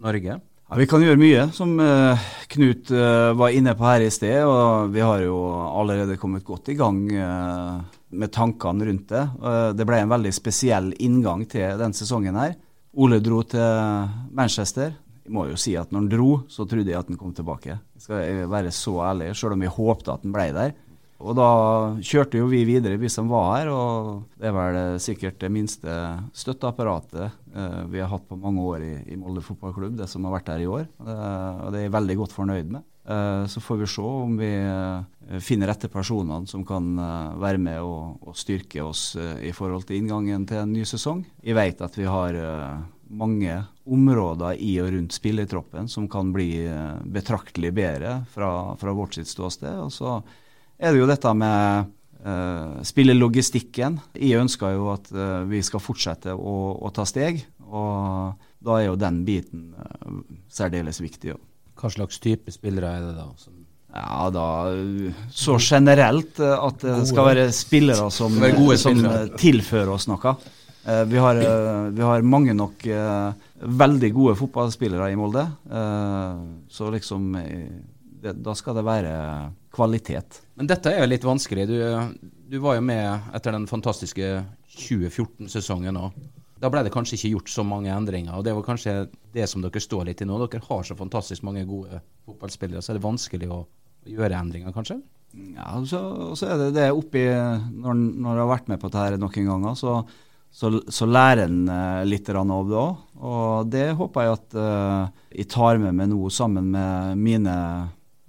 Norge. 0.03 0.41
Ja, 0.67 0.77
Vi 0.81 0.87
kan 0.91 1.03
gjøre 1.05 1.19
mye, 1.21 1.43
som 1.55 1.77
eh, 1.79 2.23
Knut 2.51 2.91
eh, 2.91 3.33
var 3.39 3.55
inne 3.55 3.77
på 3.79 3.87
her 3.87 4.03
i 4.03 4.11
sted. 4.11 4.41
og 4.43 4.91
Vi 4.91 5.03
har 5.05 5.21
jo 5.23 5.37
allerede 5.71 6.19
kommet 6.19 6.43
godt 6.47 6.73
i 6.73 6.75
gang 6.79 7.05
eh, 7.15 7.77
med 8.11 8.33
tankene 8.35 8.89
rundt 8.89 9.13
det. 9.13 9.23
Det 9.79 9.87
ble 9.87 10.01
en 10.03 10.11
veldig 10.11 10.33
spesiell 10.35 10.93
inngang 11.03 11.45
til 11.51 11.79
den 11.79 11.95
sesongen 11.95 12.39
her. 12.39 12.57
Ole 12.99 13.21
dro 13.23 13.43
til 13.47 14.11
Manchester. 14.35 14.95
Jeg 15.27 15.35
må 15.35 15.45
jo 15.51 15.59
si 15.59 15.75
at 15.79 15.91
når 15.91 16.03
han 16.03 16.11
dro, 16.11 16.29
så 16.51 16.67
trodde 16.67 16.91
jeg 16.91 16.99
at 16.99 17.11
han 17.11 17.19
kom 17.21 17.35
tilbake. 17.35 17.79
Skal 18.03 18.23
jeg 18.25 18.51
være 18.51 18.73
så 18.75 18.95
ærlig, 19.11 19.33
selv 19.39 19.55
om 19.55 19.63
jeg 19.67 19.75
håpte 19.75 20.15
at 20.15 20.27
han 20.27 20.35
ble 20.35 20.49
der. 20.57 20.75
Og 21.17 21.37
da 21.37 21.51
kjørte 22.05 22.41
jo 22.41 22.49
vi 22.51 22.65
videre, 22.69 22.99
vi 23.01 23.09
som 23.13 23.31
var 23.33 23.47
her. 23.55 23.71
Og 23.73 24.27
det 24.37 24.51
er 24.51 24.57
vel 24.57 24.81
sikkert 25.03 25.39
det 25.41 25.53
minste 25.53 25.95
støtteapparatet 26.37 27.25
eh, 27.29 27.81
vi 27.93 28.03
har 28.03 28.11
hatt 28.13 28.27
på 28.29 28.39
mange 28.41 28.65
år 28.65 28.85
i, 28.85 28.93
i 29.15 29.21
Molde 29.21 29.45
fotballklubb, 29.45 29.97
det 29.97 30.11
som 30.13 30.27
har 30.29 30.37
vært 30.37 30.53
her 30.53 30.67
i 30.67 30.69
år. 30.69 30.85
Eh, 30.85 31.65
og 31.65 31.73
det 31.73 31.81
er 31.81 31.89
jeg 31.89 31.97
veldig 31.97 32.19
godt 32.21 32.37
fornøyd 32.37 32.77
med. 32.77 32.85
Eh, 33.09 33.47
så 33.49 33.63
får 33.65 33.81
vi 33.81 33.89
se 33.95 34.03
om 34.03 34.37
vi 34.41 34.51
eh, 34.61 35.39
finner 35.41 35.73
rette 35.73 35.89
personene 35.93 36.51
som 36.51 36.67
kan 36.69 36.93
eh, 36.99 37.39
være 37.41 37.63
med 37.65 37.81
og, 37.81 38.21
og 38.27 38.37
styrke 38.37 38.85
oss 38.85 39.09
eh, 39.17 39.47
i 39.49 39.55
forhold 39.57 39.87
til 39.89 40.03
inngangen 40.03 40.45
til 40.49 40.65
en 40.65 40.77
ny 40.77 40.85
sesong. 40.85 41.25
Jeg 41.41 41.57
vet 41.57 41.81
at 41.87 41.97
vi 41.97 42.09
har 42.11 42.37
mange 43.07 43.61
områder 43.87 44.59
i 44.59 44.73
og 44.83 44.91
rundt 44.91 45.15
spillertroppen 45.15 45.87
som 45.89 46.09
kan 46.11 46.33
bli 46.35 46.67
betraktelig 47.15 47.71
bedre 47.77 48.17
fra, 48.33 48.75
fra 48.81 48.95
vårt 48.99 49.15
sitt 49.15 49.31
ståsted. 49.31 49.79
Og 49.79 49.93
så 49.95 50.17
er 50.79 50.93
det 50.93 51.01
jo 51.01 51.09
dette 51.09 51.33
med 51.37 51.93
uh, 52.27 52.81
spillelogistikken. 52.87 54.01
Jeg 54.15 54.41
ønsker 54.43 54.77
jo 54.77 54.91
at 54.95 55.11
uh, 55.15 55.45
vi 55.49 55.63
skal 55.65 55.83
fortsette 55.83 56.35
å, 56.37 56.57
å 56.77 56.93
ta 56.95 57.07
steg, 57.09 57.43
og 57.67 58.37
da 58.67 58.81
er 58.81 58.91
jo 58.91 58.99
den 59.01 59.23
biten 59.27 59.71
uh, 59.77 60.21
særdeles 60.53 61.01
viktig. 61.03 61.33
Jo. 61.35 61.41
Hva 61.77 61.93
slags 61.93 62.21
type 62.23 62.53
spillere 62.53 62.93
er 62.99 63.09
det 63.09 63.17
da? 63.19 63.31
Som 63.41 63.65
Ja, 63.97 64.29
da 64.33 64.47
Så 65.33 65.59
generelt 65.61 66.41
at 66.41 66.85
det 66.85 67.03
skal 67.09 67.29
være 67.31 67.51
spillere 67.53 68.09
som, 68.13 68.39
Være 68.41 68.79
som 68.81 69.03
tilfører 69.41 69.93
oss 69.93 70.09
noe. 70.09 70.37
Vi, 70.87 71.19
har, 71.19 71.41
vi 71.93 72.03
har 72.05 72.25
mange 72.25 72.55
nok 72.55 72.85
veldig 73.83 74.11
gode 74.15 74.37
fotballspillere 74.39 75.09
i 75.11 75.17
Molde. 75.19 75.43
Så 76.71 76.91
liksom 76.95 77.33
det, 78.23 78.37
Da 78.45 78.55
skal 78.57 78.79
det 78.79 78.87
være 78.87 79.13
kvalitet. 79.75 80.41
Men 80.57 80.71
dette 80.71 80.93
er 80.93 81.05
jo 81.05 81.11
litt 81.11 81.27
vanskelig. 81.27 81.67
Du, 81.69 81.77
du 82.51 82.59
var 82.65 82.79
jo 82.79 82.87
med 82.87 83.31
etter 83.37 83.57
den 83.57 83.69
fantastiske 83.71 84.33
2014-sesongen 84.77 86.01
òg. 86.01 86.17
Da 86.57 86.71
ble 86.73 86.81
det 86.87 86.93
kanskje 86.95 87.19
ikke 87.19 87.35
gjort 87.35 87.51
så 87.53 87.65
mange 87.69 87.93
endringer, 87.93 88.39
og 88.39 88.45
det 88.47 88.55
var 88.57 88.65
kanskje 88.65 88.95
det 89.35 89.45
som 89.51 89.61
dere 89.61 89.83
står 89.83 90.07
litt 90.09 90.23
i 90.25 90.29
nå. 90.29 90.39
Dere 90.41 90.65
har 90.65 90.87
så 90.89 90.97
fantastisk 90.97 91.45
mange 91.45 91.67
gode 91.69 92.01
fotballspillere, 92.25 92.81
så 92.81 92.95
er 92.95 92.99
det 92.99 93.05
vanskelig 93.05 93.51
å 93.53 93.61
gjøre 94.09 94.39
endringer, 94.41 94.73
kanskje? 94.73 94.97
Ja, 95.57 95.75
så, 95.85 96.01
så 96.39 96.49
er 96.49 96.61
det 96.61 96.69
det 96.79 96.87
oppi 96.95 97.27
Når 97.27 97.97
når 97.99 98.39
du 98.39 98.41
har 98.41 98.49
vært 98.49 98.71
med 98.71 98.81
på 98.81 98.89
dette 98.89 99.19
noen 99.21 99.51
ganger, 99.51 99.75
så, 99.77 99.99
så, 100.49 100.71
så 100.89 101.09
lærer 101.11 101.45
en 101.45 101.67
eh, 101.69 102.07
litt 102.09 102.31
av 102.33 102.47
det 102.47 102.81
òg. 102.81 103.05
Og 103.21 103.69
det 103.69 103.87
håper 103.99 104.25
jeg 104.25 104.37
at 104.39 104.57
uh, 104.57 105.13
jeg 105.35 105.51
tar 105.53 105.83
med 105.83 105.99
meg 105.99 106.09
nå 106.13 106.31
sammen 106.33 106.71
med 106.73 107.21
mine 107.21 107.57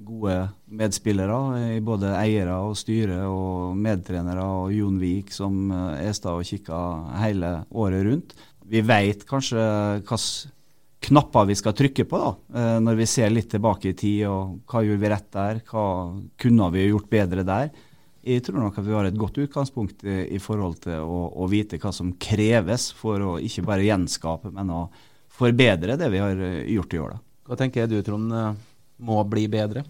gode 0.08 0.36
medspillere. 0.66 1.40
i 1.78 1.80
Både 1.84 2.16
eiere 2.18 2.58
og 2.66 2.78
styre 2.80 3.24
og 3.30 3.78
medtrenere 3.78 4.44
og 4.44 4.76
Jon 4.76 5.00
Vik 5.02 5.34
som 5.36 5.72
eh, 5.72 6.08
er 6.08 6.16
stad 6.18 6.40
og 6.40 6.48
kikker 6.48 7.18
hele 7.22 7.54
året 7.72 8.06
rundt. 8.08 8.38
Vi 8.68 8.84
veit 8.84 9.24
kanskje 9.28 9.64
hvilke 10.02 10.54
knapper 11.08 11.46
vi 11.48 11.56
skal 11.56 11.76
trykke 11.78 12.06
på 12.10 12.20
da, 12.20 12.32
eh, 12.58 12.78
når 12.84 12.98
vi 13.02 13.10
ser 13.10 13.34
litt 13.34 13.52
tilbake 13.52 13.92
i 13.92 13.98
tid. 13.98 14.24
og 14.28 14.64
Hva 14.68 14.84
gjorde 14.86 15.04
vi 15.04 15.12
rett 15.14 15.30
der? 15.32 15.62
Hva 15.68 15.86
kunne 16.42 16.72
vi 16.74 16.88
gjort 16.88 17.10
bedre 17.12 17.46
der? 17.48 17.70
Jeg 18.28 18.44
tror 18.44 18.60
nok 18.60 18.80
at 18.80 18.84
vi 18.84 18.96
har 18.96 19.08
et 19.08 19.20
godt 19.20 19.38
utgangspunkt 19.40 20.04
i, 20.04 20.18
i 20.36 20.40
forhold 20.44 20.82
til 20.84 21.00
å, 21.00 21.20
å 21.32 21.48
vite 21.48 21.80
hva 21.80 21.94
som 21.96 22.12
kreves 22.20 22.90
for 22.98 23.24
å 23.24 23.38
ikke 23.40 23.64
bare 23.70 23.86
gjenskape, 23.88 24.52
men 24.52 24.74
å 24.74 24.82
forbedre 25.38 25.96
det 26.00 26.10
vi 26.12 26.24
har 26.24 26.42
eh, 26.50 26.66
gjort 26.76 26.96
i 26.96 27.04
år. 27.04 27.16
da. 27.16 27.24
Hva 27.48 27.60
tenker 27.62 27.88
du, 27.88 28.02
Trond, 28.04 28.34
eh, 28.34 28.52
må 29.08 29.22
bli 29.30 29.46
bedre? 29.52 29.86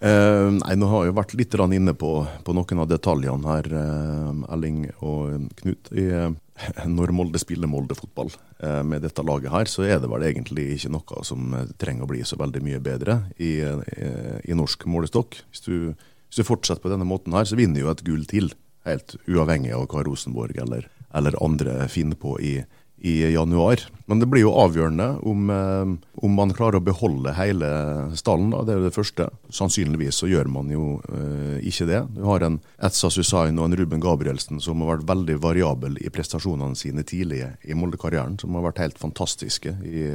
Eh, 0.00 0.50
nei, 0.56 0.76
Nå 0.80 0.86
har 0.88 1.06
jeg 1.06 1.16
vært 1.18 1.34
litt 1.36 1.54
inne 1.60 1.92
på, 1.92 2.10
på 2.44 2.52
noen 2.56 2.78
av 2.80 2.88
detaljene 2.88 3.48
her, 3.52 3.66
eh, 3.68 4.54
Elling 4.54 4.86
og 5.04 5.50
Knut. 5.60 5.90
I, 5.92 6.06
eh, 6.08 6.30
når 6.88 7.12
Molde 7.12 7.40
spiller 7.40 7.68
Molde-fotball 7.68 8.32
med 8.84 9.00
dette 9.00 9.22
laget 9.24 9.48
her, 9.48 9.64
så 9.64 9.86
er 9.88 10.00
det 10.00 10.08
vel 10.12 10.26
egentlig 10.28 10.66
ikke 10.74 10.90
noe 10.92 11.22
som 11.24 11.54
trenger 11.80 12.04
å 12.04 12.08
bli 12.10 12.20
så 12.28 12.36
veldig 12.36 12.60
mye 12.60 12.80
bedre 12.84 13.14
i, 13.40 13.54
i 13.64 14.56
norsk 14.56 14.84
målestokk. 14.84 15.38
Hvis 15.48 15.64
du, 15.64 15.94
hvis 16.28 16.42
du 16.42 16.44
fortsetter 16.44 16.84
på 16.84 16.92
denne 16.92 17.08
måten 17.08 17.32
her, 17.32 17.48
så 17.48 17.56
vinner 17.56 17.80
jo 17.80 17.88
et 17.88 18.04
gull 18.04 18.26
til. 18.28 18.52
Helt 18.84 19.16
uavhengig 19.24 19.72
av 19.72 19.86
hva 19.88 20.04
Rosenborg 20.04 20.60
eller, 20.60 20.84
eller 21.16 21.40
andre 21.40 21.88
finner 21.88 22.20
på 22.20 22.36
i, 22.44 22.52
i 23.00 23.32
januar. 23.32 23.80
Men 24.10 24.20
det 24.20 24.26
blir 24.26 24.42
jo 24.42 24.54
avgjørende 24.58 25.22
om, 25.26 25.50
eh, 25.50 26.24
om 26.24 26.32
man 26.34 26.52
klarer 26.52 26.80
å 26.80 26.84
beholde 26.84 27.32
hele 27.36 27.68
stallen. 28.18 28.50
Da. 28.50 28.64
Det 28.64 28.74
er 28.74 28.80
jo 28.80 28.88
det 28.88 28.96
første. 28.96 29.28
Sannsynligvis 29.54 30.18
så 30.20 30.28
gjør 30.28 30.50
man 30.50 30.68
jo 30.72 31.00
eh, 31.08 31.60
ikke 31.70 31.86
det. 31.86 32.00
Du 32.16 32.24
har 32.26 32.42
en 32.42 32.60
Etsa 32.82 33.10
Susain 33.10 33.58
og 33.58 33.68
en 33.68 33.76
Ruben 33.78 34.02
Gabrielsen 34.02 34.60
som 34.60 34.82
har 34.82 34.96
vært 34.96 35.08
veldig 35.08 35.38
variabel 35.40 36.00
i 36.02 36.10
prestasjonene 36.12 36.76
sine 36.76 37.04
tidlige 37.06 37.54
i 37.64 37.76
Molde-karrieren. 37.78 38.38
Som 38.40 38.58
har 38.58 38.66
vært 38.66 38.82
helt 38.82 38.98
fantastiske 38.98 39.76
i 39.86 40.06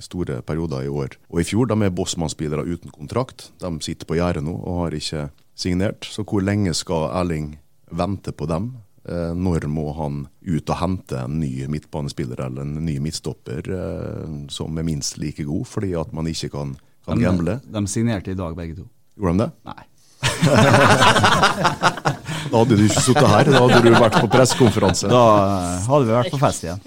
store 0.00 0.40
perioder 0.42 0.86
i 0.86 0.92
år. 0.92 1.18
Og 1.30 1.42
i 1.42 1.46
fjor, 1.46 1.68
de 1.68 1.76
er 1.84 1.94
Bossmann-spillere 1.94 2.66
uten 2.66 2.90
kontrakt. 2.94 3.50
De 3.60 3.74
sitter 3.84 4.08
på 4.08 4.16
gjerdet 4.16 4.46
nå 4.46 4.56
og 4.56 4.86
har 4.86 4.96
ikke 4.96 5.28
signert. 5.54 6.08
Så 6.08 6.24
hvor 6.24 6.42
lenge 6.42 6.74
skal 6.74 7.10
Erling 7.20 7.58
vente 7.92 8.32
på 8.32 8.48
dem? 8.48 8.72
Eh, 9.02 9.32
når 9.34 9.64
må 9.66 9.88
han 9.98 10.28
ut 10.46 10.62
og 10.70 10.76
hente 10.78 11.18
en 11.24 11.40
ny 11.40 11.66
midtbanespiller 11.66 12.38
eller 12.46 12.62
en 12.62 12.84
ny 12.86 13.00
midtstopper 13.02 13.66
eh, 13.74 14.28
som 14.52 14.78
er 14.78 14.86
minst 14.86 15.18
like 15.18 15.42
god, 15.48 15.66
fordi 15.66 15.90
at 15.98 16.12
man 16.14 16.26
ikke 16.30 16.48
kan, 16.54 16.76
kan 17.06 17.18
De, 17.18 17.24
gamble? 17.26 17.58
de 17.66 17.82
signerte 17.90 18.30
i 18.30 18.38
dag, 18.38 18.54
begge 18.54 18.76
to. 18.78 18.86
Gjorde 19.18 19.34
de 19.34 19.38
det? 19.42 19.50
Nei. 19.66 19.82
Da 22.52 22.60
hadde 22.60 22.76
du 22.76 22.82
ikke 22.84 23.00
sittet 23.00 23.28
her, 23.30 23.48
da 23.48 23.60
hadde 23.64 23.78
du 23.80 23.94
vært 23.96 24.16
på 24.20 24.28
pressekonferanse. 24.28 25.08
Da 25.08 25.20
eh, 25.40 25.86
hadde 25.86 26.08
vi 26.08 26.12
vært 26.12 26.34
på 26.34 26.40
fest 26.42 26.66
igjen. 26.66 26.82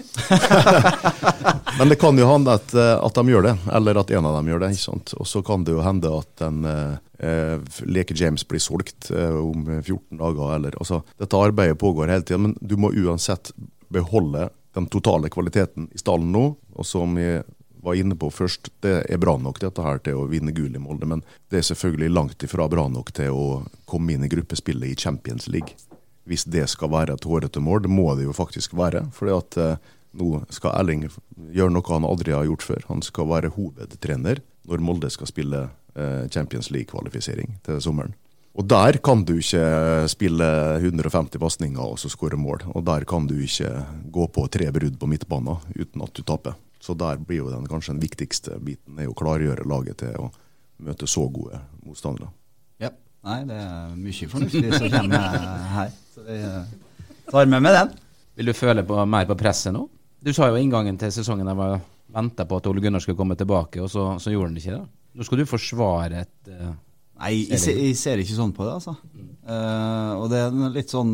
Men 1.78 1.90
det 1.90 1.98
kan 1.98 2.18
jo 2.20 2.28
hende 2.30 2.54
at, 2.54 2.70
eh, 2.70 2.92
at 2.94 3.18
de 3.18 3.34
gjør 3.34 3.48
det, 3.48 3.54
eller 3.74 3.98
at 3.98 4.12
en 4.14 4.28
av 4.30 4.36
dem 4.38 4.52
gjør 4.52 4.62
det. 4.62 4.68
ikke 4.76 4.84
sant? 4.84 5.14
Og 5.18 5.26
så 5.26 5.42
kan 5.46 5.66
det 5.66 5.74
jo 5.74 5.82
hende 5.82 6.12
at 6.20 6.44
en 6.46 6.68
eh, 6.70 6.92
eh, 7.18 7.80
Leke 7.90 8.14
James 8.14 8.46
blir 8.46 8.62
solgt 8.62 9.10
eh, 9.10 9.40
om 9.40 9.66
14 9.80 10.20
dager. 10.22 10.54
Eller, 10.60 10.78
altså, 10.78 11.00
dette 11.18 11.42
arbeidet 11.48 11.80
pågår 11.82 12.14
hele 12.14 12.22
tida, 12.22 12.38
men 12.46 12.54
du 12.60 12.76
må 12.78 12.92
uansett 12.94 13.50
beholde 13.90 14.46
den 14.76 14.86
totale 14.92 15.32
kvaliteten 15.34 15.90
i 15.90 15.98
stallen 15.98 16.30
nå. 16.30 16.46
Og 16.78 16.86
som 16.86 17.18
vi 17.18 17.40
var 17.86 17.98
inne 17.98 18.16
på 18.18 18.30
først, 18.34 18.70
det 18.84 18.94
er 19.08 19.20
bra 19.22 19.36
nok 19.38 19.60
dette 19.62 19.82
her 19.82 20.00
til 20.02 20.18
å 20.20 20.28
vinne 20.30 20.54
gull 20.54 20.74
i 20.74 20.82
Molde, 20.82 21.08
men 21.08 21.22
det 21.52 21.60
er 21.60 21.68
selvfølgelig 21.70 22.12
langt 22.12 22.46
ifra 22.46 22.66
bra 22.70 22.88
nok 22.90 23.12
til 23.16 23.34
å 23.34 23.46
komme 23.88 24.16
inn 24.16 24.26
i 24.26 24.30
gruppespillet 24.32 24.90
i 24.90 24.98
Champions 24.98 25.46
League. 25.48 25.78
Hvis 26.26 26.46
det 26.50 26.66
skal 26.72 26.90
være 26.90 27.14
et 27.14 27.28
hårete 27.28 27.62
mål, 27.62 27.84
det 27.84 27.92
må 27.92 28.08
det 28.18 28.26
jo 28.26 28.34
faktisk 28.34 28.74
være. 28.74 29.06
fordi 29.14 29.36
at 29.36 29.58
eh, 29.62 29.94
nå 30.18 30.42
skal 30.50 30.74
Erling 30.80 31.06
gjøre 31.54 31.72
noe 31.72 31.92
han 31.92 32.08
aldri 32.08 32.34
har 32.34 32.46
gjort 32.48 32.66
før. 32.66 32.84
Han 32.90 33.02
skal 33.06 33.30
være 33.30 33.54
hovedtrener 33.54 34.42
når 34.66 34.82
Molde 34.82 35.10
skal 35.14 35.30
spille 35.30 35.68
eh, 35.94 36.26
Champions 36.32 36.72
League-kvalifisering 36.74 37.60
til 37.66 37.82
sommeren. 37.84 38.16
Og 38.56 38.64
der 38.64 38.96
kan 39.04 39.20
du 39.28 39.34
ikke 39.36 40.06
spille 40.08 40.46
150 40.80 41.38
pasninger 41.38 41.82
og 41.82 41.98
så 42.00 42.08
skåre 42.08 42.38
mål. 42.40 42.64
Og 42.72 42.86
der 42.88 43.04
kan 43.04 43.28
du 43.28 43.36
ikke 43.36 43.68
gå 44.10 44.28
på 44.32 44.46
tre 44.48 44.70
brudd 44.72 44.96
på 44.98 45.10
midtbanen 45.12 45.60
uten 45.76 46.02
at 46.02 46.16
du 46.16 46.24
taper. 46.24 46.56
Så 46.86 46.94
der 46.94 47.18
blir 47.18 47.40
jo 47.42 47.50
den 47.50 47.66
kanskje 47.66 47.96
den 47.96 48.02
viktigste 48.04 48.60
biten, 48.62 48.98
er 49.02 49.10
å 49.10 49.16
klargjøre 49.18 49.66
laget 49.66 50.04
til 50.04 50.14
å 50.22 50.28
møte 50.86 51.08
så 51.10 51.24
gode 51.32 51.58
motstandere. 51.82 52.28
Ja. 52.82 52.92
Nei, 53.26 53.40
det 53.48 53.56
er 53.58 53.96
mye 53.98 54.28
fornuftig 54.30 54.68
som 54.76 54.86
kommer 54.92 55.38
her. 55.72 55.90
Så 56.14 56.22
vi 56.28 56.36
eh, 56.46 56.68
tar 57.32 57.50
med 57.50 57.64
med 57.64 57.74
den. 57.74 57.92
Vil 58.38 58.52
du 58.52 58.54
føle 58.54 58.84
på, 58.86 59.00
mer 59.08 59.26
på 59.26 59.38
presset 59.40 59.74
nå? 59.74 59.86
Du 60.22 60.30
sa 60.36 60.50
jo 60.52 60.60
inngangen 60.60 60.98
til 61.00 61.10
sesongen 61.14 61.48
jeg 61.50 61.58
var 61.58 61.80
venta 62.16 62.46
på 62.46 62.60
at 62.60 62.68
Ole 62.70 62.84
Gunnar 62.84 63.02
skulle 63.02 63.18
komme 63.18 63.34
tilbake, 63.38 63.82
og 63.82 63.90
så, 63.90 64.12
så 64.22 64.30
gjorde 64.30 64.52
han 64.52 64.60
ikke 64.60 64.76
det. 64.76 64.84
Nå 65.16 65.26
skal 65.26 65.40
du 65.40 65.48
forsvare 65.48 66.22
et 66.22 66.52
uh, 66.52 66.70
Nei, 67.16 67.32
jeg, 67.48 67.58
ser, 67.62 67.78
jeg 67.80 67.96
ser 67.96 68.20
ikke 68.20 68.36
sånn 68.36 68.52
på 68.54 68.66
det, 68.66 68.76
altså. 68.76 68.92
Uh, 69.48 70.12
og 70.20 70.26
det 70.30 70.42
er 70.44 70.56
litt 70.74 70.92
sånn 70.92 71.12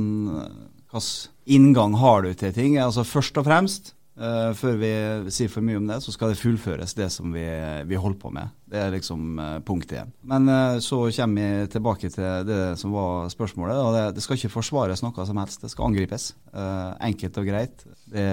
Hvilken 0.91 1.31
inngang 1.57 1.95
har 2.01 2.27
du 2.27 2.33
til 2.37 2.53
ting? 2.57 2.75
Altså 2.83 3.05
Først 3.07 3.39
og 3.41 3.47
fremst 3.47 3.93
Uh, 4.13 4.53
før 4.53 4.75
vi 4.77 4.89
sier 5.33 5.49
for 5.49 5.65
mye 5.65 5.79
om 5.81 5.87
det, 5.89 5.97
så 6.05 6.13
skal 6.13 6.33
det 6.33 6.41
fullføres, 6.41 6.93
det 6.99 7.07
som 7.15 7.33
vi, 7.33 7.47
vi 7.89 7.97
holder 7.97 8.19
på 8.21 8.33
med. 8.35 8.51
Det 8.69 8.77
er 8.77 8.93
liksom 8.93 9.39
uh, 9.41 9.55
punkt 9.65 9.93
én. 9.97 10.11
Men 10.29 10.51
uh, 10.53 10.81
så 10.85 11.07
kommer 11.17 11.41
vi 11.41 11.71
tilbake 11.73 12.11
til 12.13 12.45
det 12.45 12.59
som 12.81 12.93
var 12.93 13.31
spørsmålet. 13.33 13.79
Det, 13.97 14.03
det 14.19 14.25
skal 14.25 14.37
ikke 14.37 14.53
forsvares 14.53 15.01
noe 15.05 15.25
som 15.29 15.41
helst, 15.41 15.65
det 15.65 15.73
skal 15.73 15.89
angripes. 15.89 16.35
enkelt 17.01 17.39
og 17.41 17.49
greit. 17.49 17.85
Det 18.13 18.27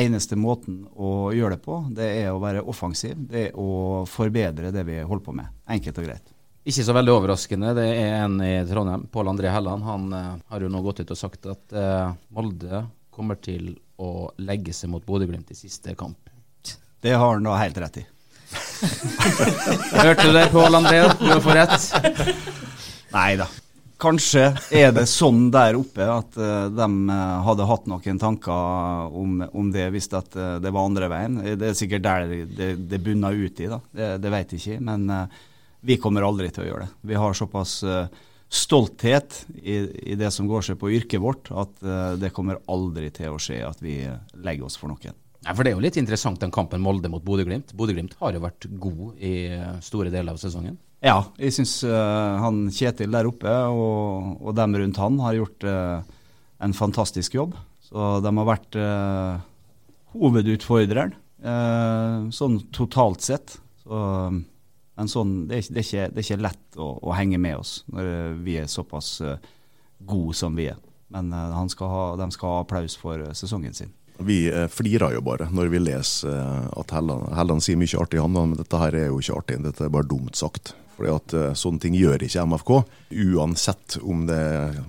eneste 0.00 0.34
måten 0.36 0.82
å 0.98 1.30
gjøre 1.30 1.54
det 1.54 1.62
på, 1.62 1.78
det 1.94 2.08
er 2.24 2.32
å 2.32 2.42
være 2.42 2.64
offensiv. 2.66 3.14
Det 3.30 3.44
er 3.48 3.58
å 3.58 4.04
forbedre 4.10 4.72
det 4.74 4.82
vi 4.88 4.98
holder 4.98 5.24
på 5.24 5.34
med. 5.36 5.52
Enkelt 5.70 6.00
og 6.02 6.08
greit. 6.08 6.32
Ikke 6.66 6.84
så 6.84 6.92
veldig 6.92 7.12
overraskende. 7.14 7.70
Det 7.78 7.86
er 7.86 8.16
en 8.24 8.34
i 8.42 8.56
Trondheim, 8.68 9.06
Pål 9.12 9.30
André 9.30 9.54
Helland. 9.54 9.86
Han 9.86 10.10
har 10.12 10.66
jo 10.66 10.72
nå 10.72 10.82
gått 10.84 11.04
ut 11.04 11.14
og 11.14 11.20
sagt 11.22 11.46
at 11.54 11.78
Molde 12.34 12.82
kommer 13.14 13.38
til 13.42 13.76
å 13.76 13.89
legge 14.40 14.74
seg 14.76 14.92
mot 14.92 15.04
Bodø-Glimt 15.06 15.50
i 15.52 15.58
siste 15.58 15.94
kamp. 15.98 16.18
Det 17.00 17.14
har 17.16 17.34
han 17.34 17.46
da 17.46 17.56
helt 17.60 17.78
rett 17.80 18.02
i. 18.02 18.04
Hørte 20.04 20.26
du 20.26 20.32
det, 20.34 20.46
Pål 20.52 20.78
André? 20.80 21.02
Du 21.20 21.32
får 21.40 21.58
rett. 21.60 21.90
Nei 23.14 23.32
da. 23.40 23.46
Kanskje 24.00 24.46
er 24.72 24.94
det 24.96 25.04
sånn 25.10 25.50
der 25.52 25.76
oppe 25.76 26.06
at 26.08 26.36
uh, 26.40 26.70
de 26.72 26.86
uh, 27.10 27.40
hadde 27.44 27.66
hatt 27.68 27.88
noen 27.90 28.20
tanker 28.20 29.12
om, 29.20 29.42
om 29.44 29.68
det 29.74 29.90
hvis 29.92 30.08
at, 30.16 30.32
uh, 30.38 30.56
det 30.62 30.72
var 30.72 30.88
andre 30.88 31.10
veien. 31.12 31.36
Det 31.60 31.68
er 31.68 31.76
sikkert 31.76 32.06
der 32.06 32.24
det, 32.30 32.40
det, 32.56 32.70
det 32.88 33.02
bunner 33.04 33.36
ut 33.36 33.60
i, 33.60 33.68
da. 33.68 33.80
Det, 33.92 34.10
det 34.24 34.32
vet 34.32 34.54
jeg 34.56 34.62
ikke. 34.62 34.84
Men 34.88 35.28
vi 35.84 35.98
kommer 36.00 36.24
aldri 36.24 36.48
til 36.52 36.64
å 36.64 36.70
gjøre 36.70 36.86
det. 36.86 36.94
Vi 37.12 37.20
har 37.20 37.36
såpass 37.36 37.74
stolthet 38.50 39.44
i, 39.62 39.76
i, 40.10 40.14
det 40.18 40.32
som 40.34 40.48
går 40.50 40.64
seg 40.66 40.78
på 40.80 40.90
yrket 40.90 41.22
vårt, 41.22 41.52
at 41.54 41.72
uh, 41.86 42.18
det 42.18 42.32
kommer 42.34 42.58
aldri 42.70 43.12
til 43.14 43.36
å 43.36 43.40
skje 43.40 43.60
at 43.62 43.78
vi 43.82 44.02
legger 44.42 44.66
oss 44.66 44.78
for 44.80 44.90
noen. 44.90 45.14
Ja, 45.46 45.54
for 45.54 45.64
Det 45.64 45.70
er 45.70 45.78
jo 45.78 45.84
litt 45.84 45.96
interessant 45.96 46.42
den 46.42 46.52
kampen 46.52 46.82
Molde 46.84 47.08
mot 47.08 47.22
Bodø-Glimt. 47.24 47.72
Bodø-Glimt 47.78 48.18
har 48.20 48.34
jo 48.34 48.42
vært 48.42 48.66
god 48.82 49.22
i 49.22 49.34
store 49.86 50.10
deler 50.12 50.34
av 50.34 50.42
sesongen. 50.42 50.76
Ja, 51.00 51.22
jeg 51.40 51.54
syns 51.56 51.78
uh, 51.86 52.42
han 52.42 52.66
Kjetil 52.74 53.14
der 53.14 53.30
oppe 53.30 53.54
og, 53.72 54.34
og 54.42 54.52
dem 54.58 54.76
rundt 54.82 55.00
han 55.00 55.16
har 55.22 55.38
gjort 55.38 55.64
uh, 55.70 56.02
en 56.60 56.76
fantastisk 56.76 57.38
jobb. 57.38 57.54
Så 57.86 58.18
de 58.22 58.30
har 58.36 58.46
vært 58.46 58.76
hovedutfordreren 60.12 61.16
sånn 62.30 62.58
totalt 62.70 63.24
sett. 63.24 63.56
Så 63.82 64.02
men 65.00 65.08
sånn, 65.08 65.30
det, 65.48 65.62
er, 65.62 65.68
det, 65.72 65.80
er 65.80 65.86
ikke, 65.86 66.08
det, 66.12 66.20
er, 66.20 66.26
ikke, 66.26 66.44
lett 66.44 66.76
å, 66.76 66.90
å, 67.00 67.12
henge 67.16 67.38
med 67.40 67.56
oss 67.56 67.78
når 67.88 68.08
eh, 68.10 68.34
vi 68.44 68.58
er 68.60 68.66
såpass 68.68 69.14
uh, 69.24 69.38
gode 70.04 70.34
som 70.36 70.58
vi 70.58 70.66
er. 70.68 70.76
Men 71.08 71.32
uh, 71.32 71.62
skal 71.72 71.88
ha, 71.88 72.02
de 72.20 72.26
skal 72.36 72.52
ha 72.52 72.58
applaus 72.66 72.98
for 73.00 73.24
sesongen 73.32 73.72
sin. 73.76 73.94
Vi 74.20 74.42
flirer 74.68 75.14
jo 75.14 75.22
bare 75.24 75.46
når 75.48 75.70
vi 75.72 75.80
leser 75.80 76.34
at 76.76 76.92
Helland 76.92 77.64
sier 77.64 77.78
mye 77.80 78.02
artig, 78.02 78.18
han, 78.20 78.34
men 78.34 78.52
dette 78.58 78.80
her 78.82 78.92
er 78.98 79.06
jo 79.08 79.22
ikke 79.22 79.38
artig. 79.38 79.56
Dette 79.64 79.86
er 79.86 79.94
bare 79.94 80.10
dumt 80.10 80.36
sagt. 80.36 80.74
Fordi 81.00 81.14
at 81.16 81.32
uh, 81.32 81.46
Sånne 81.56 81.80
ting 81.80 81.94
gjør 81.96 82.20
ikke 82.26 82.44
MFK. 82.44 82.70
Uansett 83.32 83.96
om 84.04 84.26
det 84.28 84.40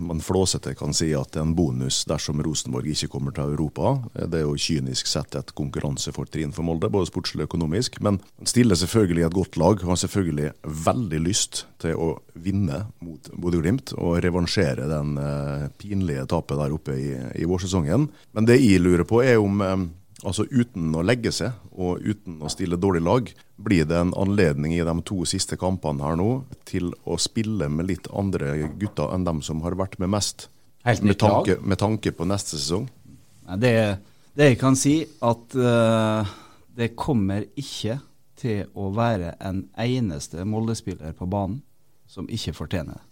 man 0.01 0.20
flåsete 0.24 0.74
kan 0.78 0.91
si 0.95 1.14
at 1.16 1.32
det 1.32 1.39
er 1.39 1.47
en 1.47 1.55
bonus 1.55 2.01
dersom 2.09 2.41
Rosenborg 2.43 2.89
ikke 2.91 3.09
kommer 3.14 3.36
til 3.36 3.53
Europa. 3.53 3.93
Det 4.20 4.41
er 4.41 4.43
jo 4.43 4.59
kynisk 4.59 5.07
sett 5.07 5.38
et 5.39 5.53
konkurransefortrinn 5.55 6.51
for 6.55 6.68
Molde, 6.68 6.91
både 6.91 7.07
sportslig 7.09 7.45
og 7.45 7.53
økonomisk. 7.53 8.01
Men 8.03 8.20
man 8.20 8.51
stiller 8.51 8.80
selvfølgelig 8.80 9.30
et 9.30 9.38
godt 9.39 9.59
lag 9.62 9.86
har 9.88 10.01
selvfølgelig 10.03 10.51
veldig 10.89 11.22
lyst 11.24 11.64
til 11.82 11.95
å 11.95 12.12
vinne 12.36 12.84
mot 13.01 13.32
Bodø-Glimt 13.32 13.95
og 13.97 14.20
revansjere 14.26 14.89
den 14.91 15.16
uh, 15.16 15.70
pinlige 15.80 16.28
tapet 16.30 16.59
der 16.59 16.76
oppe 16.76 16.99
i, 16.99 17.09
i 17.39 17.47
vårsesongen. 17.49 18.09
Men 18.36 18.47
det 18.49 18.59
jeg 18.59 18.84
lurer 18.84 19.07
på, 19.07 19.24
er 19.24 19.39
om 19.41 19.64
um, 19.64 19.89
Altså 20.22 20.45
uten 20.51 20.91
å 20.93 21.01
legge 21.01 21.32
seg 21.34 21.55
og 21.74 22.03
uten 22.05 22.41
å 22.45 22.49
stille 22.51 22.78
dårlig 22.78 23.01
lag, 23.01 23.30
blir 23.57 23.88
det 23.89 23.97
en 23.97 24.13
anledning 24.17 24.76
i 24.76 24.84
de 24.86 24.93
to 25.07 25.24
siste 25.30 25.57
kampene 25.57 26.05
her 26.05 26.19
nå 26.19 26.30
til 26.69 26.91
å 27.09 27.17
spille 27.22 27.69
med 27.74 27.89
litt 27.89 28.09
andre 28.13 28.53
gutter 28.78 29.15
enn 29.15 29.26
dem 29.26 29.41
som 29.45 29.63
har 29.65 29.78
vært 29.80 29.97
med 30.01 30.13
mest, 30.13 30.47
med 30.86 31.17
tanke, 31.22 31.57
med 31.65 31.82
tanke, 31.82 32.13
på 32.13 32.28
neste 32.30 32.53
sesong? 32.53 32.86
Det, 33.57 33.74
det 34.38 34.51
jeg 34.51 34.61
kan 34.61 34.78
si, 34.78 34.99
at 35.26 35.57
uh, 35.57 36.30
det 36.78 36.93
kommer 36.93 37.47
ikke 37.57 37.97
til 38.41 38.69
å 38.78 38.91
være 38.93 39.36
en 39.41 39.65
eneste 39.80 40.45
Molde-spiller 40.45 41.17
på 41.17 41.28
banen 41.30 41.61
som 42.09 42.30
ikke 42.30 42.53
fortjener 42.57 42.97
det. 42.97 43.05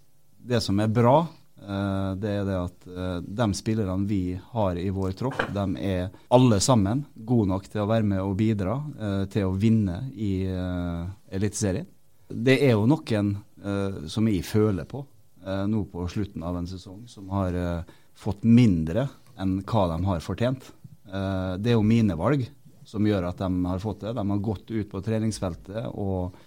Det 0.53 0.61
som 0.63 0.77
er 0.81 0.91
bra 0.93 1.23
det 1.59 2.31
er 2.31 2.45
det 2.47 2.55
at 2.55 2.87
eh, 2.89 3.17
de 3.21 3.47
spillerne 3.57 4.07
vi 4.07 4.39
har 4.53 4.79
i 4.79 4.89
vår 4.93 5.13
tropp, 5.19 5.41
de 5.53 5.65
er 5.83 6.09
alle 6.33 6.59
sammen 6.63 7.03
gode 7.13 7.49
nok 7.51 7.67
til 7.69 7.83
å 7.83 7.89
være 7.89 8.07
med 8.07 8.23
og 8.23 8.37
bidra 8.39 8.77
eh, 8.97 9.23
til 9.31 9.49
å 9.49 9.55
vinne 9.59 10.01
i 10.15 10.31
Eliteserien. 10.49 11.87
Det 12.29 12.59
er 12.61 12.75
jo 12.75 12.89
noen 12.89 13.37
som 14.07 14.27
jeg 14.29 14.43
føler 14.45 14.85
på 14.87 15.01
nå 15.67 15.79
på 15.91 16.03
slutten 16.11 16.43
av 16.45 16.59
en 16.59 16.67
sesong, 16.69 17.01
som 17.09 17.25
har 17.33 17.55
fått 18.15 18.45
mindre 18.47 19.07
enn 19.39 19.57
hva 19.67 19.87
de 19.89 19.97
har 20.05 20.21
fortjent. 20.23 20.69
det 21.57 21.71
er 21.71 21.75
jo 21.75 21.83
mine 21.83 22.15
valg 22.19 22.45
som 22.87 23.07
gjør 23.07 23.31
at 23.31 23.41
de 23.41 23.49
har 23.65 23.81
fått 23.81 24.05
det. 24.05 24.13
De 24.13 24.25
har 24.29 24.45
gått 24.45 24.69
ut 24.69 24.91
på 24.91 25.01
treningsfeltet 25.03 25.89
og 25.89 26.37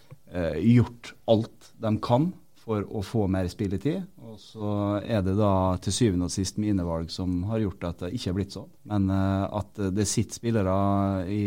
gjort 0.63 1.13
alt 1.35 1.73
de 1.83 1.93
kan 2.05 2.31
for 2.63 2.85
å 2.87 3.03
få 3.05 3.27
mer 3.31 3.49
spilletid. 3.51 4.05
Og 4.23 4.39
så 4.41 4.71
er 5.03 5.25
det 5.27 5.35
da 5.39 5.75
til 5.83 5.95
syvende 5.97 6.29
og 6.29 6.35
sist 6.35 6.61
mine 6.63 6.85
valg 6.87 7.11
som 7.13 7.43
har 7.51 7.63
gjort 7.65 7.89
at 7.89 8.05
det 8.05 8.13
ikke 8.17 8.31
er 8.33 8.39
blitt 8.39 8.55
sånn. 8.55 8.71
Men 8.91 9.11
uh, 9.11 9.49
at 9.59 9.83
det 9.95 10.07
sitter 10.11 10.39
spillere 10.39 10.77
i, 11.27 11.43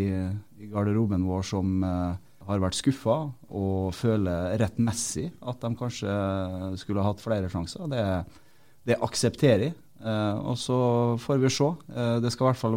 i 0.60 0.70
garderoben 0.72 1.26
vår 1.28 1.48
som 1.48 1.78
uh, 1.86 2.18
har 2.46 2.62
vært 2.62 2.78
skuffa 2.78 3.18
og 3.48 3.96
føler 3.96 4.58
rettmessig 4.62 5.30
at 5.42 5.64
de 5.64 5.72
kanskje 5.80 6.12
skulle 6.82 7.06
hatt 7.06 7.24
flere 7.24 7.50
sjanser, 7.50 7.88
det, 7.90 8.04
det 8.86 9.02
aksepterer 9.06 9.70
jeg. 9.70 9.78
Uh, 10.06 10.52
og 10.52 10.58
så 10.60 10.78
får 11.24 11.40
vi 11.42 11.50
se. 11.50 11.70
Det 12.22 12.30
skal 12.34 12.44
i 12.44 12.50
hvert 12.52 12.60
fall 12.60 12.76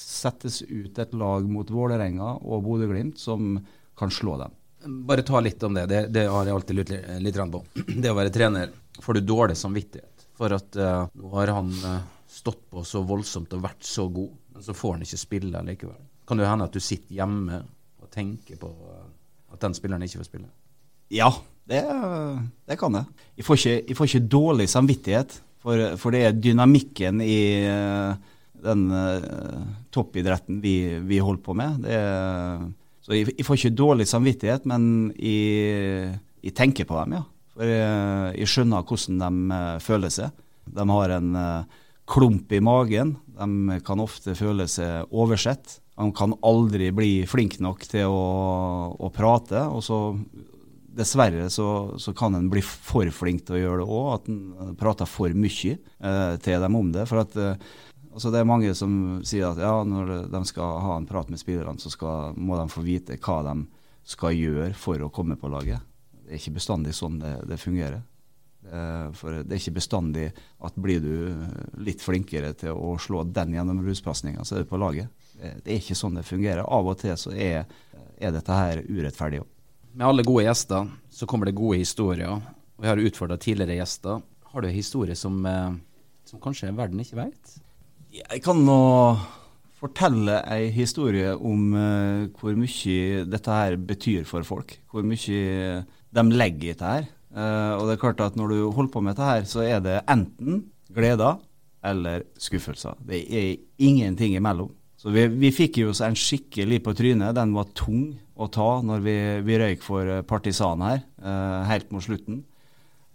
settes 0.00 0.62
ut 0.64 0.96
et 0.98 1.12
lag 1.20 1.44
mot 1.46 1.68
Vålerenga 1.70 2.38
og 2.40 2.64
Bodø-Glimt 2.64 3.20
som 3.20 3.58
kan 3.98 4.10
slå 4.14 4.38
dem. 4.40 4.57
Bare 4.86 5.22
ta 5.22 5.40
litt 5.40 5.62
om 5.62 5.74
det. 5.74 5.86
Det, 5.86 6.06
det 6.14 6.26
har 6.30 6.46
jeg 6.46 6.54
alltid 6.54 6.76
lurt 6.78 6.92
litt, 6.92 7.08
litt 7.24 7.40
på. 7.52 7.62
Det 8.02 8.12
å 8.12 8.18
være 8.18 8.32
trener. 8.34 8.70
Får 9.02 9.18
du 9.18 9.26
dårlig 9.26 9.56
samvittighet 9.58 10.26
for 10.38 10.54
at 10.54 10.78
uh, 10.78 11.08
nå 11.18 11.32
har 11.34 11.50
han 11.56 11.72
uh, 11.82 11.98
stått 12.30 12.62
på 12.70 12.84
så 12.86 13.02
voldsomt 13.06 13.56
og 13.56 13.64
vært 13.64 13.82
så 13.86 14.06
god, 14.12 14.30
men 14.54 14.64
så 14.64 14.74
får 14.76 14.96
han 14.96 15.04
ikke 15.06 15.18
spille 15.18 15.64
likevel? 15.66 15.98
Kan 16.28 16.38
det 16.38 16.46
hende 16.46 16.68
at 16.68 16.76
du 16.76 16.82
sitter 16.82 17.18
hjemme 17.18 17.62
og 17.98 18.10
tenker 18.14 18.60
på 18.60 18.70
uh, 18.70 19.04
at 19.54 19.62
den 19.64 19.74
spilleren 19.74 20.06
ikke 20.06 20.22
får 20.22 20.30
spille? 20.30 20.50
Ja, 21.14 21.32
det, 21.68 21.82
det 22.68 22.78
kan 22.78 22.94
jeg. 23.00 23.20
Jeg 23.40 23.48
får, 23.48 23.60
ikke, 23.60 23.76
jeg 23.90 23.98
får 23.98 24.10
ikke 24.10 24.32
dårlig 24.36 24.68
samvittighet, 24.70 25.38
for, 25.58 25.82
for, 25.98 26.14
det 26.14 26.22
er 26.22 26.36
dynamikken 26.38 27.18
i 27.24 27.38
den 28.62 28.82
toppidretten 29.90 30.60
vi, 30.62 30.74
vi 31.02 31.18
holder 31.18 31.42
på 31.42 31.56
med. 31.58 31.80
Det 31.82 31.96
er 31.98 32.62
så 33.08 33.16
jeg, 33.16 33.32
jeg, 33.38 33.44
får 33.48 33.56
ikke 33.56 33.72
dårlig 33.72 34.04
samvittighet, 34.10 34.66
men 34.68 34.82
jeg, 35.16 36.10
jeg 36.44 36.52
tenker 36.56 36.84
på 36.84 36.98
dem, 37.00 37.14
ja. 37.16 37.22
For 37.54 37.70
jeg, 37.72 38.34
jeg 38.42 38.50
skjønner 38.52 38.84
hvordan 38.84 39.22
de 39.22 39.56
uh, 39.56 39.78
føler 39.80 40.12
seg. 40.12 40.42
De 40.76 40.84
har 40.92 41.14
en 41.16 41.30
uh, 41.32 41.78
klump 42.08 42.52
i 42.52 42.60
magen. 42.60 43.14
De 43.38 43.78
kan 43.86 44.04
ofte 44.04 44.36
føle 44.36 44.68
seg 44.68 45.08
oversett. 45.08 45.78
De 45.96 46.10
kan 46.20 46.36
aldri 46.44 46.92
bli 46.92 47.10
flinke 47.24 47.64
nok 47.64 47.88
til 47.88 48.12
å, 48.12 48.28
å 48.92 49.10
prate. 49.16 49.64
Og 49.72 49.80
så 49.88 50.02
dessverre 50.98 51.48
så, 51.48 51.68
så, 51.96 52.12
kan 52.12 52.36
en 52.36 52.50
bli 52.52 52.60
for 52.60 53.08
flink 53.14 53.46
til 53.46 53.56
å 53.56 53.62
gjøre 53.62 53.82
det 53.82 53.88
òg, 53.88 54.08
at 54.18 54.30
en 54.32 54.76
prater 54.78 55.08
for 55.08 55.32
mye 55.32 55.76
eh, 55.78 56.32
til 56.44 56.64
dem 56.64 56.76
om 56.76 56.92
det. 56.92 57.08
For 57.08 57.22
at 57.22 57.36
Altså 58.18 58.32
det 58.34 58.40
er 58.40 58.48
mange 58.50 58.72
som 58.74 58.92
sier 59.22 59.52
at 59.52 59.60
ja, 59.62 59.70
når 59.86 60.24
de 60.26 60.38
skal 60.48 60.80
ha 60.82 60.96
en 60.98 61.04
prat 61.06 61.28
med 61.30 61.38
spillerne, 61.38 61.78
så 61.78 61.92
skal, 61.92 62.32
må 62.34 62.56
de 62.58 62.64
få 62.66 62.82
vite 62.82 63.14
hva 63.22 63.36
de 63.46 63.52
skal 64.10 64.34
gjøre 64.34 64.72
for 64.74 64.98
å 65.06 65.10
komme 65.14 65.36
på 65.38 65.46
laget. 65.52 65.84
Det 66.24 66.32
er 66.32 66.40
ikke 66.40 66.56
bestandig 66.56 66.96
sånn 66.98 67.20
det, 67.22 67.36
det 67.46 67.60
fungerer. 67.62 68.00
For 69.14 69.38
det 69.38 69.54
er 69.54 69.60
ikke 69.60 69.76
bestandig 69.76 70.24
at 70.66 70.80
blir 70.82 70.98
du 71.04 71.44
litt 71.86 72.02
flinkere 72.02 72.50
til 72.58 72.74
å 72.74 72.96
slå 72.98 73.22
den 73.22 73.54
gjennom 73.54 73.84
ruspasninga, 73.86 74.42
så 74.42 74.58
er 74.58 74.66
du 74.66 74.72
på 74.72 74.82
laget. 74.82 75.14
Det 75.38 75.70
er 75.70 75.78
ikke 75.78 76.00
sånn 76.02 76.18
det 76.18 76.26
fungerer. 76.26 76.64
Av 76.66 76.90
og 76.90 76.98
til 76.98 77.14
så 77.22 77.30
er, 77.38 77.70
er 78.18 78.34
dette 78.34 78.58
her 78.58 78.82
urettferdig 78.82 79.44
òg. 79.44 79.48
Med 79.94 80.08
alle 80.08 80.26
gode 80.26 80.48
gjester 80.48 80.90
så 81.20 81.30
kommer 81.30 81.46
det 81.46 81.54
gode 81.62 81.78
historier. 81.84 82.42
Vi 82.82 82.90
har 82.90 82.98
utfordra 82.98 83.38
tidligere 83.38 83.78
gjester. 83.78 84.26
Har 84.50 84.66
du 84.66 84.72
en 84.72 84.74
historie 84.74 85.14
som, 85.14 85.38
eh, 85.46 85.78
som 86.26 86.42
kanskje 86.42 86.74
verden 86.74 87.06
ikke 87.06 87.22
veit? 87.22 87.56
Jeg 88.18 88.42
kan 88.44 88.60
nå 88.66 88.78
fortelle 89.78 90.40
ei 90.50 90.72
historie 90.74 91.34
om 91.36 91.74
uh, 91.76 92.26
hvor 92.38 92.56
mye 92.58 93.24
dette 93.30 93.58
her 93.60 93.76
betyr 93.78 94.26
for 94.26 94.46
folk. 94.46 94.74
Hvor 94.90 95.06
mye 95.06 95.84
de 96.08 96.24
legger 96.32 96.70
i 96.70 96.72
dette 96.72 96.94
her. 96.94 97.06
Uh, 97.28 97.76
og 97.78 97.86
det 97.86 97.94
er 97.94 98.02
klart 98.02 98.24
at 98.24 98.38
når 98.38 98.54
du 98.54 98.58
holder 98.74 98.92
på 98.92 99.02
med 99.04 99.14
dette 99.14 99.28
her, 99.28 99.46
så 99.46 99.62
er 99.66 99.84
det 99.84 100.00
enten 100.10 100.64
gleder 100.94 101.38
eller 101.86 102.24
skuffelser. 102.40 102.98
Det 103.06 103.22
er 103.28 103.56
ingenting 103.78 104.34
imellom. 104.34 104.72
Så 104.98 105.12
vi, 105.14 105.28
vi 105.30 105.52
fikk 105.54 105.78
jo 105.78 105.92
oss 105.92 106.02
en 106.02 106.16
skikkelig 106.18 106.80
på 106.82 106.94
trynet. 106.98 107.36
Den 107.36 107.52
var 107.54 107.70
tung 107.78 108.16
å 108.34 108.48
ta 108.50 108.80
når 108.82 109.04
vi, 109.04 109.16
vi 109.46 109.58
røyk 109.62 109.84
for 109.84 110.10
partisan 110.26 110.82
her, 110.82 111.04
uh, 111.22 111.62
helt 111.70 111.92
mot 111.94 112.02
slutten. 112.02 112.42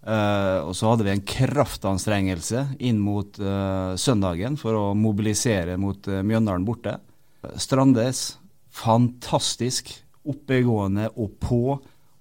Uh, 0.03 0.67
og 0.67 0.73
så 0.75 0.89
hadde 0.91 1.05
vi 1.07 1.13
en 1.13 1.23
kraftanstrengelse 1.23 2.65
inn 2.83 2.97
mot 2.99 3.37
uh, 3.39 3.95
søndagen 3.95 4.57
for 4.59 4.75
å 4.75 4.85
mobilisere 4.99 5.77
mot 5.79 6.09
uh, 6.11 6.19
Mjøndalen 6.27 6.65
borte. 6.67 6.97
Strandes, 7.59 8.33
fantastisk. 8.75 9.93
Oppegående 10.27 11.09
og 11.19 11.37
på. 11.43 11.63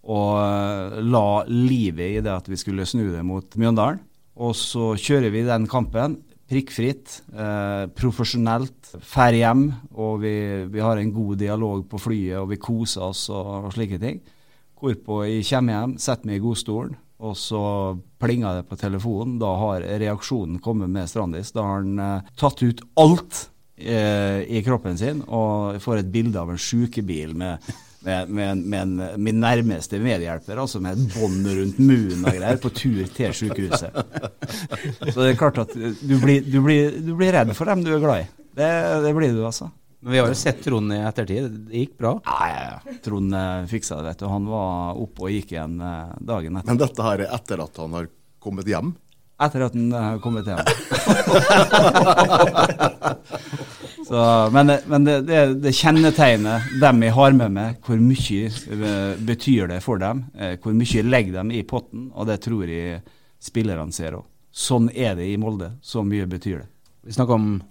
Og 0.02 1.02
la 1.06 1.26
livet 1.46 2.16
i 2.16 2.22
det 2.22 2.32
at 2.32 2.48
vi 2.50 2.58
skulle 2.58 2.86
snu 2.90 3.04
det 3.12 3.22
mot 3.26 3.54
Mjøndalen. 3.54 4.00
Og 4.42 4.56
så 4.58 4.92
kjører 4.98 5.30
vi 5.30 5.44
den 5.46 5.68
kampen 5.70 6.16
prikkfritt, 6.50 7.20
profesjonelt, 7.94 8.90
drar 8.98 9.36
hjem. 9.38 9.62
Og 9.94 10.18
vi, 10.24 10.34
vi, 10.74 10.82
har 10.82 10.98
en 10.98 11.14
god 11.14 11.38
dialog 11.44 11.86
på 11.88 12.00
flyet, 12.02 12.40
og 12.42 12.50
vi 12.50 12.58
koser 12.60 13.06
oss 13.06 13.28
og, 13.30 13.68
og 13.68 13.70
slike 13.76 14.00
ting. 14.02 14.18
Hvorpå 14.82 15.22
jeg 15.28 15.46
kommer 15.52 15.78
hjem, 15.78 15.94
setter 16.02 16.32
meg 16.32 16.40
i 16.40 16.44
godstolen 16.48 16.98
og 17.22 17.36
så 17.38 17.62
plinga 18.20 18.56
det 18.58 18.66
på 18.70 18.76
telefonen. 18.80 19.38
Da 19.38 19.52
har 19.60 19.86
reaksjonen 20.02 20.58
kommet 20.62 20.90
med 20.90 21.10
Strandis. 21.10 21.52
Da 21.54 21.64
har 21.66 21.80
han 21.80 22.02
eh, 22.02 22.34
tatt 22.38 22.62
ut 22.62 22.82
alt 22.98 23.44
eh, 23.76 24.42
i 24.42 24.62
kroppen 24.66 24.98
sin 24.98 25.22
og 25.28 25.78
får 25.82 26.02
et 26.02 26.12
bilde 26.12 26.40
av 26.40 26.50
en 26.50 26.60
sjukebil 26.60 27.36
med, 27.38 27.70
med, 28.02 28.32
med, 28.34 28.64
med 28.66 29.04
min 29.22 29.38
nærmeste 29.42 30.00
medhjelper, 30.02 30.58
altså 30.58 30.82
med 30.82 30.98
et 30.98 31.14
bånd 31.14 31.46
rundt 31.46 31.78
munnen 31.78 32.26
og 32.26 32.38
greier, 32.40 32.58
på 32.62 32.72
tur 32.74 33.04
til 33.14 33.36
sykehuset. 33.38 34.02
Så 35.06 35.14
det 35.20 35.28
er 35.30 35.38
klart 35.38 35.62
at 35.62 35.76
du 35.76 36.16
blir, 36.18 36.42
du 36.42 36.58
blir, 36.64 36.98
du 36.98 37.14
blir 37.14 37.34
redd 37.38 37.54
for 37.58 37.70
dem 37.70 37.86
du 37.86 37.94
er 37.94 38.02
glad 38.02 38.24
i. 38.24 38.30
Det, 38.58 38.72
det 39.06 39.14
blir 39.16 39.30
du, 39.32 39.44
altså. 39.46 39.70
Men 40.05 40.12
vi 40.12 40.18
har 40.18 40.28
jo 40.28 40.34
sett 40.34 40.64
Trond 40.64 40.92
i 40.92 40.96
ettertid. 40.98 41.44
Det 41.68 41.78
gikk 41.78 41.98
bra? 41.98 42.16
Ja, 42.26 42.48
ja, 42.48 42.62
ja. 42.72 42.94
Trond 43.05 43.34
eh, 43.38 43.66
fiksa 43.70 44.00
det, 44.00 44.09
vet 44.09 44.18
du. 44.18 44.26
Han 44.26 44.48
var 44.50 44.98
oppe 44.98 45.28
og 45.28 45.30
gikk 45.30 45.53
igjen 45.55 45.76
eh, 45.78 46.16
dagen 46.18 46.57
etter. 46.59 46.70
Men 46.72 46.80
dette 46.80 47.07
her 47.07 47.22
er 47.22 47.30
etter 47.36 47.62
at 47.62 47.78
han 47.78 47.94
har 47.94 48.09
kommet 48.42 48.66
hjem? 48.66 48.90
Etter 49.46 49.62
at 49.68 49.76
han 49.78 49.94
har 49.94 50.18
kommet 50.24 50.50
hjem. 50.50 50.59
Så, 54.09 54.18
men, 54.53 54.74
men 54.90 55.07
det, 55.07 55.16
det, 55.30 55.38
det, 55.62 55.72
kjennetegner 55.78 56.66
dem 56.82 57.07
jeg 57.07 57.14
har 57.14 57.38
med 57.38 57.55
meg, 57.55 57.78
hvor 57.86 58.03
mye 58.03 58.50
eh, 58.50 59.14
betyr 59.22 59.70
det 59.70 59.80
for 59.86 60.03
dem. 60.03 60.26
Hvor 60.34 60.74
mye 60.82 61.07
legger 61.07 61.38
dem 61.38 61.55
i 61.55 61.62
potten, 61.62 62.11
og 62.11 62.26
det 62.26 62.42
tror 62.42 62.66
jeg 62.66 63.05
spillerne 63.38 63.94
ser 63.94 64.18
òg. 64.18 64.26
Sånn 64.50 64.90
er 64.90 65.14
det 65.14 65.30
i 65.30 65.38
Molde. 65.38 65.78
Så 65.78 66.03
mye 66.03 66.26
betyr 66.26 66.64
det. 66.64 66.68
Vi 67.07 67.14
snakker 67.14 67.38
om 67.38 67.62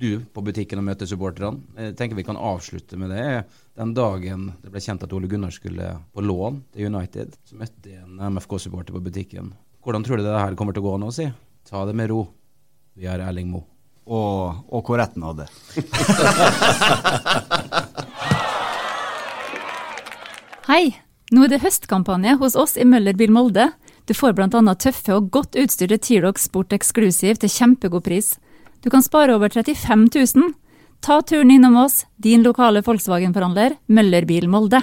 du 0.00 0.20
på 0.32 0.42
butikken 0.44 0.80
og 0.80 0.86
møter 0.86 1.08
supporterne. 1.08 1.60
Jeg 1.76 1.96
tenker 1.98 2.18
vi 2.18 2.24
kan 2.26 2.38
avslutte 2.40 2.98
med 3.00 3.08
det. 3.12 3.24
Den 3.78 3.92
dagen 3.96 4.40
det 4.62 4.72
ble 4.72 4.80
kjent 4.82 5.04
at 5.04 5.12
Ole 5.16 5.28
Gunnar 5.30 5.52
skulle 5.54 5.86
på 6.14 6.24
lån 6.24 6.62
til 6.74 6.88
United, 6.88 7.28
så 7.44 7.54
møtte 7.60 7.92
jeg 7.92 8.00
en 8.04 8.22
MFK-supporter 8.34 8.92
på 8.96 9.04
butikken. 9.04 9.46
Hvordan 9.84 10.04
tror 10.04 10.16
du 10.20 10.24
det 10.26 10.36
her 10.36 10.56
kommer 10.58 10.76
til 10.76 10.84
å 10.84 10.88
gå 10.90 10.94
nå, 11.00 11.08
si? 11.14 11.26
Ta 11.68 11.78
det 11.88 11.96
med 11.96 12.10
ro. 12.12 12.20
Vi 12.96 13.04
er 13.08 13.22
Erling 13.24 13.48
Moe. 13.52 13.66
Og, 14.10 14.64
og 14.72 14.80
hvor 14.88 14.98
retten 14.98 15.22
hadde. 15.22 15.46
Hei! 20.70 20.84
Nå 21.30 21.44
er 21.46 21.50
det 21.52 21.62
høstkampanje 21.62 22.32
hos 22.40 22.54
oss 22.58 22.74
i 22.74 22.84
Møller 22.88 23.14
Bil 23.14 23.30
Molde. 23.30 23.70
Du 24.10 24.16
får 24.18 24.34
bl.a. 24.34 24.50
tøffe 24.74 25.14
og 25.14 25.28
godt 25.30 25.54
utstyrte 25.60 26.00
T-Rock 26.02 26.40
Sport 26.42 26.74
Exclusive 26.74 27.38
til 27.38 27.52
kjempegod 27.54 28.02
pris. 28.08 28.32
Du 28.80 28.90
kan 28.90 29.02
spare 29.02 29.34
over 29.34 29.48
35 29.48 30.08
000. 30.14 30.52
Ta 31.00 31.20
turen 31.22 31.50
innom 31.50 31.76
oss, 31.76 32.06
din 32.16 32.42
lokale 32.42 32.82
Volkswagen-forhandler 32.84 33.76
Møllerbil 33.86 34.48
Molde. 34.48 34.82